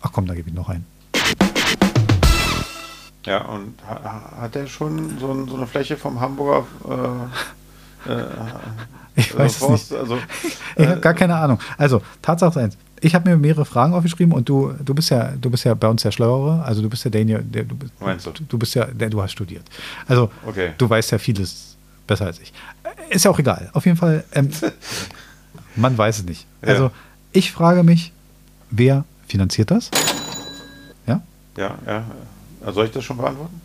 [0.01, 0.85] ach komm, da gebe ich noch einen.
[3.25, 8.25] Ja, und hat er schon so, so, eine Fläche vom Hamburger äh, äh,
[9.15, 9.99] ich weiß also, es nicht.
[9.99, 10.17] Also,
[10.75, 11.59] ich habe gar keine Ahnung.
[11.77, 12.77] Also, Tatsache eins.
[12.99, 15.87] Ich habe mir mehrere Fragen aufgeschrieben und du, du bist ja, du bist ja bei
[15.87, 16.63] uns der Schlauere.
[16.63, 18.31] Also du bist ja der, der du, bist, du?
[18.47, 19.63] du bist ja, der, du hast studiert.
[20.07, 20.73] Also okay.
[20.77, 21.71] du weißt ja vieles
[22.07, 22.53] besser als ich.
[23.09, 23.69] Ist ja auch egal.
[23.73, 24.49] Auf jeden Fall, ähm,
[25.75, 26.45] man weiß es nicht.
[26.61, 26.91] Also ja.
[27.31, 28.11] ich frage mich,
[28.69, 29.91] wer finanziert das?
[31.07, 31.21] Ja?
[31.57, 32.03] Ja, ja.
[32.71, 33.61] Soll ich das schon beantworten?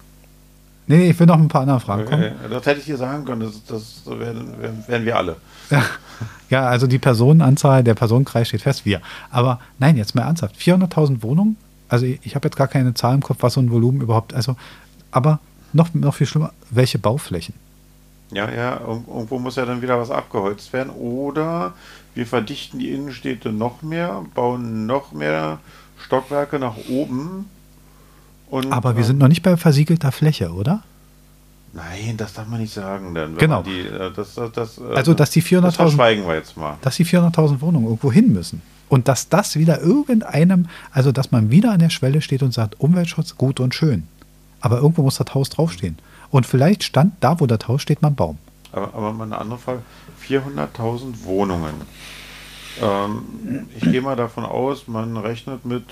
[0.89, 2.33] Nee, nee, ich will noch ein paar andere Fragen kommen.
[2.49, 4.55] Das hätte ich dir sagen können, das, das werden,
[4.87, 5.37] werden wir alle.
[6.49, 9.01] Ja, also die Personenanzahl, der Personenkreis steht fest, wir.
[9.31, 10.57] Aber nein, jetzt mal ernsthaft.
[10.57, 11.57] 400.000 Wohnungen?
[11.89, 14.33] Also ich, ich habe jetzt gar keine Zahl im Kopf, was so ein Volumen überhaupt,
[14.33, 14.57] also,
[15.11, 15.41] aber
[15.73, 17.55] noch, noch viel schlimmer, welche Bauflächen?
[18.33, 20.91] Ja, ja, irgendwo muss ja dann wieder was abgeholzt werden.
[20.91, 21.75] Oder
[22.15, 25.59] wir verdichten die Innenstädte noch mehr, bauen noch mehr
[25.99, 27.47] Stockwerke nach oben
[28.49, 30.83] und, Aber wir sind noch nicht bei versiegelter Fläche, oder?
[31.73, 33.15] Nein, das darf man nicht sagen.
[33.15, 33.63] Dann, genau.
[33.63, 36.77] Die, äh, das, das, das, äh, also, dass die 400.000 schweigen wir jetzt mal.
[36.81, 38.63] Dass die 400.000 Wohnungen irgendwo hin müssen.
[38.89, 42.81] Und dass das wieder irgendeinem, also dass man wieder an der Schwelle steht und sagt,
[42.81, 44.05] Umweltschutz gut und schön.
[44.61, 45.99] Aber irgendwo muss das Haus draufstehen.
[46.31, 48.39] Und vielleicht stand da, wo das Haus steht, mal ein Baum.
[48.73, 49.83] Aber, aber mal eine andere Frage.
[50.27, 51.75] 400.000 Wohnungen.
[52.81, 55.85] Ähm, ich gehe mal davon aus, man rechnet mit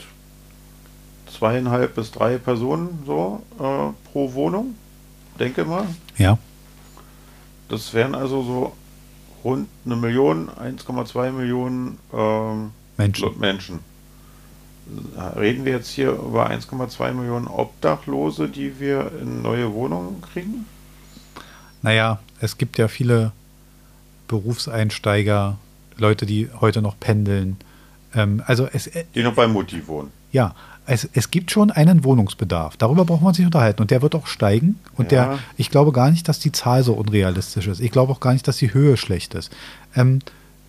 [1.30, 4.74] zweieinhalb bis drei Personen so äh, pro Wohnung,
[5.38, 5.86] denke mal.
[6.18, 6.38] Ja.
[7.68, 8.72] Das wären also so
[9.42, 13.38] rund eine Million, 1,2 Millionen ähm, Menschen.
[13.38, 13.80] Menschen.
[15.36, 20.66] Reden wir jetzt hier über 1,2 Millionen Obdachlose, die wir in neue Wohnungen kriegen?
[21.82, 23.32] Naja, es gibt ja viele
[24.28, 25.58] Berufseinsteiger,
[25.96, 27.56] Leute, die heute noch pendeln.
[28.14, 30.10] Ähm, also es, äh, die noch bei Mutti wohnen.
[30.32, 30.54] Ja,
[30.86, 32.76] es, es gibt schon einen Wohnungsbedarf.
[32.76, 33.80] Darüber braucht man sich unterhalten.
[33.80, 34.78] Und der wird auch steigen.
[34.96, 35.26] Und ja.
[35.26, 37.80] der, ich glaube gar nicht, dass die Zahl so unrealistisch ist.
[37.80, 39.50] Ich glaube auch gar nicht, dass die Höhe schlecht ist.
[39.94, 40.20] Ähm,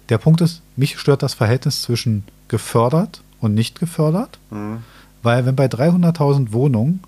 [0.10, 4.40] der Punkt ist, mich stört das Verhältnis zwischen gefördert und nicht gefördert.
[4.52, 4.80] Mhm.
[5.24, 7.00] Weil wenn bei 300.000 Wohnungen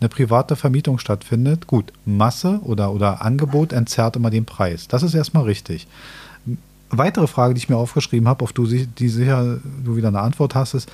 [0.00, 4.88] eine private Vermietung stattfindet, gut, Masse oder, oder Angebot entzerrt immer den Preis.
[4.88, 5.86] Das ist erstmal richtig.
[6.90, 10.54] Weitere Frage, die ich mir aufgeschrieben habe, auf die, die sicher du wieder eine Antwort
[10.54, 10.90] hast, ist,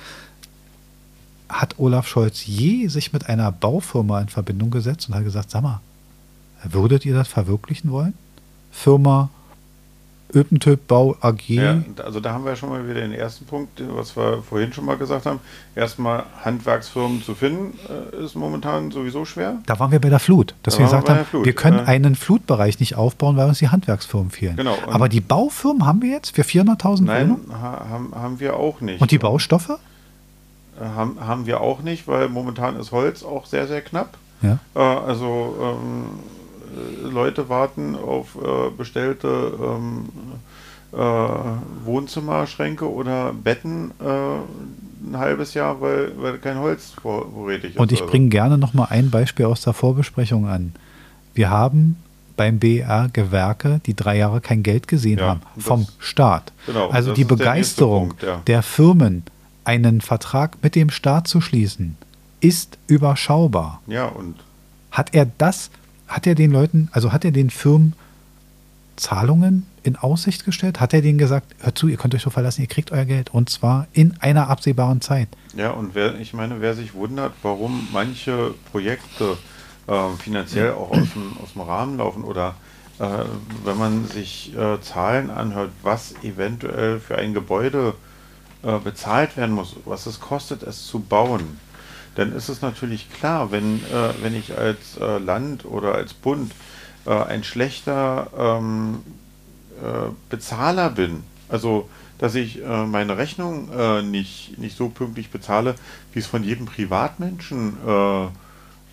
[1.49, 5.63] hat Olaf Scholz je sich mit einer Baufirma in Verbindung gesetzt und hat gesagt, sag
[5.63, 5.81] mal,
[6.63, 8.13] würdet ihr das verwirklichen wollen?
[8.71, 9.29] Firma
[10.33, 11.47] Öpentyp Bau AG.
[11.47, 14.85] Ja, also da haben wir schon mal wieder den ersten Punkt, was wir vorhin schon
[14.85, 15.39] mal gesagt haben.
[15.75, 19.57] Erstmal Handwerksfirmen zu finden, äh, ist momentan sowieso schwer.
[19.65, 21.45] Da waren wir bei der Flut, dass da wir gesagt haben, Flut.
[21.45, 24.55] wir können einen Flutbereich nicht aufbauen, weil uns die Handwerksfirmen fehlen.
[24.55, 24.77] Genau.
[24.87, 29.01] Aber die Baufirmen haben wir jetzt für 400.000 Nein, haben, haben wir auch nicht.
[29.01, 29.79] Und die Baustoffe?
[30.79, 34.17] haben, haben wir auch nicht, weil momentan ist Holz auch sehr, sehr knapp.
[34.41, 34.59] Ja.
[34.75, 36.38] Äh, also ähm, äh,
[37.03, 40.09] Leute warten auf äh, bestellte ähm,
[40.91, 40.97] äh,
[41.85, 47.79] Wohnzimmerschränke oder Betten, äh, ein halbes Jahr, weil, weil kein Holz vorrätig ist.
[47.79, 50.73] Und ich bringe gerne noch mal ein Beispiel aus der Vorbesprechung an.
[51.33, 51.97] Wir haben
[52.35, 56.53] beim BR Gewerke, die drei Jahre kein Geld gesehen ja, haben vom Staat.
[56.65, 58.41] Genau, also die Begeisterung der, Punkt, ja.
[58.47, 59.23] der Firmen,
[59.65, 61.97] einen Vertrag mit dem Staat zu schließen,
[62.39, 63.81] ist überschaubar.
[63.87, 64.35] Ja, und
[64.91, 65.69] hat er das,
[66.09, 67.93] hat er den Leuten, also hat er den Firmen
[68.97, 70.79] Zahlungen in Aussicht gestellt?
[70.79, 73.33] Hat er denen gesagt, hört zu, ihr könnt euch so verlassen, ihr kriegt euer Geld
[73.33, 75.29] und zwar in einer absehbaren Zeit?
[75.55, 79.37] Ja, und wer, ich meine, wer sich wundert, warum manche Projekte
[79.87, 82.55] äh, finanziell auch aus dem, aus dem Rahmen laufen oder
[82.99, 83.05] äh,
[83.63, 87.93] wenn man sich äh, Zahlen anhört, was eventuell für ein Gebäude
[88.63, 91.59] äh, bezahlt werden muss, was es kostet, es zu bauen,
[92.19, 96.51] dann ist es natürlich klar, wenn, äh, wenn ich als äh, Land oder als Bund
[97.05, 98.99] ein schlechter ähm,
[100.29, 101.89] Bezahler bin, also
[102.19, 105.75] dass ich äh, meine Rechnung äh, nicht, nicht so pünktlich bezahle,
[106.13, 108.27] wie es von jedem Privatmenschen äh, äh,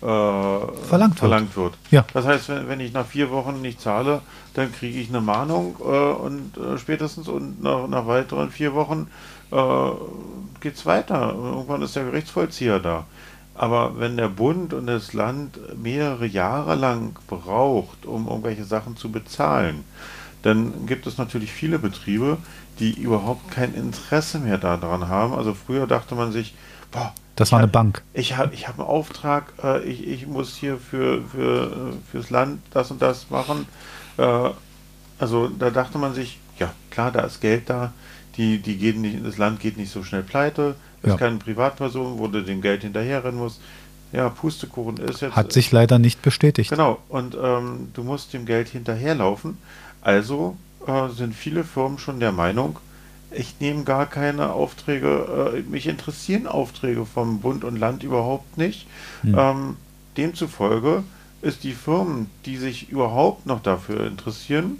[0.01, 1.73] verlangt, verlangt wird.
[1.73, 1.91] wird.
[1.91, 2.05] Ja.
[2.13, 4.21] Das heißt, wenn, wenn, ich nach vier Wochen nicht zahle,
[4.53, 9.07] dann kriege ich eine Mahnung äh, und äh, spätestens und nach, nach, weiteren vier Wochen
[9.51, 9.89] äh,
[10.61, 11.33] geht es weiter.
[11.35, 13.05] Irgendwann ist der Gerichtsvollzieher da.
[13.57, 19.11] Aber wenn der Bund und das Land mehrere Jahre lang braucht, um irgendwelche Sachen zu
[19.11, 19.83] bezahlen,
[20.43, 22.37] dann gibt es natürlich viele Betriebe,
[22.79, 25.33] die überhaupt kein Interesse mehr daran haben.
[25.33, 26.53] Also früher dachte man sich,
[26.91, 28.03] boah, das war eine Bank.
[28.13, 32.61] Ich habe ich hab einen Auftrag, äh, ich, ich muss hier für, für, fürs Land
[32.71, 33.67] das und das machen.
[34.17, 34.49] Äh,
[35.19, 37.93] also da dachte man sich, ja klar, da ist Geld da,
[38.37, 41.13] die, die gehen nicht, das Land geht nicht so schnell pleite, es ja.
[41.15, 43.61] ist keine Privatperson, wo du dem Geld hinterherrennen musst.
[44.13, 45.35] Ja, Pustekuchen ist jetzt.
[45.35, 46.69] Hat sich leider nicht bestätigt.
[46.69, 49.57] Genau, und ähm, du musst dem Geld hinterherlaufen.
[50.01, 50.55] Also
[50.87, 52.79] äh, sind viele Firmen schon der Meinung,
[53.31, 58.87] ich nehme gar keine Aufträge, äh, mich interessieren Aufträge vom Bund und Land überhaupt nicht.
[59.21, 59.35] Hm.
[59.37, 59.75] Ähm,
[60.15, 61.03] demzufolge
[61.41, 64.77] ist die Firmen, die sich überhaupt noch dafür interessieren,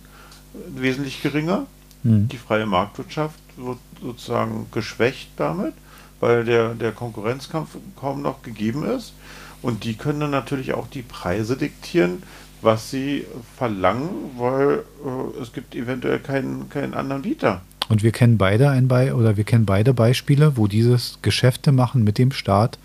[0.76, 1.65] wesentlich geringer.
[2.03, 2.30] Hm.
[2.30, 5.73] Die freie Marktwirtschaft wird sozusagen geschwächt damit,
[6.19, 9.14] weil der, der Konkurrenzkampf kaum noch gegeben ist.
[9.61, 12.23] Und die können dann natürlich auch die Preise diktieren,
[12.61, 13.26] was sie
[13.57, 17.61] verlangen, weil äh, es gibt eventuell keinen, keinen anderen Bieter.
[17.89, 22.03] Und wir kennen beide ein Be oder wir kennen beide Beispiele, wo dieses Geschäfte machen
[22.03, 22.77] mit dem Staat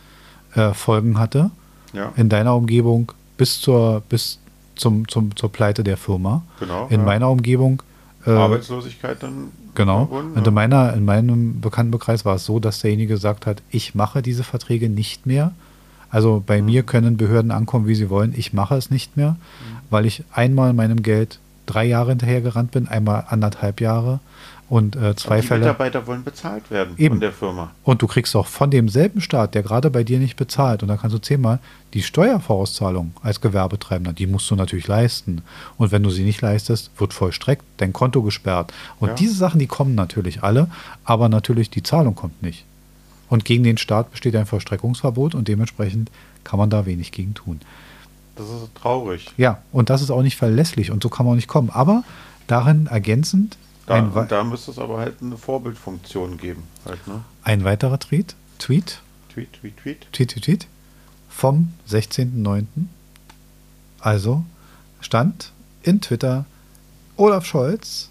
[0.55, 1.51] äh, Folgen hatte.
[1.93, 2.13] Ja.
[2.17, 4.39] In deiner Umgebung bis zur bis
[4.77, 6.43] zum, zum zur Pleite der Firma.
[6.61, 6.87] Genau.
[6.89, 7.07] In ja.
[7.07, 7.83] meiner Umgebung
[8.31, 9.51] Arbeitslosigkeit dann.
[9.74, 10.07] Genau.
[10.07, 13.94] Verbunden, und in meiner in meinem Bekanntenkreis war es so, dass derjenige gesagt hat, ich
[13.94, 15.53] mache diese Verträge nicht mehr.
[16.11, 16.66] Also bei mhm.
[16.66, 18.35] mir können Behörden ankommen, wie sie wollen.
[18.36, 19.36] Ich mache es nicht mehr, mhm.
[19.90, 24.20] weil ich einmal meinem Geld drei Jahre hinterhergerannt bin, einmal anderthalb Jahre
[24.73, 25.61] und äh, zwei und die Fälle.
[25.61, 27.16] Mitarbeiter wollen bezahlt werden eben.
[27.16, 27.73] von der Firma.
[27.85, 30.97] Und du kriegst auch von demselben Staat, der gerade bei dir nicht bezahlt, und da
[30.97, 31.59] kannst du zehnmal
[31.93, 35.43] die Steuervorauszahlung als Gewerbetreibender, die musst du natürlich leisten.
[35.77, 38.73] Und wenn du sie nicht leistest, wird vollstreckt, dein Konto gesperrt.
[38.99, 39.15] Und ja.
[39.15, 40.70] diese Sachen, die kommen natürlich alle,
[41.05, 42.65] aber natürlich die Zahlung kommt nicht.
[43.28, 46.11] Und gegen den Staat besteht ein Vollstreckungsverbot und dementsprechend
[46.44, 47.61] kann man da wenig gegen tun.
[48.36, 49.35] Das ist traurig.
[49.36, 51.69] Ja, und das ist auch nicht verlässlich und so kann man auch nicht kommen.
[51.69, 52.05] Aber
[52.47, 53.59] darin ergänzend
[54.01, 56.64] da, da müsste es aber halt eine Vorbildfunktion geben.
[56.85, 57.24] Halt, ne?
[57.43, 59.01] Ein weiterer Tweet, Tweet,
[59.32, 60.66] Tweet, Tweet, Tweet, Tweet, Tweet, Tweet
[61.28, 62.64] vom 16.09.
[64.01, 64.44] Also
[65.01, 65.52] stand
[65.82, 66.44] in Twitter
[67.16, 68.09] Olaf Scholz,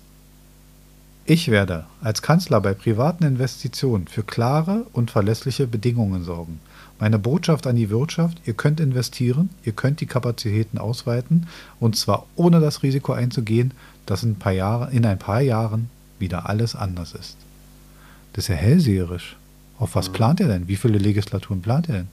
[1.25, 6.59] ich werde als Kanzler bei privaten Investitionen für klare und verlässliche Bedingungen sorgen.
[6.99, 11.47] Meine Botschaft an die Wirtschaft, ihr könnt investieren, ihr könnt die Kapazitäten ausweiten
[11.79, 13.73] und zwar ohne das Risiko einzugehen,
[14.05, 17.37] dass in ein paar, Jahre, in ein paar Jahren wieder alles anders ist.
[18.33, 19.35] Das ist ja hellseherisch.
[19.79, 20.13] Auf was mhm.
[20.13, 20.67] plant er denn?
[20.67, 22.07] Wie viele Legislaturen plant er denn?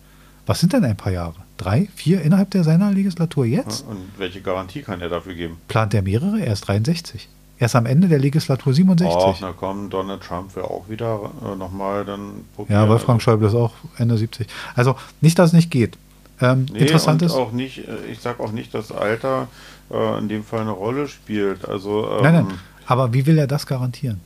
[0.46, 1.34] Was sind denn ein paar Jahre?
[1.58, 3.86] Drei, vier innerhalb der seiner Legislatur jetzt?
[3.86, 5.58] Und welche Garantie kann er dafür geben?
[5.68, 6.40] Plant er mehrere?
[6.40, 7.28] Er ist 63.
[7.58, 9.14] Erst am Ende der Legislatur 67.
[9.20, 12.80] Oh, na komm, Donald Trump wäre auch wieder äh, nochmal dann probieren.
[12.80, 13.20] Ja, Wolfgang.
[13.20, 14.46] Schäuble ist auch Ende 70.
[14.74, 15.98] Also nicht, dass es nicht geht.
[16.40, 17.32] Ähm, nee, interessant ist.
[17.32, 19.48] Auch nicht, äh, ich sage auch nicht, dass Alter
[19.90, 21.68] äh, in dem Fall eine Rolle spielt.
[21.68, 22.58] Also, ähm, nein, nein.
[22.86, 24.20] Aber wie will er das garantieren?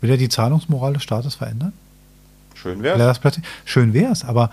[0.00, 1.72] Will er die Zahlungsmoral des Staates verändern?
[2.54, 3.40] Schön wäre es.
[3.64, 4.50] Schön wäre es, aber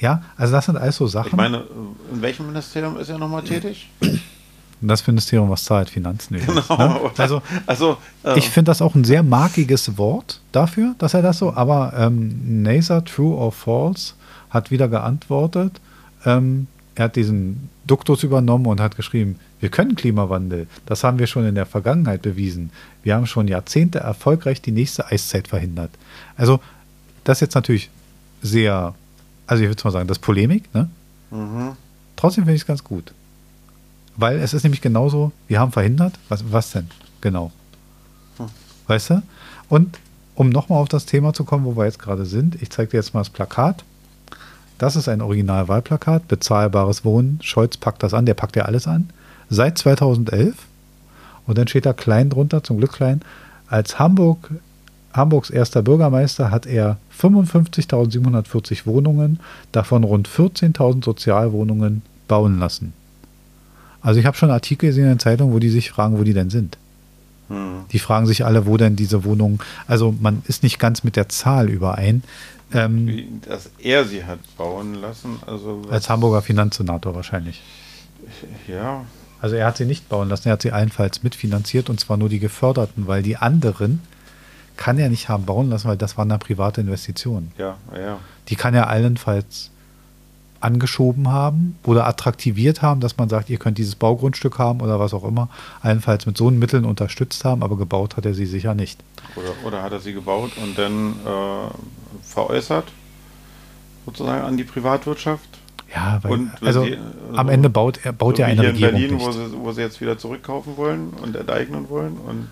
[0.00, 1.28] ja, also das sind alles so Sachen.
[1.28, 1.64] Ich meine,
[2.12, 3.88] in welchem Ministerium ist er nochmal tätig?
[4.82, 6.38] Das Ministerium, was zahlt Finanzen.
[6.38, 6.76] Genau.
[6.76, 7.10] Ne?
[7.18, 11.38] Also, also äh, ich finde das auch ein sehr markiges Wort dafür, dass er das
[11.38, 14.14] so, aber ähm, NASA, True or False,
[14.48, 15.80] hat wieder geantwortet.
[16.24, 20.66] Ähm, er hat diesen Duktus übernommen und hat geschrieben, wir können Klimawandel.
[20.86, 22.70] Das haben wir schon in der Vergangenheit bewiesen.
[23.02, 25.90] Wir haben schon Jahrzehnte erfolgreich die nächste Eiszeit verhindert.
[26.36, 26.60] Also
[27.24, 27.90] das ist jetzt natürlich
[28.42, 28.94] sehr,
[29.46, 30.88] also ich würde mal sagen, das ist Polemik, ne?
[31.30, 31.72] Mhm.
[32.16, 33.12] Trotzdem finde ich es ganz gut.
[34.16, 36.88] Weil es ist nämlich genauso, wir haben verhindert, was, was denn?
[37.20, 37.52] Genau.
[38.36, 38.46] Hm.
[38.86, 39.22] Weißt du?
[39.68, 39.98] Und
[40.34, 42.96] um nochmal auf das Thema zu kommen, wo wir jetzt gerade sind, ich zeige dir
[42.98, 43.84] jetzt mal das Plakat.
[44.80, 47.38] Das ist ein Originalwahlplakat, bezahlbares Wohnen.
[47.42, 49.10] Scholz packt das an, der packt ja alles an.
[49.50, 50.54] Seit 2011.
[51.46, 53.20] Und dann steht da klein drunter, zum Glück klein,
[53.68, 54.50] als Hamburg,
[55.12, 59.40] Hamburgs erster Bürgermeister hat er 55.740 Wohnungen,
[59.70, 62.94] davon rund 14.000 Sozialwohnungen bauen lassen.
[64.00, 66.32] Also ich habe schon Artikel gesehen in der Zeitung, wo die sich fragen, wo die
[66.32, 66.78] denn sind.
[67.50, 67.84] Hm.
[67.90, 71.28] Die fragen sich alle, wo denn diese Wohnungen, also man ist nicht ganz mit der
[71.28, 72.22] Zahl überein.
[72.72, 77.60] Ähm, Dass er sie hat bauen lassen, also als Hamburger Finanzsenator wahrscheinlich.
[78.68, 79.04] Ja.
[79.40, 82.28] Also er hat sie nicht bauen lassen, er hat sie allenfalls mitfinanziert und zwar nur
[82.28, 84.00] die geförderten, weil die anderen
[84.76, 87.52] kann er nicht haben bauen lassen, weil das waren da private Investitionen.
[87.58, 88.18] Ja, ja.
[88.48, 89.70] Die kann er allenfalls
[90.60, 95.14] angeschoben haben oder attraktiviert haben, dass man sagt, ihr könnt dieses Baugrundstück haben oder was
[95.14, 95.48] auch immer,
[95.80, 99.00] allenfalls mit so Mitteln unterstützt haben, aber gebaut hat er sie sicher nicht.
[99.36, 101.70] Oder, oder hat er sie gebaut und dann äh,
[102.22, 102.92] veräußert,
[104.06, 105.48] sozusagen an die Privatwirtschaft?
[105.94, 106.96] Ja, weil, und, also die,
[107.34, 109.20] am Ende baut er baut so ja eine Regierung in Berlin.
[109.20, 112.48] Wo, sie, wo sie jetzt wieder zurückkaufen wollen und enteignen wollen und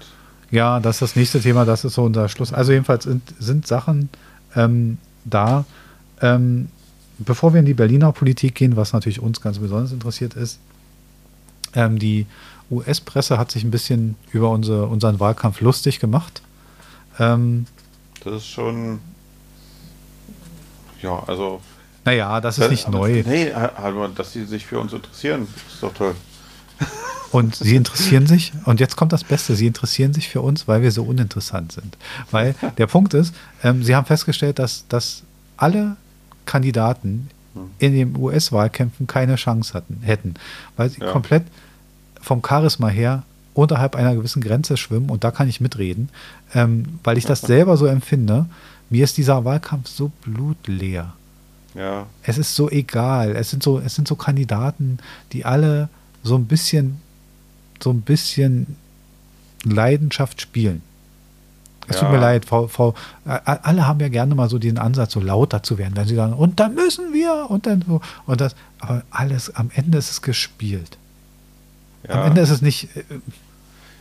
[0.50, 2.52] ja, das ist das nächste Thema, das ist so unser Schluss.
[2.52, 4.08] Also jedenfalls sind, sind Sachen
[4.56, 5.66] ähm, da,
[6.22, 6.68] ähm,
[7.18, 10.58] bevor wir in die Berliner Politik gehen, was natürlich uns ganz besonders interessiert ist,
[11.74, 12.26] ähm, die
[12.70, 16.42] US-Presse hat sich ein bisschen über unsere, unseren Wahlkampf lustig gemacht.
[17.18, 17.66] Ähm,
[18.24, 19.00] das ist schon,
[21.02, 21.60] ja, also.
[22.04, 23.22] Naja, das ist das, nicht neu.
[23.26, 26.14] Nee, also, dass sie sich für uns interessieren, ist doch toll.
[27.32, 30.80] Und sie interessieren sich, und jetzt kommt das Beste, sie interessieren sich für uns, weil
[30.80, 31.98] wir so uninteressant sind.
[32.30, 35.24] Weil der Punkt ist, ähm, sie haben festgestellt, dass, dass
[35.58, 35.98] alle
[36.48, 37.28] Kandidaten
[37.78, 40.34] in den US-Wahlkämpfen keine Chance hatten, hätten,
[40.76, 41.12] weil sie ja.
[41.12, 41.44] komplett
[42.20, 43.22] vom Charisma her
[43.54, 46.08] unterhalb einer gewissen Grenze schwimmen und da kann ich mitreden,
[46.54, 48.46] ähm, weil ich das selber so empfinde.
[48.90, 51.12] Mir ist dieser Wahlkampf so blutleer.
[51.74, 52.06] Ja.
[52.22, 53.36] Es ist so egal.
[53.36, 54.98] Es sind so, es sind so Kandidaten,
[55.32, 55.88] die alle
[56.22, 57.00] so ein bisschen,
[57.80, 58.76] so ein bisschen
[59.64, 60.82] Leidenschaft spielen.
[61.88, 62.02] Es ja.
[62.02, 62.94] tut mir leid, Frau, Frau,
[63.24, 66.34] alle haben ja gerne mal so den Ansatz, so lauter zu werden, wenn sie sagen,
[66.34, 70.22] und dann müssen wir, und dann so, und das, aber alles, am Ende ist es
[70.22, 70.98] gespielt.
[72.06, 72.16] Ja.
[72.16, 72.94] Am Ende ist es nicht.
[72.96, 73.04] Äh,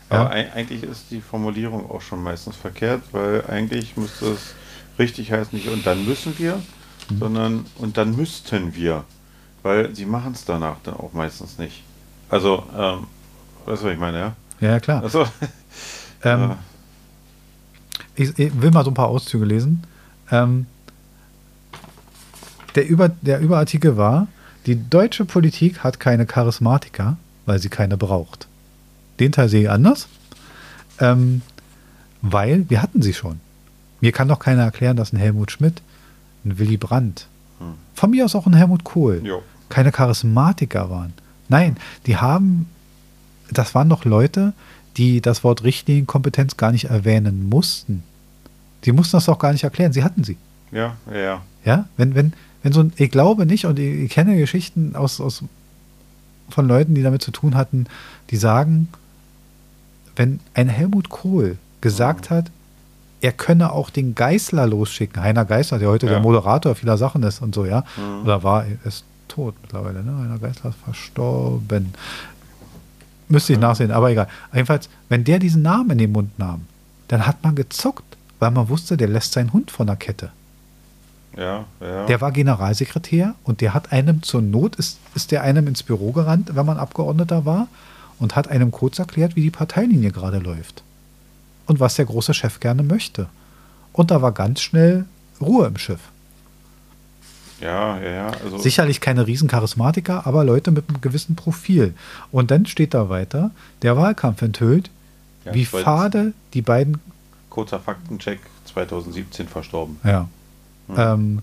[0.10, 4.54] aber eigentlich ist die Formulierung auch schon meistens verkehrt, weil eigentlich müsste es
[5.00, 6.62] richtig heißen, nicht und dann müssen wir,
[7.10, 7.20] mhm.
[7.20, 9.04] sondern und dann müssten wir.
[9.64, 11.84] Weil sie machen es danach dann auch meistens nicht.
[12.30, 13.08] Also, ähm,
[13.66, 14.36] weißt du, was ich meine, ja?
[14.62, 15.04] Ja, klar.
[15.04, 15.26] Also,
[16.24, 16.56] ähm,
[18.16, 19.84] ich, ich, will mal so ein paar Auszüge lesen.
[20.32, 20.66] Ähm,
[22.76, 24.28] der, Über, der Überartikel war,
[24.66, 28.48] die deutsche Politik hat keine Charismatiker, weil sie keine braucht.
[29.20, 30.08] Den Teil sehe ich anders,
[31.00, 31.42] ähm,
[32.22, 33.40] weil wir hatten sie schon.
[34.02, 35.82] Mir kann doch keiner erklären, dass ein Helmut Schmidt,
[36.46, 37.28] ein Willy Brandt,
[37.60, 37.74] hm.
[37.96, 39.42] von mir aus auch ein Helmut Kohl, jo.
[39.70, 41.14] keine Charismatiker waren.
[41.50, 42.68] Nein, die haben,
[43.50, 44.54] das waren doch Leute,
[44.98, 48.04] die das Wort Richtlinienkompetenz gar nicht erwähnen mussten.
[48.84, 50.38] Die mussten das auch gar nicht erklären, sie hatten sie.
[50.72, 51.42] Ja, ja, ja.
[51.66, 52.34] Ja, wenn, wenn,
[52.64, 55.44] wenn so ein, ich glaube nicht, und ich, ich kenne Geschichten aus, aus,
[56.50, 57.88] von Leuten, die damit zu tun hatten,
[58.30, 58.88] die sagen,
[60.16, 62.36] wenn ein Helmut Kohl gesagt mhm.
[62.36, 62.52] hat,
[63.20, 66.14] er könne auch den Geißler losschicken, Heiner Geißler, der heute ja.
[66.14, 68.24] der Moderator vieler Sachen ist und so, ja, mhm.
[68.24, 70.16] oder war, ist tot mittlerweile, ne?
[70.18, 71.94] Heiner Geißler ist verstorben.
[73.30, 74.28] Müsste ich nachsehen, aber egal.
[74.54, 76.66] Jedenfalls, wenn der diesen Namen in den Mund nahm,
[77.08, 80.32] dann hat man gezuckt, weil man wusste, der lässt seinen Hund von der Kette.
[81.36, 82.06] Ja, ja.
[82.06, 86.12] Der war Generalsekretär und der hat einem zur Not, ist, ist der einem ins Büro
[86.12, 87.68] gerannt, wenn man Abgeordneter war,
[88.20, 90.84] und hat einem kurz erklärt, wie die Parteilinie gerade läuft.
[91.68, 93.28] Und was der große Chef gerne möchte.
[93.94, 95.06] Und da war ganz schnell
[95.40, 96.00] Ruhe im Schiff.
[97.62, 98.32] Ja, ja, ja.
[98.44, 101.94] Also Sicherlich keine Riesencharismatiker, aber Leute mit einem gewissen Profil.
[102.32, 103.52] Und dann steht da weiter,
[103.82, 104.90] der Wahlkampf enthüllt,
[105.46, 107.00] ja, wie fade die beiden.
[107.50, 110.00] Kurzer Faktencheck, 2017 verstorben.
[110.04, 110.28] Ja.
[110.88, 110.96] Hm.
[110.98, 111.42] Ähm,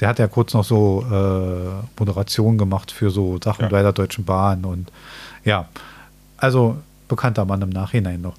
[0.00, 3.68] der hat ja kurz noch so äh, Moderation gemacht für so Sachen ja.
[3.68, 4.92] bei der Deutschen Bahn und
[5.44, 5.68] ja,
[6.36, 6.76] also
[7.08, 8.34] bekannter Mann im Nachhinein noch.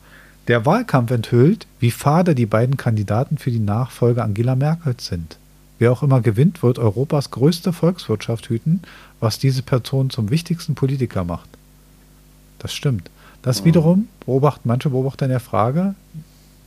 [0.47, 5.37] Der Wahlkampf enthüllt, wie fade die beiden Kandidaten für die Nachfolge Angela Merkel sind.
[5.79, 8.81] Wer auch immer gewinnt, wird Europas größte Volkswirtschaft hüten,
[9.21, 11.49] was diese Person zum wichtigsten Politiker macht.
[12.59, 13.09] Das stimmt.
[13.41, 15.95] Das wiederum beobachten manche Beobachter in der Frage,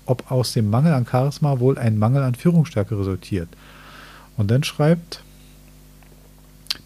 [0.06, 3.48] ob aus dem Mangel an Charisma wohl ein Mangel an Führungsstärke resultiert.
[4.38, 5.22] Und dann schreibt,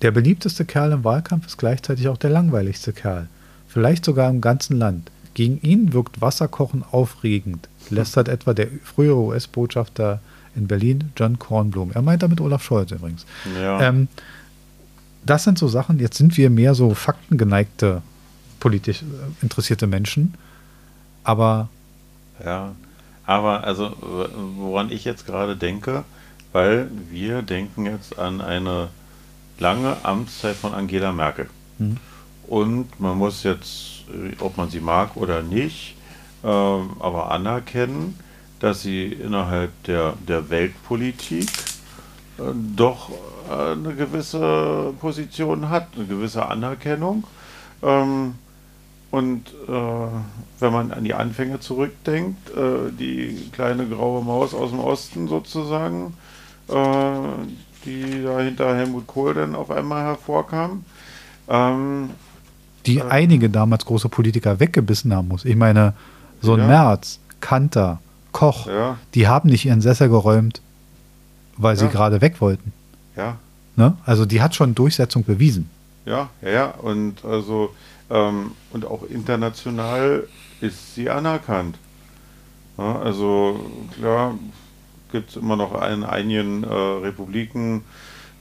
[0.03, 3.29] der beliebteste Kerl im Wahlkampf ist gleichzeitig auch der langweiligste Kerl.
[3.69, 5.11] Vielleicht sogar im ganzen Land.
[5.35, 10.21] Gegen ihn wirkt Wasserkochen aufregend, lästert etwa der frühere US-Botschafter
[10.57, 11.93] in Berlin, John Kornblum.
[11.93, 13.27] Er meint damit Olaf Scholz übrigens.
[13.61, 13.81] Ja.
[13.81, 14.09] Ähm,
[15.25, 18.03] das sind so Sachen, jetzt sind wir mehr so faktengeneigte,
[18.61, 19.05] politisch äh,
[19.43, 20.35] interessierte Menschen.
[21.25, 21.69] Aber.
[22.45, 22.73] Ja,
[23.25, 23.97] aber also,
[24.57, 26.05] woran ich jetzt gerade denke,
[26.53, 28.89] weil wir denken jetzt an eine
[29.59, 31.49] lange Amtszeit von Angela Merkel.
[31.79, 31.97] Mhm.
[32.47, 35.97] Und man muss jetzt, äh, ob man sie mag oder nicht,
[36.45, 38.19] äh, aber anerkennen,
[38.61, 41.49] dass sie innerhalb der, der Weltpolitik
[42.39, 42.43] äh,
[42.77, 43.11] doch
[43.51, 47.25] äh, eine gewisse Position hat, eine gewisse Anerkennung.
[47.83, 48.35] Ähm,
[49.11, 52.51] und äh, wenn man an die Anfänge zurückdenkt,
[52.99, 56.15] die kleine graue Maus aus dem Osten sozusagen,
[57.87, 60.85] die da hinter Helmut Kohl dann auf einmal hervorkam.
[61.49, 62.11] Ähm,
[62.87, 65.45] die einige damals große Politiker weggebissen haben muss.
[65.45, 65.95] Ich meine,
[66.41, 66.67] so ein ja.
[66.67, 68.01] Merz, Kanter,
[68.37, 68.99] Koch, ja.
[69.15, 70.61] die haben nicht ihren Sessel geräumt,
[71.57, 71.81] weil ja.
[71.81, 72.75] sie gerade weg wollten.
[73.17, 73.39] Ja.
[73.77, 73.97] Ne?
[74.05, 75.71] Also die hat schon Durchsetzung bewiesen.
[76.05, 76.67] Ja, ja, ja.
[76.67, 77.75] Und also
[78.11, 80.29] ähm, und auch international
[80.61, 81.79] ist sie anerkannt.
[82.77, 83.59] Ja, also
[83.99, 84.35] klar
[85.13, 87.85] gibt es immer noch in einigen äh, Republiken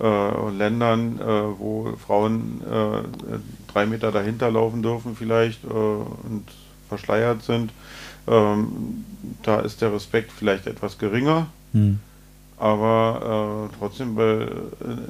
[0.02, 6.44] äh, Ländern, äh, wo Frauen äh, drei Meter dahinter laufen dürfen vielleicht äh, und
[6.90, 7.72] verschleiert sind.
[8.28, 9.06] Ähm,
[9.44, 11.48] da ist der Respekt vielleicht etwas geringer.
[11.74, 12.00] Hm.
[12.58, 14.48] Aber äh, trotzdem bei,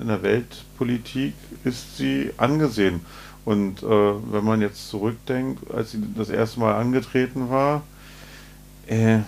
[0.01, 1.33] in der Weltpolitik
[1.63, 3.01] ist sie angesehen.
[3.45, 7.83] Und äh, wenn man jetzt zurückdenkt, als sie das erste Mal angetreten war,
[8.87, 9.19] äh,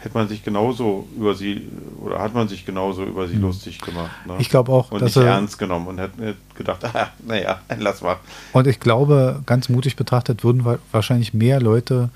[0.00, 1.68] hätte man sich genauso über sie
[2.02, 3.42] oder hat man sich genauso über sie mhm.
[3.42, 4.10] lustig gemacht.
[4.26, 4.34] Ne?
[4.38, 8.16] Ich glaube auch, und dass nicht ernst genommen und hätte gedacht, ah, naja, lass mal.
[8.52, 12.10] Und ich glaube, ganz mutig betrachtet würden wahrscheinlich mehr Leute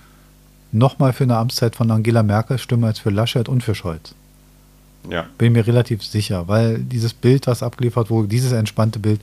[0.75, 4.15] nochmal für eine Amtszeit von Angela Merkel stimmen als für Laschet und für Scholz.
[5.11, 5.27] Ja.
[5.39, 9.21] Bin mir relativ sicher, weil dieses Bild, was abgeliefert wurde, dieses entspannte Bild,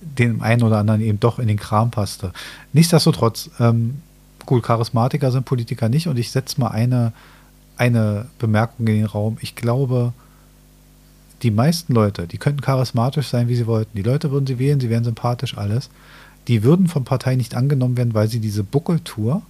[0.00, 2.32] dem einen oder anderen eben doch in den Kram passte.
[2.72, 4.02] Nichtsdestotrotz, ähm,
[4.44, 7.12] gut, Charismatiker sind Politiker nicht und ich setze mal eine
[7.76, 9.38] eine Bemerkung in den Raum.
[9.40, 10.12] Ich glaube,
[11.42, 13.96] die meisten Leute, die könnten charismatisch sein, wie sie wollten.
[13.96, 15.90] Die Leute würden sie wählen, sie wären sympathisch, alles.
[16.48, 19.42] Die würden von Parteien nicht angenommen werden, weil sie diese Buckeltour,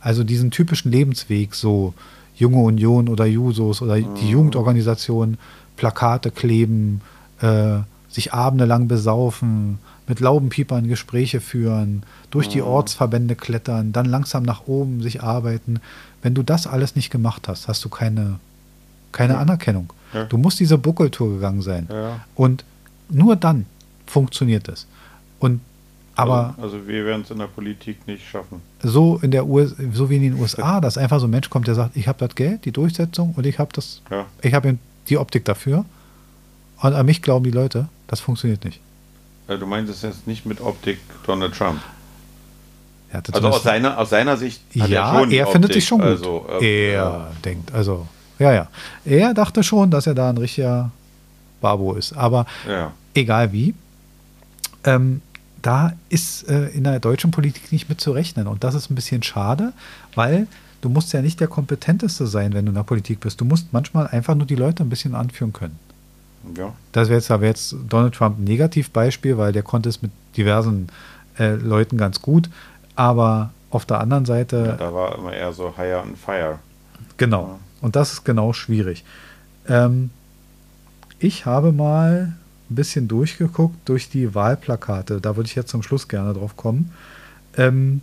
[0.00, 1.94] also diesen typischen Lebensweg, so
[2.36, 4.30] Junge Union oder Jusos oder die mhm.
[4.30, 5.38] Jugendorganisation,
[5.76, 7.02] Plakate kleben,
[7.40, 7.78] äh,
[8.08, 12.66] sich abendelang besaufen, mit Laubenpiepern Gespräche führen, durch die mhm.
[12.66, 15.80] Ortsverbände klettern, dann langsam nach oben sich arbeiten.
[16.22, 18.40] Wenn du das alles nicht gemacht hast, hast du keine,
[19.12, 19.40] keine ja.
[19.40, 19.92] Anerkennung.
[20.12, 20.24] Ja.
[20.24, 21.88] Du musst diese Buckeltour gegangen sein.
[21.90, 22.20] Ja.
[22.34, 22.64] Und
[23.08, 23.66] nur dann
[24.06, 24.86] funktioniert es.
[25.38, 25.60] Und
[26.16, 28.60] aber also, also wir werden es in der Politik nicht schaffen.
[28.82, 31.66] So in der US, so wie in den USA, dass einfach so ein Mensch kommt,
[31.66, 34.26] der sagt, ich habe das Geld, die Durchsetzung und ich habe das, ja.
[34.42, 34.76] ich habe
[35.08, 35.84] die Optik dafür.
[36.82, 38.80] Und an mich glauben die Leute, das funktioniert nicht.
[39.46, 41.80] Du meinst es jetzt nicht mit Optik Donald Trump?
[43.12, 46.08] also aus seiner, aus seiner Sicht ja, er er findet sich schon gut.
[46.08, 48.06] Also, äh, er äh, denkt, also,
[48.38, 48.68] ja, ja.
[49.04, 50.92] Er dachte schon, dass er da ein richtiger
[51.60, 52.12] Babo ist.
[52.12, 52.92] Aber ja.
[53.14, 53.74] egal wie,
[54.84, 55.20] ähm,
[55.62, 58.46] da ist äh, in der deutschen Politik nicht mit zu rechnen.
[58.46, 59.72] Und das ist ein bisschen schade,
[60.14, 60.46] weil
[60.80, 63.40] du musst ja nicht der Kompetenteste sein, wenn du in der Politik bist.
[63.40, 65.78] Du musst manchmal einfach nur die Leute ein bisschen anführen können.
[66.56, 66.72] Ja.
[66.92, 70.88] Das wäre jetzt, jetzt Donald Trump ein Negativbeispiel, weil der konnte es mit diversen
[71.38, 72.48] äh, Leuten ganz gut.
[72.96, 74.64] Aber auf der anderen Seite.
[74.66, 76.58] Ja, da war immer eher so Hire and Fire.
[77.16, 77.42] Genau.
[77.42, 77.58] Ja.
[77.82, 79.04] Und das ist genau schwierig.
[79.68, 80.10] Ähm,
[81.18, 82.34] ich habe mal
[82.70, 85.20] ein bisschen durchgeguckt durch die Wahlplakate.
[85.20, 86.92] Da würde ich jetzt zum Schluss gerne drauf kommen.
[87.56, 88.00] Ähm,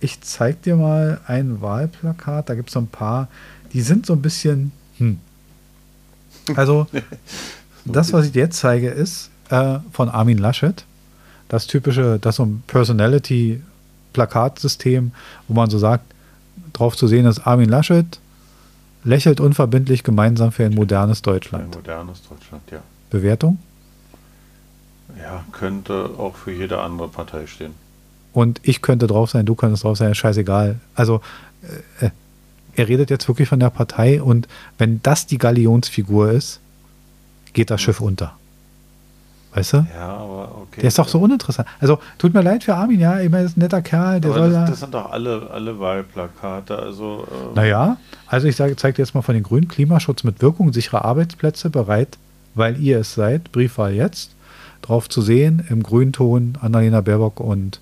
[0.00, 2.48] ich zeige dir mal ein Wahlplakat.
[2.48, 3.28] Da gibt es so ein paar,
[3.72, 4.72] die sind so ein bisschen.
[4.98, 5.18] Hm.
[6.54, 6.86] Also,
[7.84, 10.84] das, was ich dir jetzt zeige, ist äh, von Armin Laschet
[11.48, 15.12] das typische, das so ein Personality-Plakatsystem,
[15.48, 16.04] wo man so sagt,
[16.72, 18.18] drauf zu sehen ist Armin Laschet,
[19.04, 21.64] lächelt unverbindlich gemeinsam für ein modernes Deutschland.
[21.64, 22.80] Ein modernes Deutschland, ja.
[23.10, 23.58] Bewertung?
[25.18, 27.74] Ja, könnte auch für jede andere Partei stehen.
[28.32, 30.78] Und ich könnte drauf sein, du könntest drauf sein, scheißegal.
[30.94, 31.20] Also,
[32.00, 32.10] äh,
[32.74, 34.46] er redet jetzt wirklich von der Partei und
[34.76, 36.60] wenn das die Galionsfigur ist,
[37.54, 38.36] geht das Schiff unter.
[39.54, 39.86] Weißt du?
[39.94, 40.82] Ja, aber okay.
[40.82, 41.66] Der ist doch so uninteressant.
[41.80, 44.20] Also, tut mir leid für Armin, ja, ich meine, ist ein netter Kerl.
[44.20, 46.78] Der aber soll das, da, das sind doch alle, alle Wahlplakate.
[46.78, 47.96] Also, ähm, naja,
[48.26, 52.18] also ich zeige dir jetzt mal von den Grünen Klimaschutz mit Wirkung, sichere Arbeitsplätze bereit,
[52.56, 53.52] weil ihr es seid.
[53.52, 54.30] Briefwahl jetzt.
[54.82, 57.80] Drauf zu sehen im Grünton Annalena Baerbock und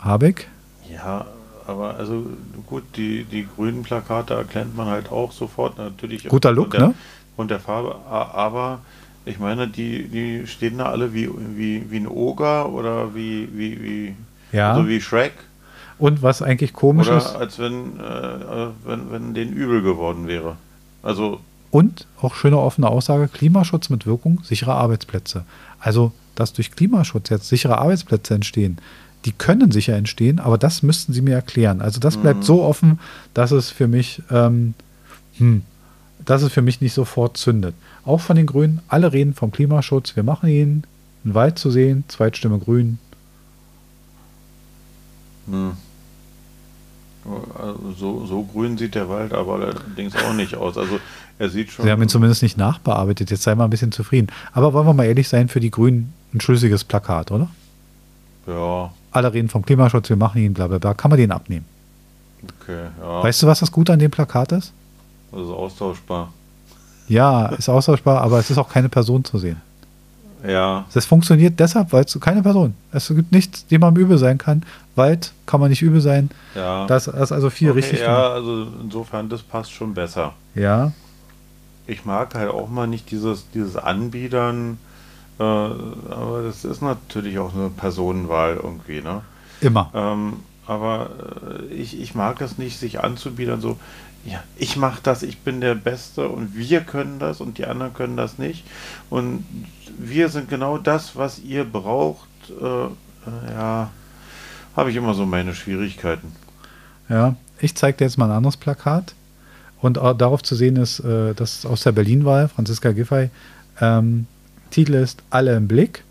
[0.00, 0.48] Habeck.
[0.90, 1.26] Ja,
[1.66, 2.26] aber also
[2.66, 6.28] gut, die, die grünen Plakate erkennt man halt auch sofort natürlich.
[6.28, 6.94] Guter Look, der, ne?
[7.36, 8.80] Und der Farbe, aber
[9.24, 13.82] ich meine, die, die stehen da alle wie, wie, wie ein Oger oder wie, wie,
[13.82, 14.14] wie,
[14.52, 14.74] Ja.
[14.74, 15.32] so wie Shrek.
[15.98, 20.56] Und was eigentlich komisch Oder ist, als wenn, äh, wenn, wenn denen übel geworden wäre.
[21.02, 21.40] Also,
[21.72, 25.44] und auch schöne offene Aussage, Klimaschutz mit Wirkung, sichere Arbeitsplätze.
[25.80, 28.78] Also, dass durch Klimaschutz jetzt sichere Arbeitsplätze entstehen,
[29.24, 31.80] die können sicher entstehen, aber das müssten Sie mir erklären.
[31.80, 32.98] Also das bleibt so offen,
[33.34, 34.74] dass es für mich, ähm,
[35.38, 35.62] hm,
[36.24, 37.74] dass es für mich nicht sofort zündet.
[38.04, 40.82] Auch von den Grünen, alle reden vom Klimaschutz, wir machen ihn,
[41.24, 42.98] einen Wald zu sehen, Zweitstimme Grün.
[45.48, 45.72] hm.
[47.58, 50.76] Also so, so grün sieht der Wald aber allerdings auch nicht aus.
[50.76, 50.98] Also
[51.38, 51.84] er sieht schon.
[51.84, 54.28] Sie haben ihn zumindest nicht nachbearbeitet, jetzt sei mal ein bisschen zufrieden.
[54.52, 57.48] Aber wollen wir mal ehrlich sein, für die Grünen ein schlüssiges Plakat, oder?
[58.46, 60.94] Ja, Alle reden vom Klimaschutz, wir machen ihn, bla bla bla.
[60.94, 61.64] Kann man den abnehmen?
[62.60, 63.22] okay, ja.
[63.22, 64.72] Weißt du, was das Gute an dem Plakat ist?
[65.30, 66.32] Das ist austauschbar.
[67.08, 69.60] Ja, ist austauschbar, aber es ist auch keine Person zu sehen.
[70.46, 72.74] Ja, Das funktioniert deshalb, weil es keine Person.
[72.90, 74.64] Es gibt nichts, dem man übel sein kann.
[74.94, 76.30] Wald kann man nicht übel sein.
[76.54, 76.86] ja.
[76.86, 78.32] Das das ist also viel okay, richtig Ja, gemacht.
[78.32, 80.34] also insofern, das passt schon besser.
[80.54, 80.92] Ja,
[81.86, 84.78] Ich mag halt auch mal nicht dieses, dieses Anbiedern,
[85.38, 89.22] äh, aber das ist natürlich auch eine Personenwahl irgendwie, ne?
[89.60, 89.90] immer.
[89.94, 90.34] Ähm,
[90.66, 91.10] aber
[91.70, 93.78] äh, ich, ich mag es nicht, sich anzubiedern, so,
[94.24, 97.94] ja, ich mache das, ich bin der Beste und wir können das und die anderen
[97.94, 98.64] können das nicht.
[99.10, 99.44] Und
[99.98, 102.28] wir sind genau das, was ihr braucht.
[102.60, 102.88] Äh, äh,
[103.52, 103.90] ja,
[104.76, 106.32] habe ich immer so meine Schwierigkeiten.
[107.08, 109.14] Ja, ich zeige dir jetzt mal ein anderes Plakat.
[109.80, 113.30] Und darauf zu sehen ist, äh, das aus der Berlin-Wahl, Franziska Giffey.
[113.80, 114.26] Ähm,
[114.70, 116.04] Titel ist Alle im Blick,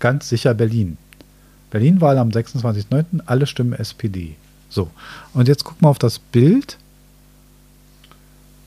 [0.00, 0.98] ganz sicher Berlin.
[1.70, 4.34] Berlin-Wahl am 26.09., alle stimmen SPD.
[4.68, 4.90] So,
[5.34, 6.78] und jetzt guck mal auf das Bild.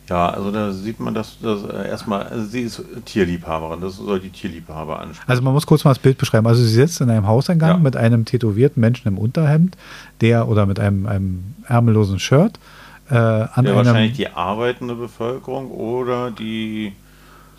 [0.10, 4.20] Ja, also da sieht man, dass das äh, erstmal, also sie ist Tierliebhaberin, das soll
[4.20, 5.30] die Tierliebhaber ansprechen.
[5.30, 6.46] Also man muss kurz mal das Bild beschreiben.
[6.46, 7.78] Also sie sitzt in einem Hauseingang Ja.
[7.78, 9.78] mit einem tätowierten Menschen im Unterhemd,
[10.22, 12.60] der oder mit einem, einem ärmellosen Shirt.
[13.10, 16.94] Äh, an ja, wahrscheinlich die arbeitende Bevölkerung oder die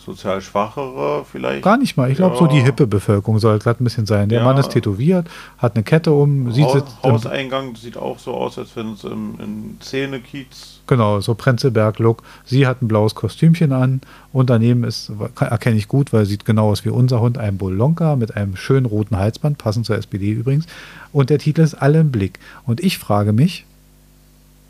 [0.07, 1.63] sozial schwachere vielleicht.
[1.63, 2.11] Gar nicht mal.
[2.11, 2.53] Ich glaube, so Ja.
[2.53, 4.31] die hippe Bevölkerung soll glatt ein bisschen sein.
[4.31, 4.45] Der Ja.
[4.45, 5.27] Mann ist tätowiert,
[5.59, 9.35] hat eine Kette um, sie Haus, Hauseingang sieht auch so aus, als wenn es im,
[9.39, 10.81] im Zähnekiez.
[10.87, 12.23] genau, so Prenzlberg-Look.
[12.45, 14.01] Sie hat ein blaues Kostümchen an
[14.33, 15.11] und daneben ist,
[15.41, 18.87] erkenne ich gut, weil sieht genau aus wie unser Hund, ein Bolonka mit einem schönen
[18.87, 20.67] roten Halsband, passend zur SPD übrigens.
[21.13, 22.39] Und der Titel ist Alle im Blick.
[22.65, 23.66] Und ich frage mich,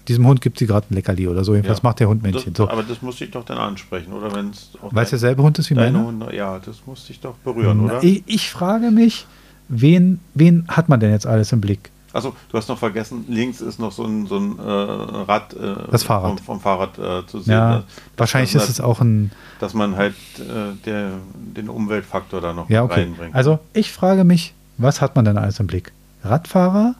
[0.08, 1.54] diesem Hund gibt sie gerade ein Leckerli oder so.
[1.54, 1.88] Jedenfalls Ja.
[1.88, 2.52] macht der Hund Männchen.
[2.52, 2.70] Das, So.
[2.70, 5.58] Aber das musste ich doch dann ansprechen, oder wenn es auch Weil es derselbe Hund
[5.58, 6.02] ist wie meine?
[6.04, 8.02] Hunde, ja, das musste ich doch berühren, Na, oder?
[8.04, 9.26] Ich, ich frage mich,
[9.68, 11.90] wen, wen hat man denn jetzt alles im Blick?
[12.12, 15.74] Achso, du hast noch vergessen, links ist noch so ein, so ein äh, Rad äh,
[15.90, 16.38] Das Fahrrad.
[16.38, 17.52] Vom, vom Fahrrad äh, zu sehen.
[17.52, 17.82] Ja,
[18.16, 19.32] wahrscheinlich ist es auch ein.
[19.60, 23.00] Dass man halt äh, der, den Umweltfaktor da noch Ja, mit okay.
[23.02, 23.34] reinbringt.
[23.34, 25.92] Also ich frage mich, was hat man denn alles im Blick?
[26.24, 26.94] Radfahrer,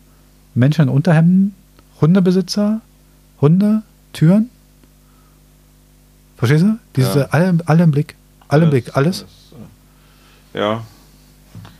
[0.55, 1.55] Menschen in Unterhemden,
[2.03, 2.83] Hundebesitzer,
[3.41, 3.83] Hunde,
[4.13, 4.51] Türen?
[6.37, 6.79] Verstehst du?
[6.97, 7.27] Diese, Ja.
[7.31, 8.15] alle, alle im Blick.
[8.49, 9.25] Alle im Blick, alles.
[10.55, 10.83] äh, ja.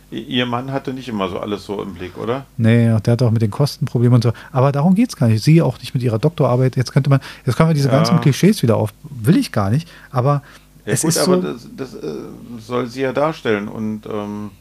[0.09, 2.45] Ihr Mann hatte nicht immer so alles so im Blick, oder?
[2.55, 4.31] Nee, der hat auch mit den Kostenproblemen und so.
[4.53, 5.43] Aber darum geht es gar nicht.
[5.43, 6.77] Sie auch nicht mit ihrer Doktorarbeit.
[6.77, 7.95] Jetzt könnte man, jetzt können wir diese Ja.
[7.95, 8.93] ganzen Klischees wieder auf.
[9.03, 9.89] Will ich gar nicht.
[10.09, 10.43] Aber
[10.85, 11.41] Ja, es gut, ist aber so.
[11.41, 12.13] das, das äh,
[12.59, 13.67] soll sie ja darstellen.
[13.67, 14.51] Und ähm,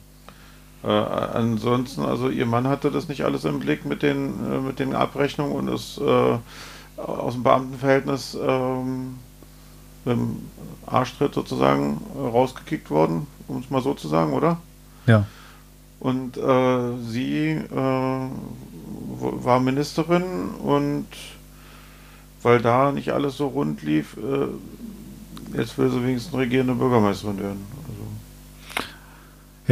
[0.82, 4.80] äh, ansonsten, also ihr Mann hatte das nicht alles im Blick mit den, äh, mit
[4.80, 6.38] den Abrechnungen und ist äh,
[6.96, 9.16] aus dem Beamtenverhältnis ähm,
[10.04, 10.36] mit dem
[10.86, 14.58] Arschtritt sozusagen äh, rausgekickt worden, um es mal so zu sagen, oder?
[15.06, 15.24] ja.
[15.98, 17.70] Und äh, sie äh,
[19.18, 21.06] war Ministerin und
[22.42, 27.66] weil da nicht alles so rund lief, äh, jetzt will sie wenigstens regierende Bürgermeisterin werden.
[27.88, 28.86] Also,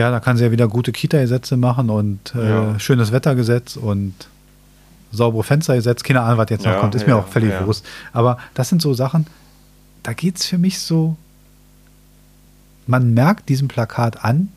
[0.00, 2.78] Ja, da kann sie ja wieder gute Kita-Gesetze machen und äh, Ja.
[2.80, 4.14] schönes Wettergesetz und
[5.16, 6.02] saubere Fenstergesetz.
[6.02, 7.60] Keine Ahnung, was jetzt noch Ja, kommt, ist mir ja, auch völlig ja.
[7.60, 7.86] bewusst.
[8.12, 9.26] Aber das sind so Sachen,
[10.02, 11.16] da geht es für mich so,
[12.86, 14.48] man merkt diesem Plakat an,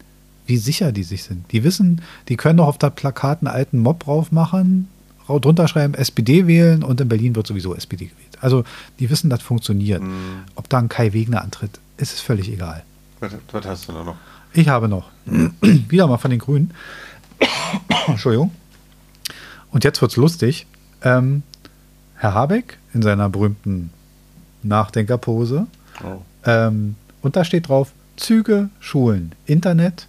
[0.46, 1.52] wie sicher die sich sind.
[1.52, 4.88] Die wissen, die können doch auf das Plakat einen alten Mob drauf machen,
[5.28, 8.38] drunter schreiben, SPD wählen und in Berlin wird sowieso SPD gewählt.
[8.40, 8.64] Also
[9.00, 10.02] die wissen, das funktioniert.
[10.02, 10.44] Mhm.
[10.56, 12.84] Ob da ein Kai Wegner antritt, ist es völlig egal.
[13.20, 14.16] Was, was hast du da noch?
[14.54, 15.10] Ich habe noch.
[15.62, 16.72] Wieder mal von den Grünen.
[18.08, 18.52] Entschuldigung.
[19.78, 20.66] Und jetzt wird es lustig.
[21.04, 21.44] Ähm,
[22.16, 23.92] Herr Habeck in seiner berühmten
[24.64, 25.68] Nachdenkerpose.
[26.04, 26.24] Oh.
[26.46, 30.08] Ähm, und da steht drauf: Züge, Schulen, Internet,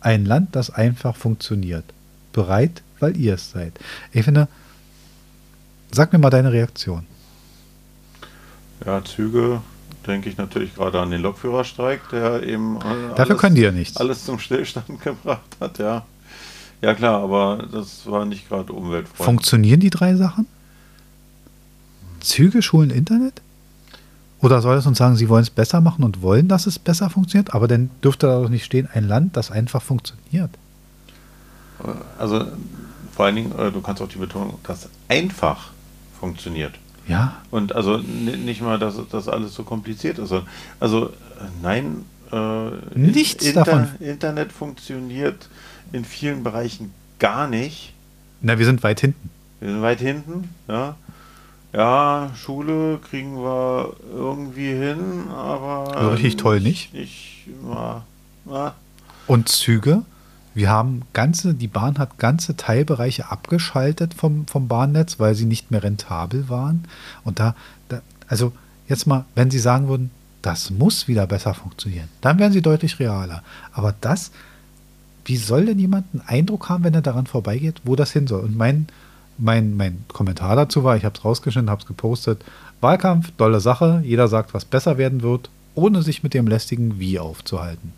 [0.00, 1.84] ein Land, das einfach funktioniert.
[2.32, 3.74] Bereit, weil ihr es seid.
[4.12, 4.48] Ich finde,
[5.90, 7.04] sag mir mal deine Reaktion.
[8.86, 9.60] Ja, Züge,
[10.06, 12.78] denke ich natürlich gerade an den Lokführerstreik, der eben.
[12.78, 13.98] Dafür alles, können die ja nichts.
[13.98, 16.06] Alles zum Stillstand gebracht hat, ja.
[16.82, 19.24] Ja, klar, aber das war nicht gerade umweltfreundlich.
[19.24, 20.46] Funktionieren die drei Sachen?
[22.20, 23.40] Züge, Schulen, Internet?
[24.40, 27.08] Oder soll es uns sagen, sie wollen es besser machen und wollen, dass es besser
[27.08, 27.54] funktioniert?
[27.54, 30.50] Aber dann dürfte da doch nicht stehen, ein Land, das einfach funktioniert.
[32.18, 32.46] Also
[33.12, 35.70] vor allen Dingen, äh, du kannst auch die Betonung, das einfach
[36.18, 36.74] funktioniert.
[37.06, 37.36] Ja.
[37.52, 40.32] Und also nicht mal, dass das alles so kompliziert ist.
[40.80, 41.10] Also äh,
[41.62, 43.88] nein, äh, nichts Inter davon.
[44.00, 45.48] Internet funktioniert
[45.92, 47.92] in vielen Bereichen gar nicht.
[48.40, 49.30] Na, wir sind weit hinten.
[49.60, 50.96] Wir sind weit hinten, ja.
[51.72, 55.96] Ja, Schule kriegen wir irgendwie hin, aber.
[55.96, 56.92] Also richtig toll nicht.
[56.94, 58.04] Ich, na,
[58.44, 58.74] na.
[59.26, 60.02] Und Züge?
[60.54, 65.70] Wir haben ganze, die Bahn hat ganze Teilbereiche abgeschaltet vom, vom Bahnnetz, weil sie nicht
[65.70, 66.84] mehr rentabel waren.
[67.24, 67.54] Und da,
[67.88, 68.52] da, also
[68.86, 70.10] jetzt mal, wenn Sie sagen würden,
[70.42, 73.42] das muss wieder besser funktionieren, dann wären Sie deutlich realer.
[73.72, 74.30] Aber das,
[75.24, 78.40] wie soll denn jemand einen Eindruck haben, wenn er daran vorbeigeht, wo das hin soll?
[78.42, 78.86] Und mein,
[79.38, 82.44] mein, mein Kommentar dazu war, ich habe es rausgeschnitten, habe es gepostet,
[82.80, 87.18] Wahlkampf, dolle Sache, jeder sagt, was besser werden wird, ohne sich mit dem lästigen Wie
[87.18, 87.92] aufzuhalten.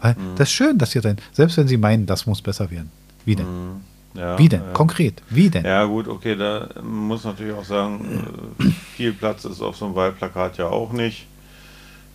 [0.00, 0.36] Weil mhm.
[0.36, 2.90] das ist schön, dass ihr dann, selbst wenn sie meinen, das muss besser werden.
[3.24, 3.46] Wie denn?
[3.46, 3.80] Mhm.
[4.14, 4.60] Ja, Wie denn?
[4.60, 4.72] Ja.
[4.72, 5.22] Konkret.
[5.30, 5.64] Wie denn?
[5.64, 8.64] Ja, gut, okay, da muss natürlich auch sagen, äh,
[8.94, 11.26] viel Platz ist auf so einem Wahlplakat ja auch nicht.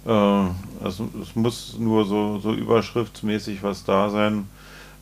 [0.07, 4.47] Äh, es, es, muss nur so, so überschriftsmäßig was da sein.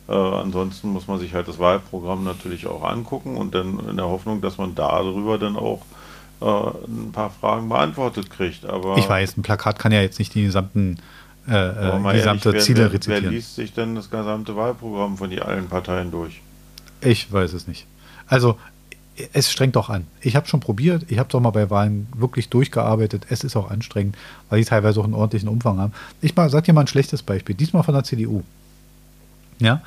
[0.08, 4.06] Äh, ansonsten muss man sich halt das Wahlprogramm natürlich auch angucken und dann in der
[4.06, 5.82] Hoffnung, dass man darüber dann auch
[6.40, 8.66] äh, ein paar Fragen beantwortet kriegt.
[8.66, 10.98] Aber ich weiß, ein Plakat kann ja jetzt nicht die gesamten
[11.48, 13.24] äh, äh gesamte ehrlich, Ziele wer, rezitieren.
[13.24, 16.40] Wer liest sich denn das gesamte Wahlprogramm von die allen Parteien durch?
[17.00, 17.86] Ich weiß es nicht.
[18.26, 18.58] Also
[19.32, 20.06] es strengt doch an.
[20.20, 23.26] Ich habe schon probiert, ich habe doch mal bei Wahlen wirklich durchgearbeitet.
[23.30, 24.16] Es ist auch anstrengend,
[24.48, 25.92] weil die teilweise auch einen ordentlichen Umfang haben.
[26.20, 28.42] Ich sage dir mal ein schlechtes Beispiel, diesmal von der CDU.
[29.58, 29.82] Ja,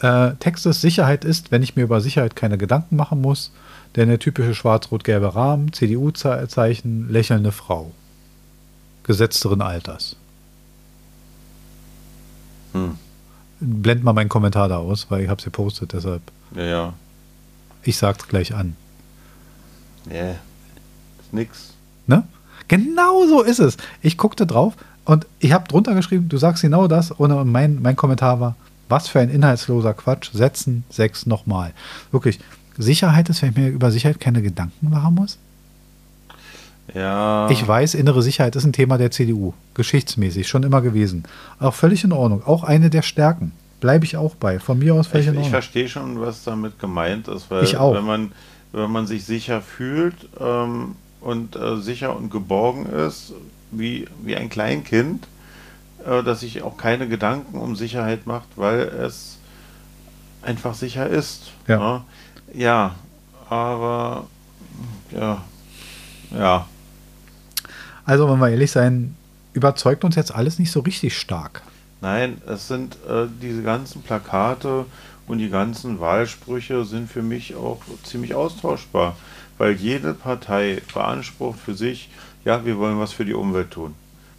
[0.00, 3.52] äh, Text ist Sicherheit ist, wenn ich mir über Sicherheit keine Gedanken machen muss,
[3.96, 7.92] denn der typische schwarz-rot-gelbe Rahmen, CDU-Zeichen, lächelnde Frau.
[9.04, 10.16] Gesetzteren Alters.
[12.72, 12.98] Hm.
[13.60, 16.22] Blend mal meinen Kommentar da aus, weil ich habe es gepostet, deshalb.
[16.54, 16.94] Ja, ja.
[17.84, 18.76] Ich sag's gleich an.
[20.10, 21.74] Ja, ist nix.
[22.06, 22.24] Ne?
[22.68, 23.76] Genau so ist es.
[24.02, 24.74] Ich guckte drauf
[25.04, 28.56] und ich habe drunter geschrieben, du sagst genau das und mein, mein Kommentar war,
[28.88, 31.72] was für ein inhaltsloser Quatsch, setzen, sechs nochmal.
[32.10, 32.40] Wirklich,
[32.76, 35.38] Sicherheit ist, wenn ich mir über Sicherheit keine Gedanken machen muss?
[36.92, 37.48] Ja.
[37.50, 39.54] Ich weiß, innere Sicherheit ist ein Thema der CDU.
[39.74, 41.24] Geschichtsmäßig, schon immer gewesen.
[41.58, 42.42] Auch völlig in Ordnung.
[42.44, 43.52] Auch eine der Stärken.
[43.84, 44.58] Bleibe ich auch bei.
[44.60, 45.38] Von mir aus völlig ich.
[45.38, 47.94] Ich verstehe schon, was damit gemeint ist, weil ich auch.
[47.94, 48.32] wenn man,
[48.72, 53.34] wenn man sich sicher fühlt ähm, und äh, sicher und geborgen ist,
[53.72, 55.28] wie, wie ein Kleinkind,
[56.06, 59.36] äh, dass sich auch keine Gedanken um Sicherheit macht, weil es
[60.40, 61.52] einfach sicher ist.
[61.68, 61.78] Ja.
[61.78, 62.04] Ja, ne?
[62.54, 62.94] ja
[63.50, 64.24] aber
[65.10, 65.44] ja,
[66.30, 66.66] ja.
[68.06, 69.14] Also, wenn wir ehrlich sein,
[69.52, 71.60] überzeugt uns jetzt alles nicht so richtig stark.
[72.04, 74.84] Nein, es sind äh, diese ganzen Plakate
[75.26, 79.16] und die ganzen Wahlsprüche sind für mich auch ziemlich austauschbar,
[79.56, 82.10] weil jede Partei beansprucht für sich,
[82.44, 83.94] ja, wir wollen was für die Umwelt tun.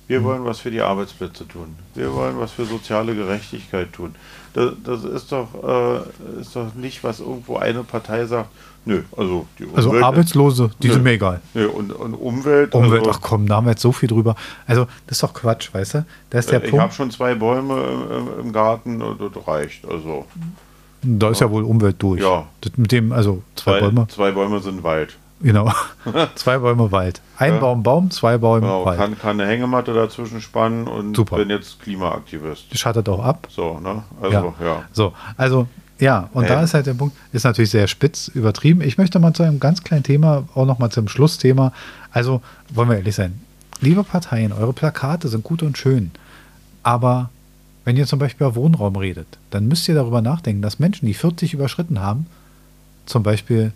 [0.08, 0.26] Wir mhm.
[0.26, 1.76] wollen was für die Arbeitsplätze tun.
[1.96, 4.14] Wir wollen was für soziale Gerechtigkeit tun.
[4.54, 8.50] Das, das ist, doch, äh, ist doch nicht, was irgendwo eine Partei sagt,
[8.86, 10.04] Nö, also die also Umwelt.
[10.04, 11.42] Also Arbeitslose, die nö, sind mir egal.
[11.54, 12.74] Nö, und, und Umwelt.
[12.76, 14.36] Umwelt, also, ach komm, da haben wir jetzt so viel drüber.
[14.68, 16.06] Also, das ist doch Quatsch, weißt du?
[16.30, 19.88] Das ist der ich habe schon zwei Bäume im, im Garten, das reicht.
[19.90, 20.26] Also.
[21.02, 22.22] Da ist ja, ja wohl Umwelt durch.
[22.22, 22.46] Ja.
[22.62, 24.08] Das mit dem, also zwei, zwei, Bäume.
[24.08, 25.18] Zwei Bäume sind Wald.
[25.42, 25.72] Genau.
[26.36, 27.22] zwei Bäume Wald.
[27.38, 27.60] Ein ja.
[27.60, 28.98] Baum Baum, zwei Bäume genau, Wald.
[28.98, 31.38] Kann, kann eine Hängematte dazwischen spannen und Super.
[31.38, 32.78] bin jetzt Klimaaktivist.
[32.78, 33.48] Schattet auch ab.
[33.50, 34.04] So, ne?
[34.22, 34.66] Also, ja.
[34.66, 34.84] ja.
[34.94, 35.68] So, also
[36.00, 36.48] ja, und äh.
[36.48, 38.82] da ist halt der Punkt, ist natürlich sehr spitz übertrieben.
[38.82, 41.72] Ich möchte mal zu einem ganz kleinen Thema, auch noch mal zum Schlussthema.
[42.12, 43.40] Also, wollen wir ehrlich sein.
[43.82, 46.12] Liebe Parteien, eure Plakate sind gut und schön.
[46.84, 47.30] Aber
[47.86, 51.14] wenn ihr zum Beispiel über Wohnraum redet, dann müsst ihr darüber nachdenken, dass Menschen, die
[51.14, 52.26] 40 überschritten haben,
[53.06, 53.72] zum Beispiel,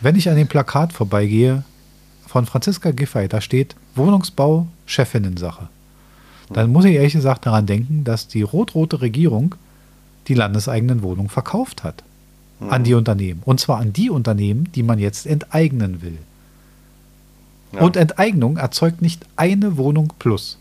[0.00, 1.62] wenn ich an dem Plakat vorbeigehe
[2.26, 5.68] von Franziska Giffey, da steht Wohnungsbau, Chefinnensache.
[6.48, 9.54] dann muss ich ehrlich gesagt daran denken, dass die rot-rote Regierung
[10.30, 12.02] die landeseigenen Wohnungen verkauft hat
[12.60, 12.70] mhm.
[12.70, 13.42] an die Unternehmen.
[13.44, 16.18] Und zwar an die Unternehmen, die man jetzt enteignen will.
[17.72, 17.80] Ja.
[17.80, 20.58] Und Enteignung erzeugt nicht eine Wohnung plus.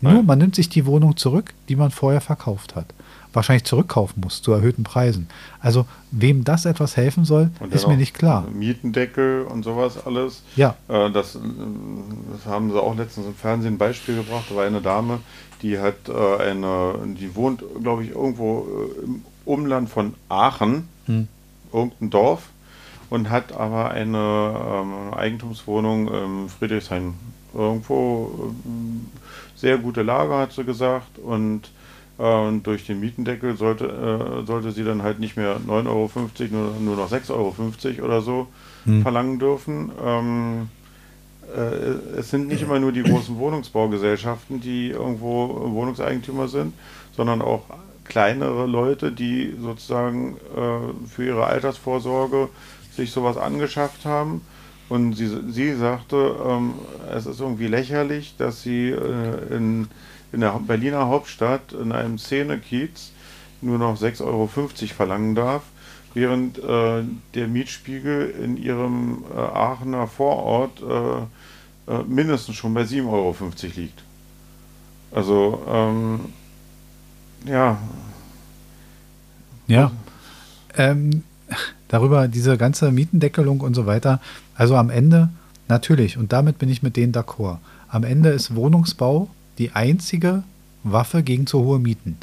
[0.00, 0.26] Nur Nein.
[0.26, 2.86] man nimmt sich die Wohnung zurück, die man vorher verkauft hat.
[3.32, 5.28] Wahrscheinlich zurückkaufen muss zu erhöhten Preisen.
[5.60, 8.46] Also wem das etwas helfen soll, ist mir nicht klar.
[8.52, 10.42] Mietendeckel und sowas alles.
[10.54, 10.74] Ja.
[10.88, 14.44] Äh, das, das, haben sie auch letztens im Fernsehen ein Beispiel gebracht.
[14.50, 15.20] Da war eine Dame,
[15.62, 18.66] die hat äh, eine, die wohnt, glaube ich, irgendwo
[19.00, 21.28] äh, im Umland von Aachen, hm.
[21.72, 22.48] irgendein Dorf
[23.10, 27.14] und hat aber eine ähm, Eigentumswohnung im Friedrichshain.
[27.54, 29.08] Irgendwo ähm,
[29.54, 31.18] sehr gute Lage, hat sie gesagt.
[31.18, 31.70] Und
[32.18, 36.10] äh, durch den Mietendeckel sollte, äh, sollte sie dann halt nicht mehr 9,50 Euro,
[36.50, 38.46] nur, nur noch 6,50 Euro oder so
[38.84, 39.02] hm.
[39.02, 39.92] verlangen dürfen.
[40.02, 40.81] Ähm, äh,
[42.18, 46.72] es sind nicht immer nur die großen Wohnungsbaugesellschaften, die irgendwo Wohnungseigentümer sind,
[47.14, 47.64] sondern auch
[48.04, 52.48] kleinere Leute, die sozusagen äh, für ihre Altersvorsorge
[52.94, 54.42] sich sowas angeschafft haben.
[54.88, 56.74] Und sie, sie sagte, ähm,
[57.10, 59.88] es ist irgendwie lächerlich, dass sie äh, in,
[60.32, 63.12] in der Berliner Hauptstadt in einem Szenekiez
[63.62, 65.62] nur noch 6,50 Euro verlangen darf,
[66.14, 67.02] während äh,
[67.34, 73.34] der Mietspiegel in ihrem äh, Aachener Vorort äh, äh, mindestens schon bei 7,50 Euro
[73.76, 74.02] liegt.
[75.10, 76.20] Also, ähm,
[77.46, 77.78] ja.
[79.66, 79.90] Ja.
[80.76, 81.22] Ähm,
[81.88, 84.20] darüber, diese ganze Mietendeckelung und so weiter.
[84.54, 85.28] Also am Ende,
[85.68, 87.58] natürlich, und damit bin ich mit denen d'accord.
[87.88, 89.28] Am Ende ist Wohnungsbau
[89.58, 90.44] die einzige
[90.82, 92.16] Waffe gegen zu hohe Mieten.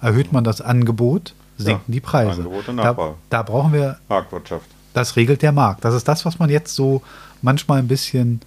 [0.00, 2.46] Erhöht man das Angebot, sinken ja, die Preise.
[2.76, 3.98] Da, da, brauchen wir.
[4.08, 4.66] Marktwirtschaft.
[4.92, 5.84] Das regelt der Markt.
[5.84, 7.02] Das ist das, was man jetzt so
[7.42, 8.40] manchmal ein bisschen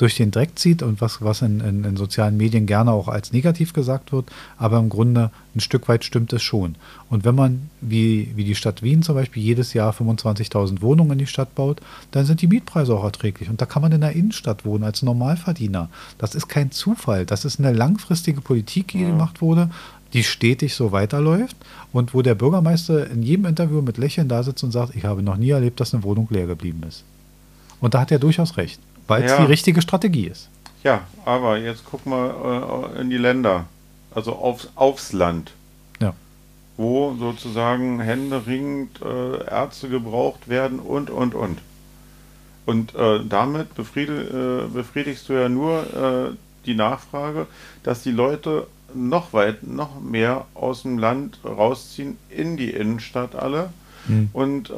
[0.00, 3.34] durch den Dreck zieht und was, was in, in, in, sozialen Medien gerne auch als
[3.34, 6.76] negativ gesagt wird, aber im Grunde ein Stück weit stimmt es schon.
[7.10, 11.18] Und wenn man, wie, wie die Stadt Wien zum Beispiel, jedes Jahr 25.000 Wohnungen in
[11.18, 11.82] die Stadt baut,
[12.12, 13.50] dann sind die Mietpreise auch erträglich.
[13.50, 15.90] Und da kann man in der Innenstadt wohnen als Normalverdiener.
[16.16, 17.26] Das ist kein Zufall.
[17.26, 19.08] Das ist eine langfristige Politik, die ja.
[19.08, 19.68] gemacht wurde,
[20.12, 21.56] die stetig so weiterläuft
[21.92, 25.22] und wo der Bürgermeister in jedem Interview mit Lächeln da sitzt und sagt, ich habe
[25.22, 27.04] noch nie erlebt, dass eine Wohnung leer geblieben ist.
[27.80, 28.80] Und da hat er durchaus recht
[29.10, 29.38] weil es ja.
[29.38, 30.48] die richtige Strategie ist.
[30.84, 33.66] Ja, aber jetzt guck mal äh, in die Länder,
[34.14, 35.52] also aufs, aufs Land.
[36.00, 36.14] Ja.
[36.76, 41.58] Wo sozusagen händeringend äh, Ärzte gebraucht werden und, und, und.
[42.66, 45.82] Und äh, damit äh, befriedigst du ja nur
[46.30, 47.48] äh, die Nachfrage,
[47.82, 53.70] dass die Leute noch weit, noch mehr aus dem Land rausziehen in die Innenstadt alle.
[54.06, 54.30] Hm.
[54.32, 54.72] Und äh,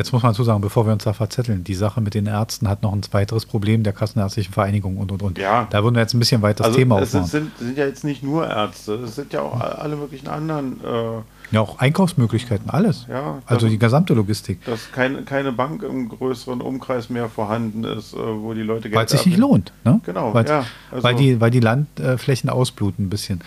[0.00, 2.68] Jetzt muss man dazu sagen, bevor wir uns da verzetteln, die Sache mit den Ärzten
[2.70, 5.36] hat noch ein weiteres Problem der Kassenärztlichen Vereinigung und und und.
[5.36, 5.66] Ja.
[5.68, 7.24] Da würden wir jetzt ein bisschen weiter das also Thema aufmachen.
[7.24, 10.80] Es sind, sind, ja jetzt nicht nur Ärzte, es sind ja auch alle möglichen anderen.
[10.82, 13.04] Äh, ja, auch Einkaufsmöglichkeiten, alles.
[13.10, 14.64] Ja, also die gesamte Logistik.
[14.64, 18.94] Dass keine, keine Bank im größeren Umkreis mehr vorhanden ist, äh, wo die Leute Geld
[18.94, 19.74] Weil es sich nicht lohnt.
[19.84, 20.00] Ne?
[20.06, 20.64] Genau, weil, ja.
[20.90, 23.42] Also weil, die, weil die Landflächen ausbluten ein bisschen.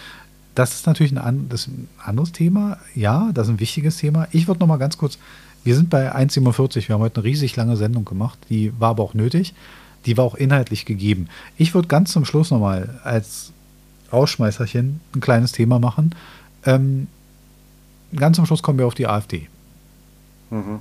[0.53, 2.77] Das ist natürlich ein, das ein anderes Thema.
[2.93, 4.27] Ja, das ist ein wichtiges Thema.
[4.29, 5.17] Ich würde noch mal ganz kurz
[5.63, 6.87] wir sind bei 1,47.
[6.87, 8.37] Wir haben heute eine riesig lange Sendung gemacht.
[8.49, 9.53] Die war aber auch nötig.
[10.05, 11.29] Die war auch inhaltlich gegeben.
[11.57, 13.53] Ich würde ganz zum Schluss nochmal als
[14.11, 16.13] Ausschmeißerchen ein kleines Thema machen.
[16.65, 17.07] Ähm,
[18.15, 19.47] ganz zum Schluss kommen wir auf die AfD.
[20.49, 20.79] Mhm.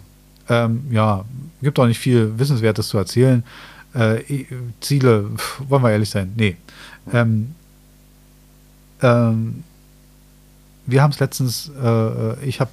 [0.48, 1.24] Ähm, ja,
[1.62, 3.44] gibt auch nicht viel Wissenswertes zu erzählen.
[3.94, 4.44] Äh,
[4.80, 5.30] Ziele,
[5.68, 6.56] wollen wir ehrlich sein, nee.
[7.12, 7.54] Ähm,
[9.00, 9.62] ähm,
[10.86, 12.70] wir haben es letztens, äh, äh ich habe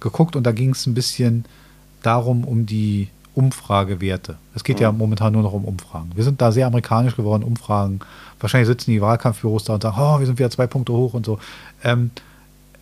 [0.00, 1.44] geguckt und da ging es ein bisschen
[2.02, 4.36] darum, um die Umfragewerte.
[4.54, 4.82] Es geht mhm.
[4.82, 6.10] ja momentan nur noch um Umfragen.
[6.14, 8.00] Wir sind da sehr amerikanisch geworden, Umfragen.
[8.38, 11.26] Wahrscheinlich sitzen die Wahlkampfbüros da und sagen, oh, wir sind wieder zwei Punkte hoch und
[11.26, 11.38] so.
[11.82, 12.10] Ähm,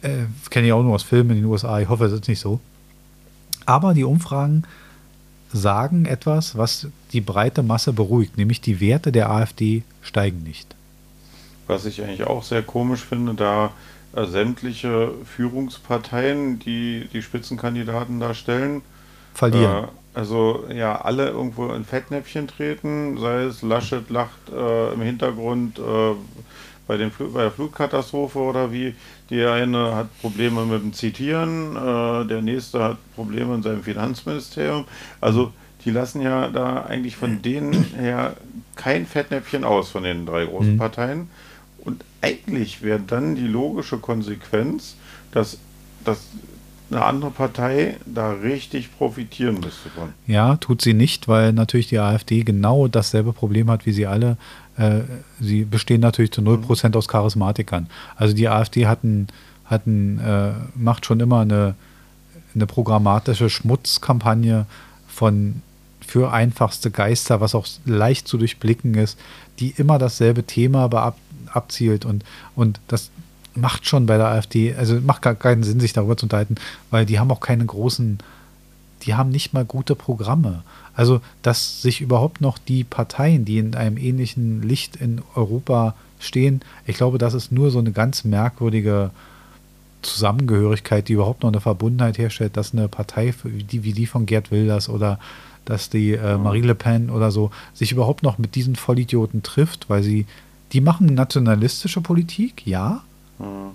[0.03, 1.81] äh, Kenne ich auch nur aus Filmen in den USA.
[1.81, 2.61] Ich hoffe, es ist nicht so.
[3.65, 4.65] Aber die Umfragen
[5.53, 10.75] sagen etwas, was die breite Masse beruhigt, nämlich die Werte der AfD steigen nicht.
[11.67, 13.71] Was ich eigentlich auch sehr komisch finde, da
[14.15, 18.83] sämtliche Führungsparteien, die die Spitzenkandidaten darstellen,
[19.35, 19.85] verlieren.
[19.85, 25.79] Äh, also ja, alle irgendwo in Fettnäpfchen treten, sei es Laschet lacht äh, im Hintergrund
[25.79, 25.83] äh,
[26.87, 28.95] bei, den bei der Flutkatastrophe oder wie.
[29.31, 34.85] Der eine hat Probleme mit dem Zitieren, äh, der nächste hat Probleme in seinem Finanzministerium.
[35.23, 35.53] Also
[35.87, 38.37] die lassen ja da eigentlich von denen her
[38.77, 40.79] kein Fettnäpfchen aus von den drei großen mhm.
[40.79, 41.31] Parteien.
[42.23, 44.97] Eigentlich wäre dann die logische Konsequenz,
[45.33, 45.59] dass,
[46.05, 46.21] dass
[46.91, 50.11] eine andere Partei da richtig profitieren müsste von.
[50.27, 54.37] Ja, tut sie nicht, weil natürlich die AfD genau dasselbe Problem hat wie sie alle.
[54.77, 55.01] Äh,
[55.41, 56.95] sie bestehen natürlich zu 0% mhm.
[56.95, 57.89] aus Charismatikern.
[58.17, 59.29] Also die AfD hat ein,
[60.19, 61.75] äh, macht schon immer eine,
[62.55, 64.67] eine programmatische Schmutzkampagne
[65.09, 65.63] von
[66.07, 69.19] für einfachste Geister, was auch leicht zu durchblicken ist,
[69.61, 70.85] die immer dasselbe Thema
[71.53, 72.25] abzielt und,
[72.55, 73.11] und das
[73.55, 76.57] macht schon bei der AfD, also macht gar keinen Sinn, sich darüber zu unterhalten,
[76.91, 78.19] weil die haben auch keine großen,
[79.03, 80.63] die haben nicht mal gute Programme.
[80.95, 86.61] Also, dass sich überhaupt noch die Parteien, die in einem ähnlichen Licht in Europa stehen,
[86.87, 89.11] ich glaube, das ist nur so eine ganz merkwürdige
[90.03, 94.27] Zusammengehörigkeit, die überhaupt noch eine Verbundenheit herstellt, dass eine Partei wie die, wie die von
[94.27, 95.19] Gerd Wilders oder
[95.65, 99.89] dass die äh, Marie Le Pen oder so sich überhaupt noch mit diesen Vollidioten trifft,
[99.89, 100.27] weil sie,
[100.73, 103.03] die machen nationalistische Politik, ja,
[103.39, 103.73] mhm.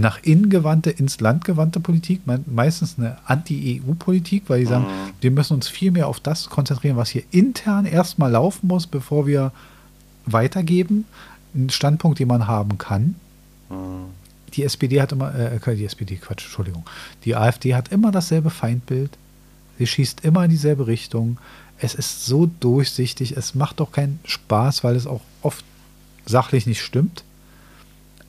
[0.00, 5.12] nach innen gewandte, ins Land gewandte Politik, meistens eine Anti-EU-Politik, weil die sagen, mhm.
[5.20, 9.26] wir müssen uns viel mehr auf das konzentrieren, was hier intern erstmal laufen muss, bevor
[9.26, 9.52] wir
[10.26, 11.04] weitergeben.
[11.54, 13.14] Ein Standpunkt, den man haben kann.
[13.70, 14.06] Mhm.
[14.54, 16.84] Die SPD hat immer, äh, die SPD, Quatsch, Entschuldigung.
[17.24, 19.10] Die AfD hat immer dasselbe Feindbild.
[19.78, 21.38] Sie schießt immer in dieselbe Richtung.
[21.78, 23.36] Es ist so durchsichtig.
[23.36, 25.64] Es macht doch keinen Spaß, weil es auch oft
[26.26, 27.24] sachlich nicht stimmt.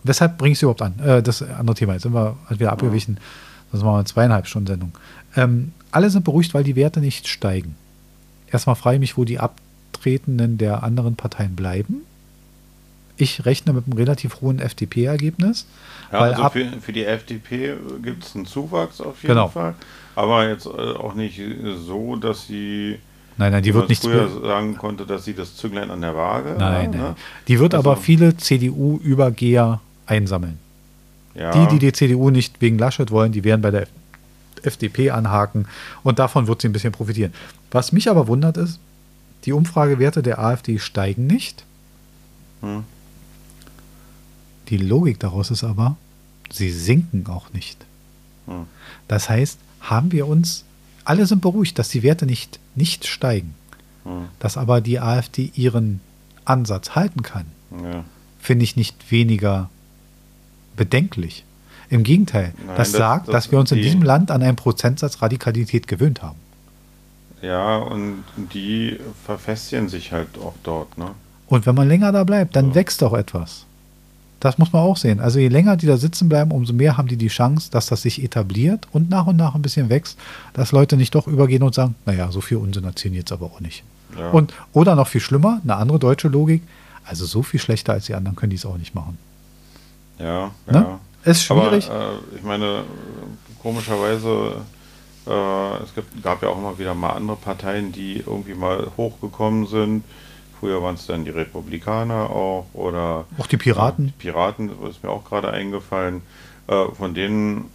[0.04, 1.00] Weshalb bringe ich es überhaupt an?
[1.00, 1.94] Äh, das andere Thema.
[1.94, 3.18] Jetzt sind wir halt wieder abgewichen.
[3.72, 4.92] Sonst machen wir eine zweieinhalb Stunden Sendung.
[5.36, 7.76] Ähm, alle sind beruhigt, weil die Werte nicht steigen.
[8.52, 12.02] Erstmal frage ich mich, wo die Abtretenden der anderen Parteien bleiben.
[13.16, 15.66] Ich rechne mit einem relativ hohen FDP-Ergebnis.
[16.12, 19.48] Ja, also für, für, die FDP gibt es einen Zuwachs auf jeden genau.
[19.48, 19.76] Fall.
[20.16, 21.40] Aber jetzt äh, auch nicht
[21.86, 23.00] so, dass sie
[23.38, 26.56] Nein, nein, die wird nicht früher sagen konnte, dass sie das Zünglein an der Waage.
[26.58, 27.00] Nein, nein.
[27.00, 27.16] Ne?
[27.48, 30.60] Die wird also, aber viele CDU-Übergeher einsammeln.
[31.34, 31.52] Ja.
[31.52, 33.88] Die, die die CDU nicht wegen Laschet wollen, die werden bei der
[34.62, 35.68] FDP anhaken
[36.04, 37.34] und davon wird sie ein bisschen profitieren.
[37.72, 38.80] Was mich aber wundert ist,
[39.46, 41.66] die Umfragewerte der AfD steigen nicht.
[42.62, 42.84] Hm.
[44.70, 45.98] Die Logik daraus ist aber,
[46.50, 47.84] sie sinken auch nicht.
[48.46, 48.68] Hm.
[49.08, 50.64] Das heißt, haben wir uns,
[51.06, 53.56] alle sind beruhigt, dass die Werte nicht, nicht steigen.
[54.04, 54.28] Hm.
[54.40, 56.02] Dass aber die AfD ihren
[56.46, 58.04] Ansatz halten kann, ja.
[58.40, 59.70] finde ich nicht weniger
[60.76, 61.46] bedenklich.
[61.90, 64.56] Im Gegenteil, Nein, das, das, sagt, das, dass wir uns in diesem Land an einen
[64.56, 66.38] Prozentsatz Radikalität gewöhnt haben.
[67.42, 68.24] Ja, und
[68.54, 70.98] die verfestigen sich halt auch dort.
[70.98, 71.12] Ne?
[71.48, 72.76] Und wenn man länger da bleibt, dann so.
[72.76, 73.66] wächst auch etwas.
[74.44, 75.22] Das muss man auch sehen.
[75.22, 78.02] Also je länger die da sitzen bleiben, umso mehr haben die die Chance, dass das
[78.02, 80.20] sich etabliert und nach und nach ein bisschen wächst,
[80.52, 83.62] dass Leute nicht doch übergehen und sagen, naja, so viel Unsinn erzählen jetzt aber auch
[83.62, 83.86] nicht.
[84.20, 84.32] Ja.
[84.32, 86.62] Und, oder noch viel schlimmer, eine andere deutsche Logik,
[87.06, 89.18] also so viel schlechter als die anderen können die es auch nicht machen.
[90.20, 90.74] Ja, ne?
[90.74, 91.00] ja.
[91.24, 91.90] Ist schwierig.
[91.90, 92.84] Aber, äh, ich meine,
[93.62, 94.56] komischerweise,
[95.26, 99.68] äh, es gibt, gab ja auch immer wieder mal andere Parteien, die irgendwie mal hochgekommen
[99.68, 100.04] sind
[100.64, 104.08] Früher waren es dann die Republikaner auch oder auch die Piraten.
[104.08, 106.22] Äh, die Piraten ist mir auch gerade eingefallen.
[106.68, 107.66] Äh, von denen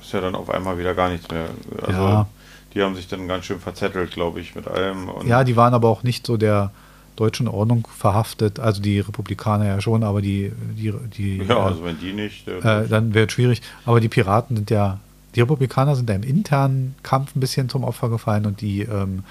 [0.00, 1.46] ist ja dann auf einmal wieder gar nichts mehr.
[1.80, 2.26] Also ja.
[2.74, 5.10] die haben sich dann ganz schön verzettelt, glaube ich, mit allem.
[5.26, 6.72] ja, die waren aber auch nicht so der
[7.14, 8.58] deutschen Ordnung verhaftet.
[8.58, 11.38] Also die Republikaner ja schon, aber die die die.
[11.48, 13.62] Ja, äh, also wenn die nicht, äh, dann wäre es schwierig.
[13.86, 14.98] Aber die Piraten sind ja
[15.36, 19.22] die Republikaner sind ja im internen Kampf ein bisschen zum Opfer gefallen und die ähm,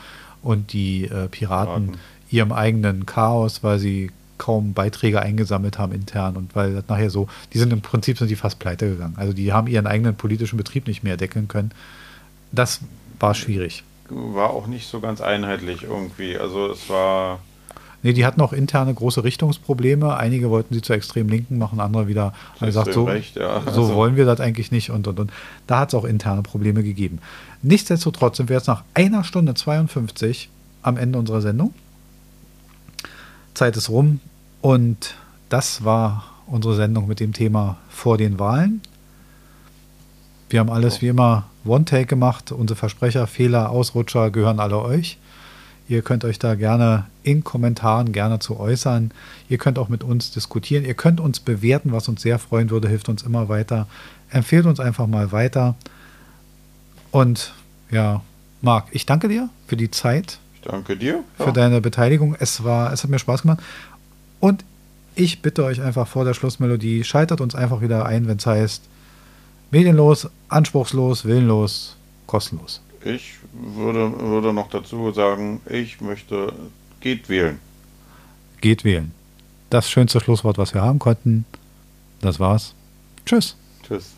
[0.41, 1.97] und die äh, Piraten, Piraten
[2.31, 7.27] ihrem eigenen Chaos, weil sie kaum Beiträge eingesammelt haben intern und weil das nachher so,
[7.53, 9.13] die sind im Prinzip sind die fast pleite gegangen.
[9.17, 11.71] Also die haben ihren eigenen politischen Betrieb nicht mehr deckeln können.
[12.51, 12.81] Das
[13.19, 13.83] war schwierig.
[14.09, 16.37] War auch nicht so ganz einheitlich irgendwie.
[16.37, 17.39] Also es war.
[18.01, 20.17] Nee, die hatten auch interne große Richtungsprobleme.
[20.17, 23.61] Einige wollten sie zur extrem Linken machen, andere wieder haben gesagt, so, recht, ja.
[23.61, 23.93] so also.
[23.93, 25.31] wollen wir das eigentlich nicht und und und.
[25.67, 27.19] Da hat es auch interne Probleme gegeben.
[27.61, 30.49] Nichtsdestotrotz sind wir jetzt nach einer Stunde 52
[30.81, 31.75] am Ende unserer Sendung.
[33.53, 34.19] Zeit ist rum
[34.61, 35.15] und
[35.49, 38.81] das war unsere Sendung mit dem Thema vor den Wahlen.
[40.49, 42.51] Wir haben alles wie immer One-Take gemacht.
[42.51, 45.17] Unsere Versprecher, Fehler, Ausrutscher gehören alle euch.
[45.87, 49.11] Ihr könnt euch da gerne in Kommentaren gerne zu äußern.
[49.49, 50.85] Ihr könnt auch mit uns diskutieren.
[50.85, 53.87] Ihr könnt uns bewerten, was uns sehr freuen würde, hilft uns immer weiter.
[54.29, 55.75] Empfehlt uns einfach mal weiter.
[57.11, 57.53] Und
[57.89, 58.21] ja,
[58.61, 61.23] Marc, ich danke dir für die Zeit, Danke dir.
[61.39, 61.45] Ja.
[61.45, 62.35] Für deine Beteiligung.
[62.39, 63.59] Es, war, es hat mir Spaß gemacht.
[64.39, 64.63] Und
[65.15, 68.83] ich bitte euch einfach vor der Schlussmelodie, schaltet uns einfach wieder ein, wenn es heißt,
[69.71, 71.97] medienlos, anspruchslos, willenlos,
[72.27, 72.81] kostenlos.
[73.03, 76.53] Ich würde, würde noch dazu sagen, ich möchte,
[76.99, 77.59] geht wählen.
[78.61, 79.11] Geht wählen.
[79.69, 81.45] Das schönste Schlusswort, was wir haben konnten.
[82.21, 82.75] Das war's.
[83.25, 83.55] Tschüss.
[83.87, 84.11] Tschüss.